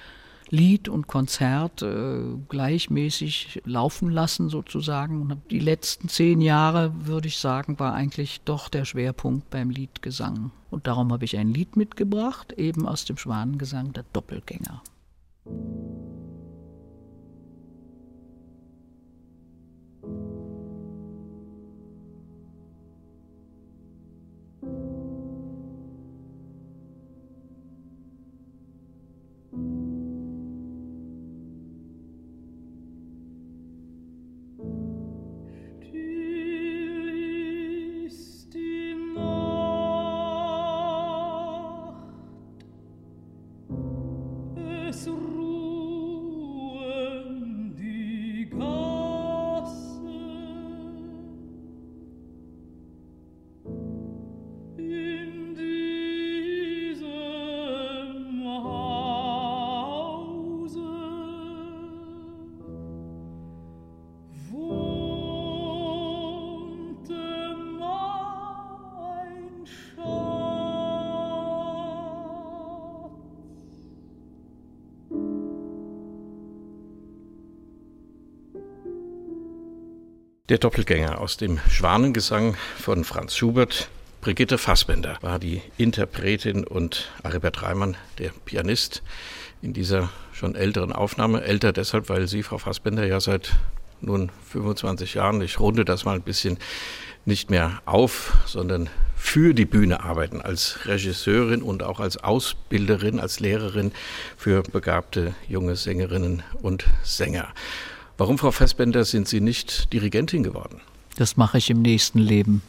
Lied 0.50 0.88
und 0.88 1.06
Konzert 1.06 1.82
äh, 1.82 2.20
gleichmäßig 2.48 3.62
laufen 3.64 4.10
lassen 4.10 4.48
sozusagen. 4.48 5.22
Und 5.22 5.38
die 5.50 5.60
letzten 5.60 6.08
zehn 6.08 6.40
Jahre, 6.40 6.92
würde 7.06 7.28
ich 7.28 7.38
sagen, 7.38 7.78
war 7.78 7.94
eigentlich 7.94 8.40
doch 8.44 8.68
der 8.68 8.84
Schwerpunkt 8.84 9.48
beim 9.50 9.70
Liedgesang. 9.70 10.50
Und 10.70 10.86
darum 10.86 11.12
habe 11.12 11.24
ich 11.24 11.36
ein 11.36 11.54
Lied 11.54 11.76
mitgebracht, 11.76 12.52
eben 12.52 12.86
aus 12.86 13.04
dem 13.04 13.16
Schwanengesang, 13.16 13.92
der 13.92 14.04
Doppelgänger. 14.12 14.82
Der 80.50 80.58
Doppelgänger 80.58 81.20
aus 81.20 81.36
dem 81.36 81.60
Schwanengesang 81.70 82.56
von 82.76 83.04
Franz 83.04 83.36
Schubert. 83.36 83.88
Brigitte 84.20 84.58
Fassbender 84.58 85.16
war 85.20 85.38
die 85.38 85.62
Interpretin 85.78 86.64
und 86.64 87.08
Aribert 87.22 87.62
Reimann, 87.62 87.96
der 88.18 88.32
Pianist, 88.46 89.04
in 89.62 89.74
dieser 89.74 90.10
schon 90.32 90.56
älteren 90.56 90.92
Aufnahme. 90.92 91.42
Älter 91.42 91.72
deshalb, 91.72 92.08
weil 92.08 92.26
Sie, 92.26 92.42
Frau 92.42 92.58
Fassbender, 92.58 93.06
ja 93.06 93.20
seit 93.20 93.52
nun 94.00 94.32
25 94.48 95.14
Jahren, 95.14 95.40
ich 95.40 95.60
runde 95.60 95.84
das 95.84 96.04
mal 96.04 96.16
ein 96.16 96.22
bisschen, 96.22 96.58
nicht 97.24 97.48
mehr 97.48 97.80
auf, 97.84 98.36
sondern 98.44 98.90
für 99.14 99.54
die 99.54 99.66
Bühne 99.66 100.02
arbeiten, 100.02 100.40
als 100.40 100.80
Regisseurin 100.84 101.62
und 101.62 101.84
auch 101.84 102.00
als 102.00 102.16
Ausbilderin, 102.16 103.20
als 103.20 103.38
Lehrerin 103.38 103.92
für 104.36 104.64
begabte 104.64 105.32
junge 105.46 105.76
Sängerinnen 105.76 106.42
und 106.60 106.86
Sänger. 107.04 107.54
Warum, 108.20 108.36
Frau 108.36 108.50
Fassbender, 108.50 109.06
sind 109.06 109.28
Sie 109.28 109.40
nicht 109.40 109.94
Dirigentin 109.94 110.42
geworden? 110.42 110.82
Das 111.16 111.38
mache 111.38 111.56
ich 111.56 111.70
im 111.70 111.80
nächsten 111.80 112.18
Leben. 112.18 112.60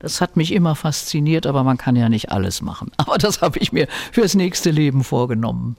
Das 0.00 0.20
hat 0.20 0.36
mich 0.36 0.52
immer 0.52 0.74
fasziniert, 0.74 1.46
aber 1.46 1.64
man 1.64 1.78
kann 1.78 1.96
ja 1.96 2.10
nicht 2.10 2.30
alles 2.30 2.60
machen. 2.60 2.90
Aber 2.98 3.16
das 3.16 3.40
habe 3.40 3.58
ich 3.58 3.72
mir 3.72 3.88
fürs 4.12 4.34
nächste 4.34 4.70
Leben 4.70 5.02
vorgenommen. 5.02 5.78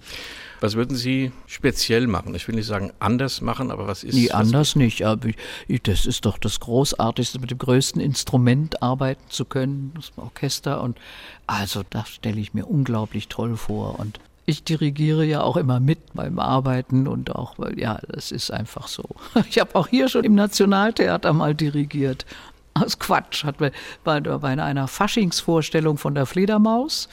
Was 0.62 0.74
würden 0.74 0.98
Sie 0.98 1.32
speziell 1.46 2.08
machen? 2.08 2.34
Ich 2.34 2.48
will 2.48 2.56
nicht 2.56 2.66
sagen 2.66 2.92
anders 2.98 3.42
machen, 3.42 3.70
aber 3.70 3.86
was 3.86 4.04
ist 4.04 4.16
Nee, 4.16 4.32
anders 4.32 4.76
nicht. 4.76 5.06
Aber 5.06 5.30
ich, 5.68 5.84
das 5.84 6.08
ist 6.08 6.26
doch 6.26 6.40
das 6.40 6.60
Großartigste, 6.60 7.38
mit 7.38 7.52
dem 7.52 7.60
größten 7.60 8.02
Instrument 8.02 8.82
arbeiten 8.82 9.30
zu 9.30 9.46
können, 9.46 9.92
das 9.94 10.12
Orchester. 10.16 10.82
Und 10.82 10.98
also 11.46 11.84
das 11.88 12.10
stelle 12.10 12.40
ich 12.40 12.56
mir 12.56 12.66
unglaublich 12.66 13.28
toll 13.28 13.58
vor. 13.58 14.00
Und 14.00 14.20
ich 14.46 14.64
dirigiere 14.64 15.26
ja 15.26 15.42
auch 15.42 15.58
immer 15.58 15.80
mit 15.80 16.14
beim 16.14 16.40
Arbeiten 16.40 17.08
und 17.08 17.34
auch, 17.36 17.56
ja, 17.76 18.00
das 18.08 18.32
ist 18.32 18.52
einfach 18.52 18.88
so. 18.88 19.04
Ich 19.50 19.60
habe 19.60 19.76
auch 19.76 19.88
hier 19.88 20.10
schon 20.10 20.24
im 20.24 20.36
Nationaltheater 20.36 21.34
mal 21.34 21.56
dirigiert. 21.56 22.26
Aus 22.74 22.98
Quatsch. 22.98 23.44
Hat 23.44 23.58
bei, 23.58 23.72
bei, 24.04 24.20
bei 24.20 24.50
einer 24.50 24.88
Faschingsvorstellung 24.88 25.98
von 25.98 26.16
der 26.16 26.26
Fledermaus 26.26 27.08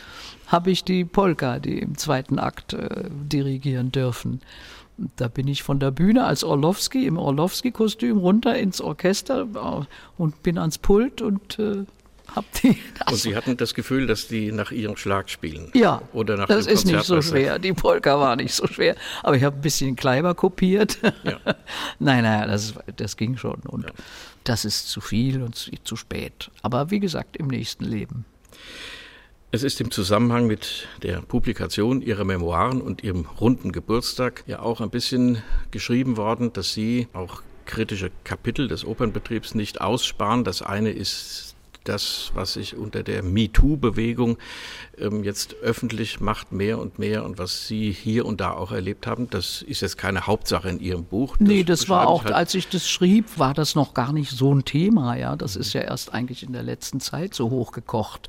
habe 0.47 0.71
ich 0.71 0.85
die 0.85 1.05
Polka, 1.05 1.59
die 1.59 1.79
im 1.79 1.97
zweiten 1.99 2.38
Akt 2.38 2.73
äh, 2.73 3.05
dirigieren 3.11 3.93
dürfen. 3.93 4.40
Da 5.16 5.29
bin 5.29 5.49
ich 5.49 5.62
von 5.62 5.79
der 5.79 5.90
Bühne 5.90 6.25
als 6.25 6.45
Orlowski 6.45 7.07
im 7.07 7.16
Orlowski-Kostüm 7.19 8.19
runter 8.19 8.57
ins 8.59 8.81
Orchester 8.81 9.47
äh, 9.55 9.85
und 10.16 10.43
bin 10.43 10.59
ans 10.59 10.79
Pult 10.79 11.23
und 11.23 11.59
äh, 11.59 11.85
hab 12.35 12.45
die. 12.61 12.79
Und 13.09 13.16
Sie 13.16 13.37
hatten 13.37 13.57
das 13.57 13.75
Gefühl, 13.75 14.07
dass 14.07 14.29
die 14.29 14.53
nach 14.53 14.71
Ihrem 14.71 14.97
Schlag 14.97 15.31
spielen? 15.31 15.71
Ja, 15.75 16.03
Oder 16.12 16.37
nach 16.37 16.47
das 16.47 16.66
ist 16.66 16.87
nicht 16.87 17.05
so 17.05 17.23
schwer. 17.23 17.59
Die 17.59 17.73
Polka 17.73 18.19
war 18.19 18.37
nicht 18.37 18.55
so 18.55 18.66
schwer. 18.66 18.97
Aber 19.23 19.37
ich 19.37 19.45
habe 19.45 19.57
ein 19.57 19.62
bisschen 19.62 19.97
Kleiber 19.97 20.35
kopiert. 20.35 20.99
Ja. 21.25 21.38
nein, 21.99 22.22
nein, 22.24 22.49
das, 22.49 22.74
das 22.97 23.16
ging 23.16 23.37
schon. 23.37 23.61
Und 23.66 23.87
das 24.45 24.64
ist 24.64 24.89
zu 24.89 25.01
viel 25.01 25.43
und 25.43 25.55
zu, 25.55 25.70
zu 25.85 25.97
spät. 25.97 26.51
Aber 26.62 26.91
wie 26.91 27.01
gesagt, 27.01 27.37
im 27.37 27.49
nächsten 27.49 27.85
Leben. 27.85 28.24
Es 29.53 29.64
ist 29.64 29.81
im 29.81 29.91
Zusammenhang 29.91 30.47
mit 30.47 30.87
der 31.03 31.22
Publikation 31.22 32.03
Ihrer 32.03 32.24
Memoiren 32.24 32.81
und 32.81 33.03
Ihrem 33.03 33.26
runden 33.41 33.72
Geburtstag 33.72 34.45
ja 34.47 34.61
auch 34.61 34.81
ein 34.81 34.91
bisschen 34.91 35.43
geschrieben 35.72 36.16
worden, 36.16 36.53
dass 36.53 36.72
Sie 36.72 37.09
auch 37.12 37.43
kritische 37.66 38.11
Kapitel 38.24 38.68
des 38.68 38.85
Opernbetriebs 38.85 39.55
nicht 39.55 39.81
aussparen. 39.81 40.45
Das 40.45 40.62
eine 40.62 40.91
ist 40.91 41.49
das, 41.85 42.31
was 42.35 42.55
sich 42.55 42.76
unter 42.76 43.03
der 43.03 43.22
MeToo-Bewegung 43.22 44.39
ähm, 44.99 45.24
jetzt 45.24 45.55
öffentlich 45.62 46.20
macht, 46.20 46.53
mehr 46.53 46.78
und 46.78 46.99
mehr 46.99 47.24
und 47.24 47.39
was 47.39 47.66
Sie 47.66 47.93
hier 47.93 48.26
und 48.26 48.41
da 48.41 48.53
auch 48.53 48.72
erlebt 48.72 49.07
haben, 49.07 49.31
das 49.31 49.62
ist 49.62 49.81
jetzt 49.81 49.99
keine 49.99 50.26
Hauptsache 50.26 50.68
in 50.68 50.81
Ihrem 50.81 51.05
Buch. 51.05 51.37
Nee, 51.39 51.64
das 51.64 51.89
war 51.89 52.07
auch, 52.07 52.24
halt 52.24 52.35
als 52.35 52.55
ich 52.55 52.68
das 52.68 52.89
schrieb, 52.89 53.39
war 53.39 53.55
das 53.55 53.74
noch 53.74 53.95
gar 53.95 54.12
nicht 54.12 54.31
so 54.31 54.55
ein 54.55 54.64
Thema. 54.64 55.16
Ja, 55.16 55.37
das 55.37 55.57
ist 55.57 55.72
ja 55.72 55.81
erst 55.83 56.12
eigentlich 56.12 56.43
in 56.43 56.53
der 56.53 56.62
letzten 56.62 57.01
Zeit 57.01 57.35
so 57.35 57.51
hochgekocht. 57.51 58.28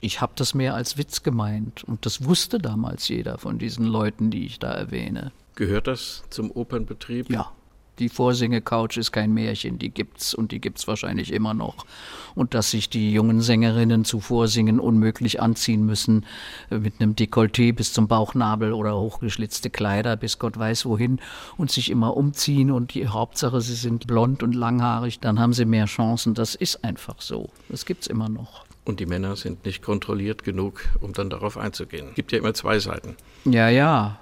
Ich 0.00 0.20
habe 0.20 0.32
das 0.36 0.54
mehr 0.54 0.74
als 0.74 0.96
Witz 0.96 1.22
gemeint 1.22 1.84
und 1.84 2.06
das 2.06 2.24
wusste 2.24 2.58
damals 2.58 3.08
jeder 3.08 3.38
von 3.38 3.58
diesen 3.58 3.86
Leuten, 3.86 4.30
die 4.30 4.46
ich 4.46 4.58
da 4.58 4.72
erwähne. 4.72 5.32
Gehört 5.54 5.88
das 5.88 6.22
zum 6.30 6.52
Opernbetrieb? 6.52 7.30
Ja, 7.30 7.50
Die 7.98 8.08
Vorsinge-Couch 8.08 8.96
ist 8.96 9.10
kein 9.10 9.34
Märchen, 9.34 9.78
die 9.78 9.90
gibt's 9.90 10.34
und 10.34 10.52
die 10.52 10.60
gibt's 10.60 10.86
wahrscheinlich 10.86 11.32
immer 11.32 11.52
noch. 11.52 11.86
Und 12.34 12.54
dass 12.54 12.70
sich 12.70 12.88
die 12.88 13.12
jungen 13.12 13.40
Sängerinnen 13.40 14.04
zu 14.04 14.20
Vorsingen 14.20 14.78
unmöglich 14.78 15.42
anziehen 15.42 15.84
müssen, 15.84 16.24
äh, 16.70 16.78
mit 16.78 17.00
einem 17.00 17.14
Dekolleté 17.14 17.72
bis 17.72 17.92
zum 17.92 18.06
Bauchnabel 18.06 18.72
oder 18.72 18.96
hochgeschlitzte 18.96 19.70
Kleider 19.70 20.16
bis 20.16 20.38
Gott 20.38 20.58
weiß 20.58 20.86
wohin 20.86 21.20
und 21.56 21.70
sich 21.70 21.90
immer 21.90 22.16
umziehen 22.16 22.70
und 22.70 22.94
die 22.94 23.08
Hauptsache, 23.08 23.60
sie 23.60 23.74
sind 23.74 24.06
blond 24.06 24.42
und 24.42 24.54
langhaarig, 24.54 25.18
dann 25.18 25.40
haben 25.40 25.52
sie 25.52 25.64
mehr 25.64 25.86
Chancen. 25.86 26.34
Das 26.34 26.54
ist 26.54 26.84
einfach 26.84 27.20
so. 27.20 27.50
Das 27.68 27.84
gibt's 27.84 28.06
immer 28.06 28.28
noch. 28.28 28.64
Und 28.84 29.00
die 29.00 29.06
Männer 29.06 29.36
sind 29.36 29.66
nicht 29.66 29.82
kontrolliert 29.82 30.44
genug, 30.44 30.88
um 31.00 31.12
dann 31.12 31.28
darauf 31.28 31.58
einzugehen. 31.58 32.08
Es 32.10 32.14
gibt 32.14 32.32
ja 32.32 32.38
immer 32.38 32.54
zwei 32.54 32.78
Seiten. 32.78 33.16
Ja, 33.44 33.68
ja. 33.68 34.18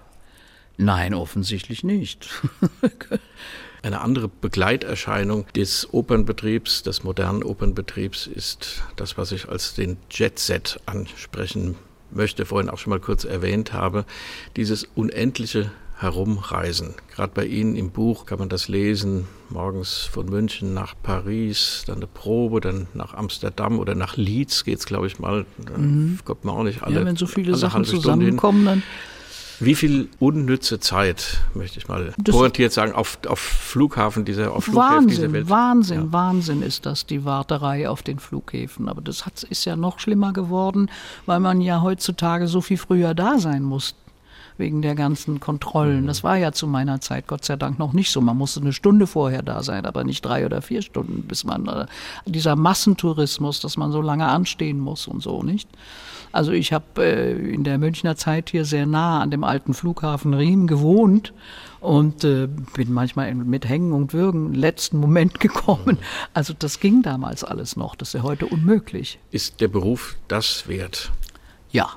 Nein, 0.76 1.14
offensichtlich 1.14 1.84
nicht. 1.84 2.28
Eine 3.82 4.00
andere 4.00 4.28
Begleiterscheinung 4.28 5.46
des 5.54 5.92
Opernbetriebs, 5.92 6.82
des 6.82 7.04
modernen 7.04 7.42
Opernbetriebs, 7.42 8.26
ist 8.26 8.82
das, 8.96 9.16
was 9.18 9.32
ich 9.32 9.48
als 9.48 9.74
den 9.74 9.96
Jet-Set 10.10 10.80
ansprechen 10.86 11.76
möchte, 12.10 12.46
vorhin 12.46 12.70
auch 12.70 12.78
schon 12.78 12.90
mal 12.90 13.00
kurz 13.00 13.24
erwähnt 13.24 13.72
habe, 13.72 14.04
dieses 14.56 14.84
unendliche 14.94 15.70
Herumreisen. 15.98 16.94
Gerade 17.14 17.32
bei 17.34 17.46
Ihnen 17.46 17.74
im 17.74 17.90
Buch 17.90 18.26
kann 18.26 18.38
man 18.38 18.50
das 18.50 18.68
lesen, 18.68 19.26
morgens 19.48 20.00
von 20.00 20.26
München 20.26 20.74
nach 20.74 20.94
Paris, 21.02 21.84
dann 21.86 21.96
eine 21.96 22.06
Probe, 22.06 22.60
dann 22.60 22.86
nach 22.92 23.14
Amsterdam 23.14 23.78
oder 23.78 23.94
nach 23.94 24.16
Leeds 24.16 24.64
geht 24.64 24.78
es, 24.78 24.86
glaube 24.86 25.06
ich, 25.06 25.18
mal. 25.18 25.46
Da 25.56 25.78
mhm. 25.78 26.18
kommt 26.24 26.44
man 26.44 26.54
auch 26.54 26.64
nicht 26.64 26.82
alle. 26.82 26.96
Ja, 26.96 27.06
wenn 27.06 27.16
so 27.16 27.26
viele 27.26 27.54
Sachen 27.56 27.84
zusammenkommen, 27.84 28.66
dann 28.66 28.82
wie 29.60 29.74
viel 29.74 30.08
unnütze 30.18 30.80
Zeit, 30.80 31.40
möchte 31.54 31.78
ich 31.78 31.88
mal 31.88 32.12
pointiert 32.24 32.72
sagen, 32.72 32.92
auf, 32.92 33.18
auf 33.26 33.38
Flughafen 33.38 34.24
dieser, 34.24 34.52
auf 34.52 34.64
Flughäfen 34.64 35.08
dieser 35.08 35.32
Welt. 35.32 35.48
Wahnsinn, 35.48 36.04
ja. 36.06 36.12
Wahnsinn 36.12 36.62
ist 36.62 36.86
das, 36.86 37.06
die 37.06 37.24
Warterei 37.24 37.88
auf 37.88 38.02
den 38.02 38.18
Flughäfen. 38.18 38.88
Aber 38.88 39.00
das 39.00 39.24
hat, 39.24 39.42
ist 39.44 39.64
ja 39.64 39.76
noch 39.76 39.98
schlimmer 39.98 40.32
geworden, 40.32 40.90
weil 41.24 41.40
man 41.40 41.60
ja 41.60 41.80
heutzutage 41.80 42.48
so 42.48 42.60
viel 42.60 42.76
früher 42.78 43.14
da 43.14 43.38
sein 43.38 43.62
muss 43.62 43.94
wegen 44.58 44.82
der 44.82 44.94
ganzen 44.94 45.40
Kontrollen. 45.40 46.02
Mhm. 46.02 46.06
Das 46.06 46.24
war 46.24 46.36
ja 46.36 46.52
zu 46.52 46.66
meiner 46.66 47.00
Zeit 47.00 47.26
Gott 47.26 47.44
sei 47.44 47.56
Dank 47.56 47.78
noch 47.78 47.92
nicht 47.92 48.10
so. 48.10 48.20
Man 48.20 48.36
musste 48.36 48.60
eine 48.60 48.72
Stunde 48.72 49.06
vorher 49.06 49.42
da 49.42 49.62
sein, 49.62 49.84
aber 49.86 50.04
nicht 50.04 50.24
drei 50.24 50.46
oder 50.46 50.62
vier 50.62 50.82
Stunden, 50.82 51.22
bis 51.22 51.44
man 51.44 51.66
äh, 51.66 51.86
dieser 52.26 52.56
Massentourismus, 52.56 53.60
dass 53.60 53.76
man 53.76 53.92
so 53.92 54.00
lange 54.00 54.26
anstehen 54.26 54.78
muss 54.78 55.08
und 55.08 55.22
so, 55.22 55.42
nicht? 55.42 55.68
Also 56.36 56.52
ich 56.52 56.74
habe 56.74 57.02
äh, 57.02 57.32
in 57.32 57.64
der 57.64 57.78
Münchner 57.78 58.14
Zeit 58.14 58.50
hier 58.50 58.66
sehr 58.66 58.84
nah 58.84 59.22
an 59.22 59.30
dem 59.30 59.42
alten 59.42 59.72
Flughafen 59.72 60.34
Riem 60.34 60.66
gewohnt 60.66 61.32
und 61.80 62.24
äh, 62.24 62.46
bin 62.74 62.92
manchmal 62.92 63.34
mit 63.34 63.66
Hängen 63.66 63.92
und 63.92 64.12
Würgen 64.12 64.52
letzten 64.52 64.98
Moment 64.98 65.40
gekommen. 65.40 65.96
Also 66.34 66.52
das 66.52 66.78
ging 66.78 67.00
damals 67.00 67.42
alles 67.42 67.76
noch. 67.76 67.96
Das 67.96 68.08
ist 68.08 68.14
ja 68.14 68.22
heute 68.22 68.44
unmöglich. 68.44 69.18
Ist 69.30 69.62
der 69.62 69.68
Beruf 69.68 70.16
das 70.28 70.68
wert? 70.68 71.10
Ja, 71.70 71.88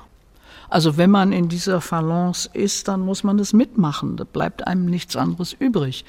also 0.70 0.96
wenn 0.96 1.10
man 1.10 1.32
in 1.32 1.50
dieser 1.50 1.82
Phalanx 1.82 2.48
ist, 2.50 2.88
dann 2.88 3.00
muss 3.00 3.22
man 3.22 3.36
das 3.36 3.52
mitmachen. 3.52 4.16
Da 4.16 4.24
bleibt 4.24 4.66
einem 4.66 4.86
nichts 4.86 5.16
anderes 5.16 5.52
übrig. 5.52 6.06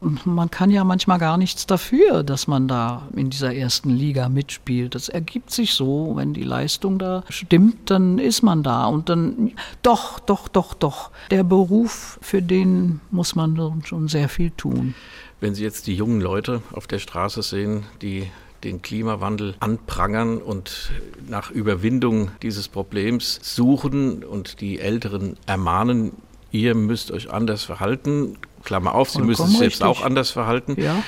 Man 0.00 0.50
kann 0.50 0.70
ja 0.70 0.82
manchmal 0.82 1.18
gar 1.18 1.36
nichts 1.36 1.66
dafür, 1.66 2.22
dass 2.22 2.46
man 2.46 2.68
da 2.68 3.08
in 3.14 3.28
dieser 3.28 3.54
ersten 3.54 3.90
Liga 3.90 4.30
mitspielt. 4.30 4.94
Das 4.94 5.10
ergibt 5.10 5.50
sich 5.50 5.74
so, 5.74 6.12
wenn 6.16 6.32
die 6.32 6.42
Leistung 6.42 6.98
da 6.98 7.22
stimmt, 7.28 7.90
dann 7.90 8.18
ist 8.18 8.42
man 8.42 8.62
da. 8.62 8.86
Und 8.86 9.10
dann, 9.10 9.52
doch, 9.82 10.18
doch, 10.18 10.48
doch, 10.48 10.72
doch. 10.72 11.10
Der 11.30 11.44
Beruf, 11.44 12.18
für 12.22 12.40
den 12.40 13.00
muss 13.10 13.34
man 13.34 13.82
schon 13.84 14.08
sehr 14.08 14.30
viel 14.30 14.50
tun. 14.52 14.94
Wenn 15.40 15.54
Sie 15.54 15.62
jetzt 15.62 15.86
die 15.86 15.94
jungen 15.94 16.20
Leute 16.22 16.62
auf 16.72 16.86
der 16.86 16.98
Straße 16.98 17.42
sehen, 17.42 17.84
die 18.00 18.30
den 18.64 18.82
Klimawandel 18.82 19.54
anprangern 19.60 20.38
und 20.38 20.90
nach 21.28 21.50
Überwindung 21.50 22.30
dieses 22.42 22.68
Problems 22.68 23.38
suchen 23.42 24.22
und 24.24 24.60
die 24.60 24.78
Älteren 24.78 25.36
ermahnen, 25.46 26.12
ihr 26.52 26.74
müsst 26.74 27.10
euch 27.10 27.30
anders 27.30 27.64
verhalten. 27.64 28.36
Klammer 28.64 28.94
auf, 28.94 29.10
sie 29.10 29.22
müssen 29.22 29.46
sich 29.46 29.58
selbst 29.58 29.82
auch 29.82 30.02
anders 30.02 30.30
verhalten. 30.30 30.80
Ja. 30.80 31.02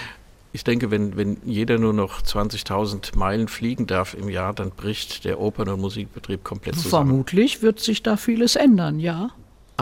Ich 0.54 0.64
denke, 0.64 0.90
wenn, 0.90 1.16
wenn 1.16 1.38
jeder 1.44 1.78
nur 1.78 1.94
noch 1.94 2.20
20.000 2.20 3.16
Meilen 3.16 3.48
fliegen 3.48 3.86
darf 3.86 4.12
im 4.12 4.28
Jahr, 4.28 4.52
dann 4.52 4.70
bricht 4.70 5.24
der 5.24 5.40
Opern- 5.40 5.68
und 5.68 5.80
Musikbetrieb 5.80 6.44
komplett 6.44 6.76
zusammen. 6.76 7.08
Vermutlich 7.08 7.62
wird 7.62 7.80
sich 7.80 8.02
da 8.02 8.18
vieles 8.18 8.56
ändern, 8.56 9.00
ja. 9.00 9.30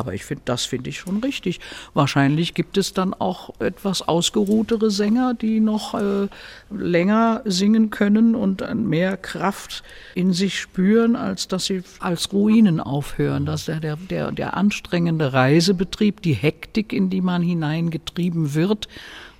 Aber 0.01 0.15
ich 0.15 0.25
finde, 0.25 0.41
das 0.47 0.65
finde 0.65 0.89
ich 0.89 1.01
schon 1.01 1.19
richtig. 1.19 1.61
Wahrscheinlich 1.93 2.55
gibt 2.55 2.79
es 2.79 2.95
dann 2.95 3.13
auch 3.13 3.51
etwas 3.61 4.01
ausgeruhtere 4.01 4.91
Sänger, 4.91 5.35
die 5.35 5.61
noch 5.61 5.93
äh, 5.93 6.29
länger 6.71 7.43
singen 7.45 7.91
können 7.91 8.35
und 8.35 8.65
mehr 8.75 9.19
Kraft 9.19 9.83
in 10.15 10.33
sich 10.33 10.59
spüren, 10.59 11.17
als 11.17 11.49
dass 11.49 11.67
sie 11.67 11.83
als 11.99 12.33
Ruinen 12.33 12.81
aufhören. 12.81 13.45
Dass 13.45 13.67
der, 13.67 13.79
der, 13.79 13.97
der, 13.97 14.33
der 14.33 14.57
anstrengende 14.57 15.35
Reisebetrieb, 15.35 16.23
die 16.23 16.33
Hektik, 16.33 16.95
in 16.95 17.11
die 17.11 17.21
man 17.21 17.43
hineingetrieben 17.43 18.55
wird, 18.55 18.89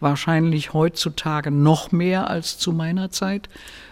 wahrscheinlich 0.01 0.75
heutzutage 0.75 1.51
noch 1.51 1.91
mehr 1.91 2.29
als 2.29 2.59
zu 2.59 2.73
meiner 2.73 3.11
Zeit, 3.11 3.49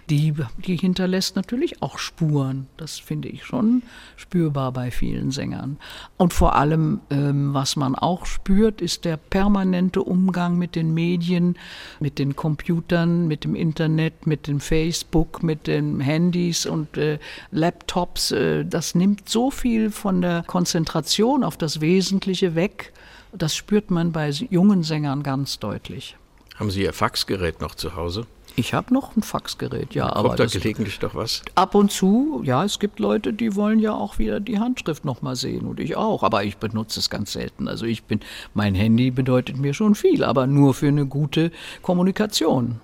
die, 0.08 0.34
die 0.66 0.76
hinterlässt 0.76 1.36
natürlich 1.36 1.82
auch 1.82 1.98
Spuren. 1.98 2.66
Das 2.76 2.98
finde 2.98 3.28
ich 3.28 3.44
schon 3.44 3.82
spürbar 4.16 4.72
bei 4.72 4.90
vielen 4.90 5.30
Sängern. 5.30 5.78
Und 6.16 6.32
vor 6.32 6.56
allem, 6.56 7.00
ähm, 7.10 7.54
was 7.54 7.76
man 7.76 7.94
auch 7.94 8.26
spürt, 8.26 8.80
ist 8.80 9.04
der 9.04 9.16
permanente 9.16 10.02
Umgang 10.02 10.56
mit 10.56 10.74
den 10.74 10.94
Medien, 10.94 11.56
mit 12.00 12.18
den 12.18 12.36
Computern, 12.36 13.28
mit 13.28 13.44
dem 13.44 13.54
Internet, 13.54 14.26
mit 14.26 14.46
dem 14.46 14.60
Facebook, 14.60 15.42
mit 15.42 15.66
den 15.66 16.00
Handys 16.00 16.66
und 16.66 16.96
äh, 16.96 17.18
Laptops. 17.50 18.32
Äh, 18.32 18.64
das 18.64 18.94
nimmt 18.94 19.28
so 19.28 19.50
viel 19.50 19.90
von 19.90 20.22
der 20.22 20.44
Konzentration 20.46 21.44
auf 21.44 21.56
das 21.56 21.80
Wesentliche 21.80 22.54
weg. 22.54 22.92
Das 23.32 23.54
spürt 23.54 23.90
man 23.90 24.12
bei 24.12 24.30
jungen 24.30 24.82
Sängern 24.82 25.22
ganz 25.22 25.58
deutlich. 25.58 26.16
Haben 26.56 26.70
Sie 26.70 26.82
Ihr 26.82 26.92
Faxgerät 26.92 27.60
noch 27.60 27.74
zu 27.74 27.94
Hause? 27.94 28.26
Ich 28.58 28.74
habe 28.74 28.92
noch 28.92 29.14
ein 29.16 29.22
Faxgerät, 29.22 29.94
ja. 29.94 30.08
Kommt 30.08 30.16
aber 30.16 30.34
da 30.34 30.46
gelegentlich 30.46 30.98
doch 30.98 31.14
was? 31.14 31.42
Ab 31.54 31.76
und 31.76 31.92
zu, 31.92 32.42
ja, 32.44 32.64
es 32.64 32.80
gibt 32.80 32.98
Leute, 32.98 33.32
die 33.32 33.54
wollen 33.54 33.78
ja 33.78 33.94
auch 33.94 34.18
wieder 34.18 34.40
die 34.40 34.58
Handschrift 34.58 35.04
noch 35.04 35.22
mal 35.22 35.36
sehen 35.36 35.64
und 35.64 35.78
ich 35.78 35.94
auch, 35.94 36.24
aber 36.24 36.42
ich 36.42 36.56
benutze 36.56 36.98
es 36.98 37.08
ganz 37.08 37.34
selten. 37.34 37.68
Also 37.68 37.86
ich 37.86 38.02
bin, 38.02 38.18
mein 38.54 38.74
Handy 38.74 39.12
bedeutet 39.12 39.58
mir 39.58 39.74
schon 39.74 39.94
viel, 39.94 40.24
aber 40.24 40.48
nur 40.48 40.74
für 40.74 40.88
eine 40.88 41.06
gute 41.06 41.52
Kommunikation. 41.82 42.80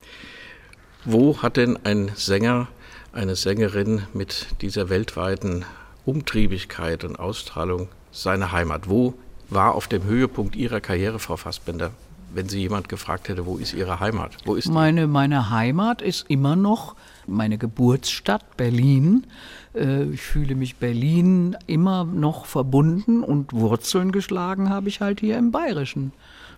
Wo 1.04 1.42
hat 1.42 1.56
denn 1.56 1.76
ein 1.82 2.12
Sänger, 2.14 2.68
eine 3.12 3.34
Sängerin 3.34 4.02
mit 4.12 4.46
dieser 4.60 4.90
weltweiten 4.90 5.64
Umtriebigkeit 6.06 7.02
und 7.02 7.18
Ausstrahlung 7.18 7.88
seine 8.12 8.52
Heimat? 8.52 8.88
Wo 8.88 9.14
war 9.50 9.74
auf 9.74 9.88
dem 9.88 10.04
Höhepunkt 10.04 10.54
Ihrer 10.54 10.80
Karriere, 10.80 11.18
Frau 11.18 11.36
Fassbender? 11.36 11.90
Wenn 12.35 12.49
Sie 12.49 12.61
jemand 12.61 12.89
gefragt 12.89 13.28
hätte, 13.28 13.47
wo 13.47 13.57
ist 13.57 13.74
Ihre 13.74 14.01
Heimat? 14.01 14.37
Wo 14.45 14.55
ist 14.55 14.68
meine, 14.68 15.07
meine 15.07 15.51
Heimat 15.51 16.03
ist 16.03 16.26
immer 16.28 16.57
noch 16.57 16.97
meine 17.26 17.59
Geburtsstadt 17.59 18.57
Berlin. 18.57 19.26
Äh, 19.74 20.05
ich 20.05 20.20
fühle 20.20 20.55
mich 20.55 20.76
Berlin 20.76 21.57
immer 21.66 22.05
noch 22.05 22.47
verbunden 22.47 23.22
und 23.22 23.53
Wurzeln 23.53 24.12
geschlagen 24.12 24.68
habe 24.68 24.89
ich 24.89 25.01
halt 25.01 25.20
hier 25.20 25.39
im 25.39 25.51
Bayerischen. 25.51 26.12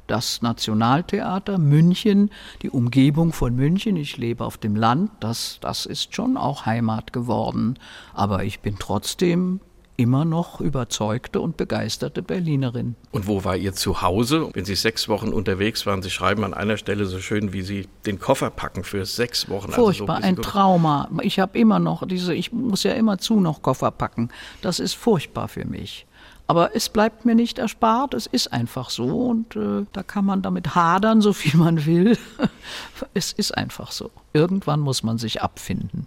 Das 0.07 0.41
Nationaltheater 0.41 1.59
München, 1.59 2.31
die 2.63 2.71
Umgebung 2.71 3.33
von 3.33 3.57
München, 3.57 3.97
ich 3.97 4.17
lebe 4.17 4.45
auf 4.45 4.57
dem 4.57 4.77
Land, 4.77 5.11
das, 5.19 5.59
das 5.61 5.85
ist 5.85 6.15
schon 6.15 6.37
auch 6.37 6.65
Heimat 6.65 7.13
geworden. 7.13 7.77
Aber 8.15 8.45
ich 8.45 8.61
bin 8.61 8.77
trotzdem 8.79 9.61
immer 9.97 10.25
noch 10.25 10.61
überzeugte 10.61 11.41
und 11.41 11.57
begeisterte 11.57 12.23
Berlinerin. 12.23 12.97
Und 13.13 13.27
wo 13.27 13.45
war 13.45 13.57
Ihr 13.57 13.73
Zuhause? 13.73 14.51
Wenn 14.53 14.65
Sie 14.65 14.75
sechs 14.75 15.09
Wochen 15.09 15.29
unterwegs 15.29 15.87
waren, 15.87 16.03
Sie 16.03 16.11
schreiben 16.11 16.45
an 16.45 16.55
einer 16.55 16.77
Stelle 16.77 17.07
so 17.07 17.19
schön, 17.19 17.53
wie 17.53 17.63
Sie 17.63 17.89
den 18.05 18.19
Koffer 18.19 18.51
packen 18.51 18.85
für 18.85 19.05
sechs 19.07 19.49
Wochen. 19.49 19.73
Furchtbar, 19.73 20.17
also 20.17 20.23
so 20.23 20.29
ein 20.29 20.43
Trauma. 20.43 21.09
Ich 21.23 21.39
habe 21.39 21.59
immer 21.59 21.79
noch 21.79 22.07
diese, 22.07 22.35
ich 22.35 22.53
muss 22.53 22.83
ja 22.83 22.93
immer 22.93 23.19
zu 23.19 23.41
noch 23.41 23.63
Koffer 23.63 23.91
packen. 23.91 24.31
Das 24.63 24.81
ist 24.81 24.95
furchtbar 24.95 25.49
für 25.49 25.65
mich. 25.65 26.07
Aber 26.49 26.77
es 26.77 26.89
bleibt 26.89 27.25
mir 27.25 27.35
nicht 27.35 27.59
erspart, 27.59 28.15
es 28.15 28.27
ist 28.27 28.53
einfach 28.53 28.91
so 28.91 29.29
und 29.29 29.57
äh, 29.57 29.85
da 29.93 30.03
kann 30.05 30.25
man 30.25 30.43
damit 30.43 30.77
hadern, 30.77 31.21
so 31.21 31.33
viel 31.33 31.59
man 31.59 31.87
will. 31.87 32.17
es 33.15 33.33
ist 33.33 33.57
einfach 33.57 33.91
so. 33.91 34.13
Irgendwann 34.33 34.79
muss 34.81 35.03
man 35.03 35.19
sich 35.19 35.43
abfinden. 35.43 36.07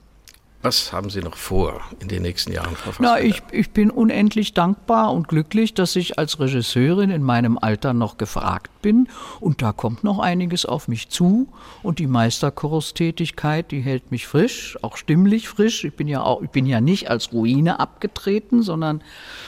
Was 0.62 0.92
haben 0.92 1.10
Sie 1.10 1.22
noch 1.22 1.38
vor 1.38 1.80
in 2.02 2.10
den 2.10 2.22
nächsten 2.22 2.52
Jahren, 2.52 2.76
Frau 2.76 2.92
Fassbender? 2.92 3.14
Na, 3.14 3.22
ich, 3.22 3.42
ich 3.52 3.70
bin 3.70 3.90
unendlich 3.90 4.54
dankbar 4.54 5.14
und 5.14 5.30
glücklich, 5.30 5.74
dass 5.74 5.96
ich 5.96 6.20
als 6.20 6.38
Regisseurin 6.38 7.12
in 7.12 7.24
meinem 7.24 7.58
Alter 7.58 7.94
noch 7.94 8.18
gefragt 8.18 8.70
bin. 8.82 9.08
Und 9.40 9.62
da 9.62 9.72
kommt 9.72 10.04
noch 10.04 10.20
einiges 10.20 10.66
auf 10.66 10.90
mich 10.90 11.08
zu. 11.08 11.48
Und 11.82 12.00
die 12.00 12.08
Meisterkurstätigkeit, 12.08 13.72
die 13.72 13.80
hält 13.80 14.12
mich 14.12 14.28
frisch, 14.28 14.78
auch 14.82 14.98
stimmlich 14.98 15.48
frisch. 15.48 15.86
Ich 15.86 15.96
bin 15.96 16.10
ja 16.10 16.24
auch, 16.24 16.42
ich 16.42 16.50
bin 16.50 16.66
ja 16.66 16.82
nicht 16.82 17.10
als 17.10 17.32
Ruine 17.32 17.80
abgetreten, 17.80 18.62
sondern 18.62 19.02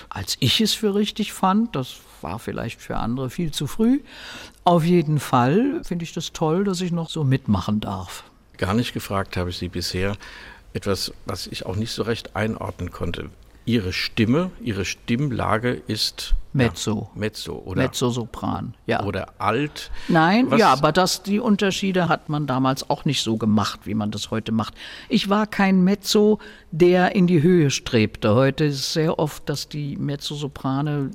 als 0.10 0.38
ich 0.40 0.62
es 0.62 0.74
für 0.74 0.96
richtig 0.96 1.34
fand. 1.34 1.76
Das 1.76 1.98
war 2.22 2.40
vielleicht 2.40 2.82
für 2.82 2.96
andere 2.96 3.30
viel 3.30 3.52
zu 3.52 3.68
früh. 3.68 4.00
Auf 4.64 4.86
jeden 4.86 5.20
Fall 5.20 5.82
finde 5.84 6.04
ich 6.04 6.14
das 6.14 6.32
toll, 6.32 6.64
dass 6.64 6.80
ich 6.80 6.94
noch 6.94 7.10
so 7.10 7.26
mitmachen 7.26 7.82
darf. 7.82 8.24
Gar 8.58 8.76
nicht 8.76 8.94
gefragt 8.94 9.36
habe 9.36 9.50
ich 9.50 9.58
Sie 9.58 9.68
bisher 9.68 10.16
etwas, 10.74 11.14
was 11.26 11.48
ich 11.48 11.66
auch 11.66 11.76
nicht 11.76 11.92
so 11.92 12.04
recht 12.04 12.36
einordnen 12.36 12.92
konnte. 12.92 13.30
Ihre 13.66 13.94
Stimme, 13.94 14.50
Ihre 14.60 14.86
Stimmlage 14.86 15.82
ist 15.86 16.34
Mezzo. 16.52 17.10
Ja, 17.14 17.20
Mezzo 17.20 17.62
oder 17.64 17.84
Mezzosopran, 17.84 18.74
ja. 18.88 19.04
Oder 19.04 19.34
alt. 19.38 19.92
Nein, 20.08 20.50
Was? 20.50 20.60
ja, 20.60 20.74
aber 20.74 20.92
das, 20.92 21.22
die 21.22 21.40
Unterschiede 21.40 22.10
hat 22.10 22.28
man 22.28 22.48
damals 22.48 22.90
auch 22.90 23.06
nicht 23.06 23.22
so 23.22 23.38
gemacht, 23.38 23.82
wie 23.84 23.94
man 23.94 24.10
das 24.10 24.32
heute 24.32 24.52
macht. 24.52 24.74
Ich 25.10 25.30
war 25.30 25.46
kein 25.46 25.84
Mezzo, 25.84 26.40
der 26.72 27.16
in 27.16 27.28
die 27.28 27.44
Höhe 27.44 27.70
strebte. 27.70 28.34
Heute 28.34 28.66
ist 28.66 28.80
es 28.80 28.94
sehr 28.94 29.20
oft, 29.20 29.48
dass 29.48 29.70
die 29.70 29.96
Mezzosoprane 29.96 31.12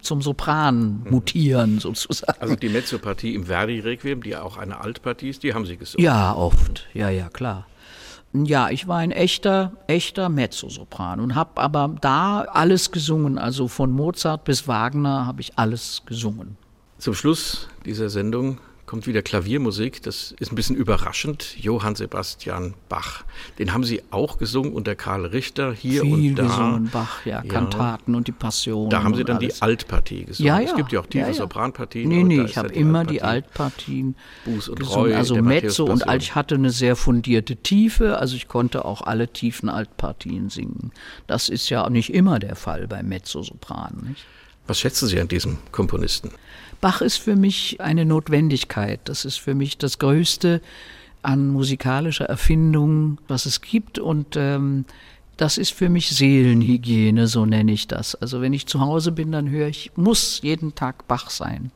zum 0.00 0.20
Sopran 0.20 1.02
mhm. 1.04 1.10
mutieren, 1.10 1.78
sozusagen. 1.78 2.40
Also 2.40 2.56
die 2.56 2.68
Mezzopartie 2.68 3.34
im 3.34 3.46
Verdi-Requiem, 3.46 4.22
die 4.22 4.36
auch 4.36 4.58
eine 4.58 4.80
Altpartie 4.80 5.30
ist, 5.30 5.44
die 5.44 5.54
haben 5.54 5.64
Sie 5.64 5.76
gesungen? 5.76 6.04
Ja, 6.04 6.34
oft. 6.34 6.86
Ja, 6.92 7.08
ja, 7.08 7.28
klar. 7.28 7.66
Ja, 8.36 8.68
ich 8.70 8.88
war 8.88 8.98
ein 8.98 9.12
echter, 9.12 9.72
echter 9.86 10.28
Mezzosopran 10.28 11.20
und 11.20 11.36
habe 11.36 11.60
aber 11.60 11.94
da 12.00 12.40
alles 12.40 12.90
gesungen. 12.90 13.38
Also 13.38 13.68
von 13.68 13.92
Mozart 13.92 14.42
bis 14.42 14.66
Wagner 14.66 15.24
habe 15.24 15.40
ich 15.40 15.56
alles 15.56 16.02
gesungen. 16.04 16.56
Zum 16.98 17.14
Schluss 17.14 17.68
dieser 17.84 18.10
Sendung 18.10 18.58
kommt 18.94 19.08
wieder 19.08 19.22
Klaviermusik. 19.22 20.02
Das 20.02 20.36
ist 20.38 20.52
ein 20.52 20.54
bisschen 20.54 20.76
überraschend. 20.76 21.56
Johann 21.58 21.96
Sebastian 21.96 22.74
Bach. 22.88 23.24
Den 23.58 23.74
haben 23.74 23.82
Sie 23.82 24.04
auch 24.12 24.38
gesungen 24.38 24.72
unter 24.72 24.94
Karl 24.94 25.26
Richter 25.26 25.72
hier 25.72 26.02
Viel 26.02 26.12
und 26.12 26.34
da. 26.36 26.42
gesungen, 26.44 26.90
Bach, 26.92 27.26
ja, 27.26 27.42
ja. 27.42 27.52
Kantaten 27.52 28.14
und 28.14 28.28
die 28.28 28.32
Passion. 28.32 28.90
Da 28.90 29.02
haben 29.02 29.16
Sie 29.16 29.24
dann 29.24 29.38
alles. 29.38 29.56
die 29.56 29.62
Altpartie 29.62 30.26
gesungen. 30.26 30.46
Ja, 30.46 30.60
ja. 30.60 30.68
Es 30.68 30.76
gibt 30.76 30.92
ja 30.92 31.00
auch 31.00 31.06
tiefe 31.06 31.22
ja, 31.22 31.26
ja. 31.26 31.34
Sopranpartien. 31.34 32.08
Nee, 32.08 32.22
nee, 32.22 32.42
ich 32.42 32.56
habe 32.56 32.68
immer 32.68 33.04
die 33.04 33.20
Altpartien 33.20 34.14
Buß 34.44 34.68
und 34.68 34.78
gesungen. 34.78 35.06
Reue, 35.06 35.16
also 35.16 35.42
Mezzo 35.42 35.86
und 35.86 36.04
ich 36.16 36.36
hatte 36.36 36.54
eine 36.54 36.70
sehr 36.70 36.94
fundierte 36.94 37.56
Tiefe. 37.56 38.20
Also 38.20 38.36
ich 38.36 38.46
konnte 38.46 38.84
auch 38.84 39.02
alle 39.02 39.26
tiefen 39.26 39.68
Altpartien 39.68 40.50
singen. 40.50 40.92
Das 41.26 41.48
ist 41.48 41.68
ja 41.68 41.84
auch 41.84 41.90
nicht 41.90 42.14
immer 42.14 42.38
der 42.38 42.54
Fall 42.54 42.86
bei 42.86 43.02
Mezzosopranen. 43.02 44.14
Was 44.68 44.78
schätzen 44.78 45.08
Sie 45.08 45.20
an 45.20 45.26
diesem 45.26 45.58
Komponisten? 45.72 46.30
Bach 46.84 47.00
ist 47.00 47.16
für 47.16 47.34
mich 47.34 47.80
eine 47.80 48.04
Notwendigkeit. 48.04 49.00
Das 49.04 49.24
ist 49.24 49.38
für 49.38 49.54
mich 49.54 49.78
das 49.78 49.98
Größte 49.98 50.60
an 51.22 51.48
musikalischer 51.48 52.26
Erfindung, 52.26 53.16
was 53.26 53.46
es 53.46 53.62
gibt. 53.62 53.98
Und 53.98 54.36
ähm, 54.36 54.84
das 55.38 55.56
ist 55.56 55.72
für 55.72 55.88
mich 55.88 56.10
Seelenhygiene, 56.10 57.26
so 57.26 57.46
nenne 57.46 57.72
ich 57.72 57.88
das. 57.88 58.14
Also 58.16 58.42
wenn 58.42 58.52
ich 58.52 58.66
zu 58.66 58.80
Hause 58.80 59.12
bin, 59.12 59.32
dann 59.32 59.48
höre 59.48 59.68
ich, 59.68 59.92
muss 59.96 60.42
jeden 60.42 60.74
Tag 60.74 61.08
Bach 61.08 61.30
sein. 61.30 61.70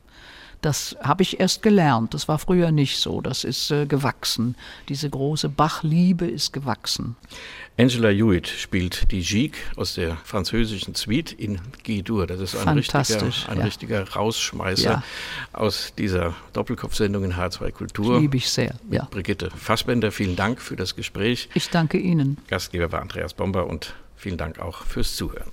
Das 0.61 0.97
habe 1.01 1.23
ich 1.23 1.39
erst 1.39 1.63
gelernt. 1.63 2.15
Das 2.15 2.29
war 2.29 2.39
früher 2.39 2.71
nicht 2.73 2.99
so. 2.99 3.21
Das 3.21 3.45
ist 3.45 3.71
äh, 3.71 3.87
gewachsen. 3.87 4.57
Diese 4.89 5.09
große 5.09 5.49
Bachliebe 5.49 6.27
ist 6.27 6.53
gewachsen. 6.53 7.17
Angela 7.79 8.09
Hewitt 8.09 8.49
spielt 8.49 9.13
die 9.13 9.23
Gigue 9.23 9.57
aus 9.77 9.95
der 9.95 10.17
französischen 10.25 10.97
Suite 10.97 11.33
in 11.33 11.61
G-Dur. 11.85 12.27
Das 12.27 12.41
ist 12.41 12.57
ein, 12.57 12.77
richtiger, 12.77 13.23
ein 13.49 13.59
ja. 13.59 13.65
richtiger 13.65 14.09
Rausschmeißer 14.09 14.91
ja. 14.91 15.03
aus 15.53 15.93
dieser 15.97 16.35
Doppelkopfsendung 16.55 17.23
in 17.23 17.35
H2 17.35 17.71
Kultur. 17.71 18.19
Liebe 18.19 18.37
ich 18.37 18.51
sehr, 18.51 18.75
ja. 18.91 19.07
Brigitte 19.13 19.51
Fassbender, 19.53 20.11
vielen 20.11 20.35
Dank 20.35 20.61
für 20.61 20.75
das 20.75 20.97
Gespräch. 20.97 21.49
Ich 21.55 21.71
danke 21.71 21.99
Ihnen. 21.99 22.39
Gastgeber 22.49 22.91
war 22.91 23.01
Andreas 23.01 23.33
Bomber 23.33 23.69
und 23.69 23.95
vielen 24.17 24.39
Dank 24.39 24.59
auch 24.59 24.83
fürs 24.85 25.15
Zuhören. 25.15 25.53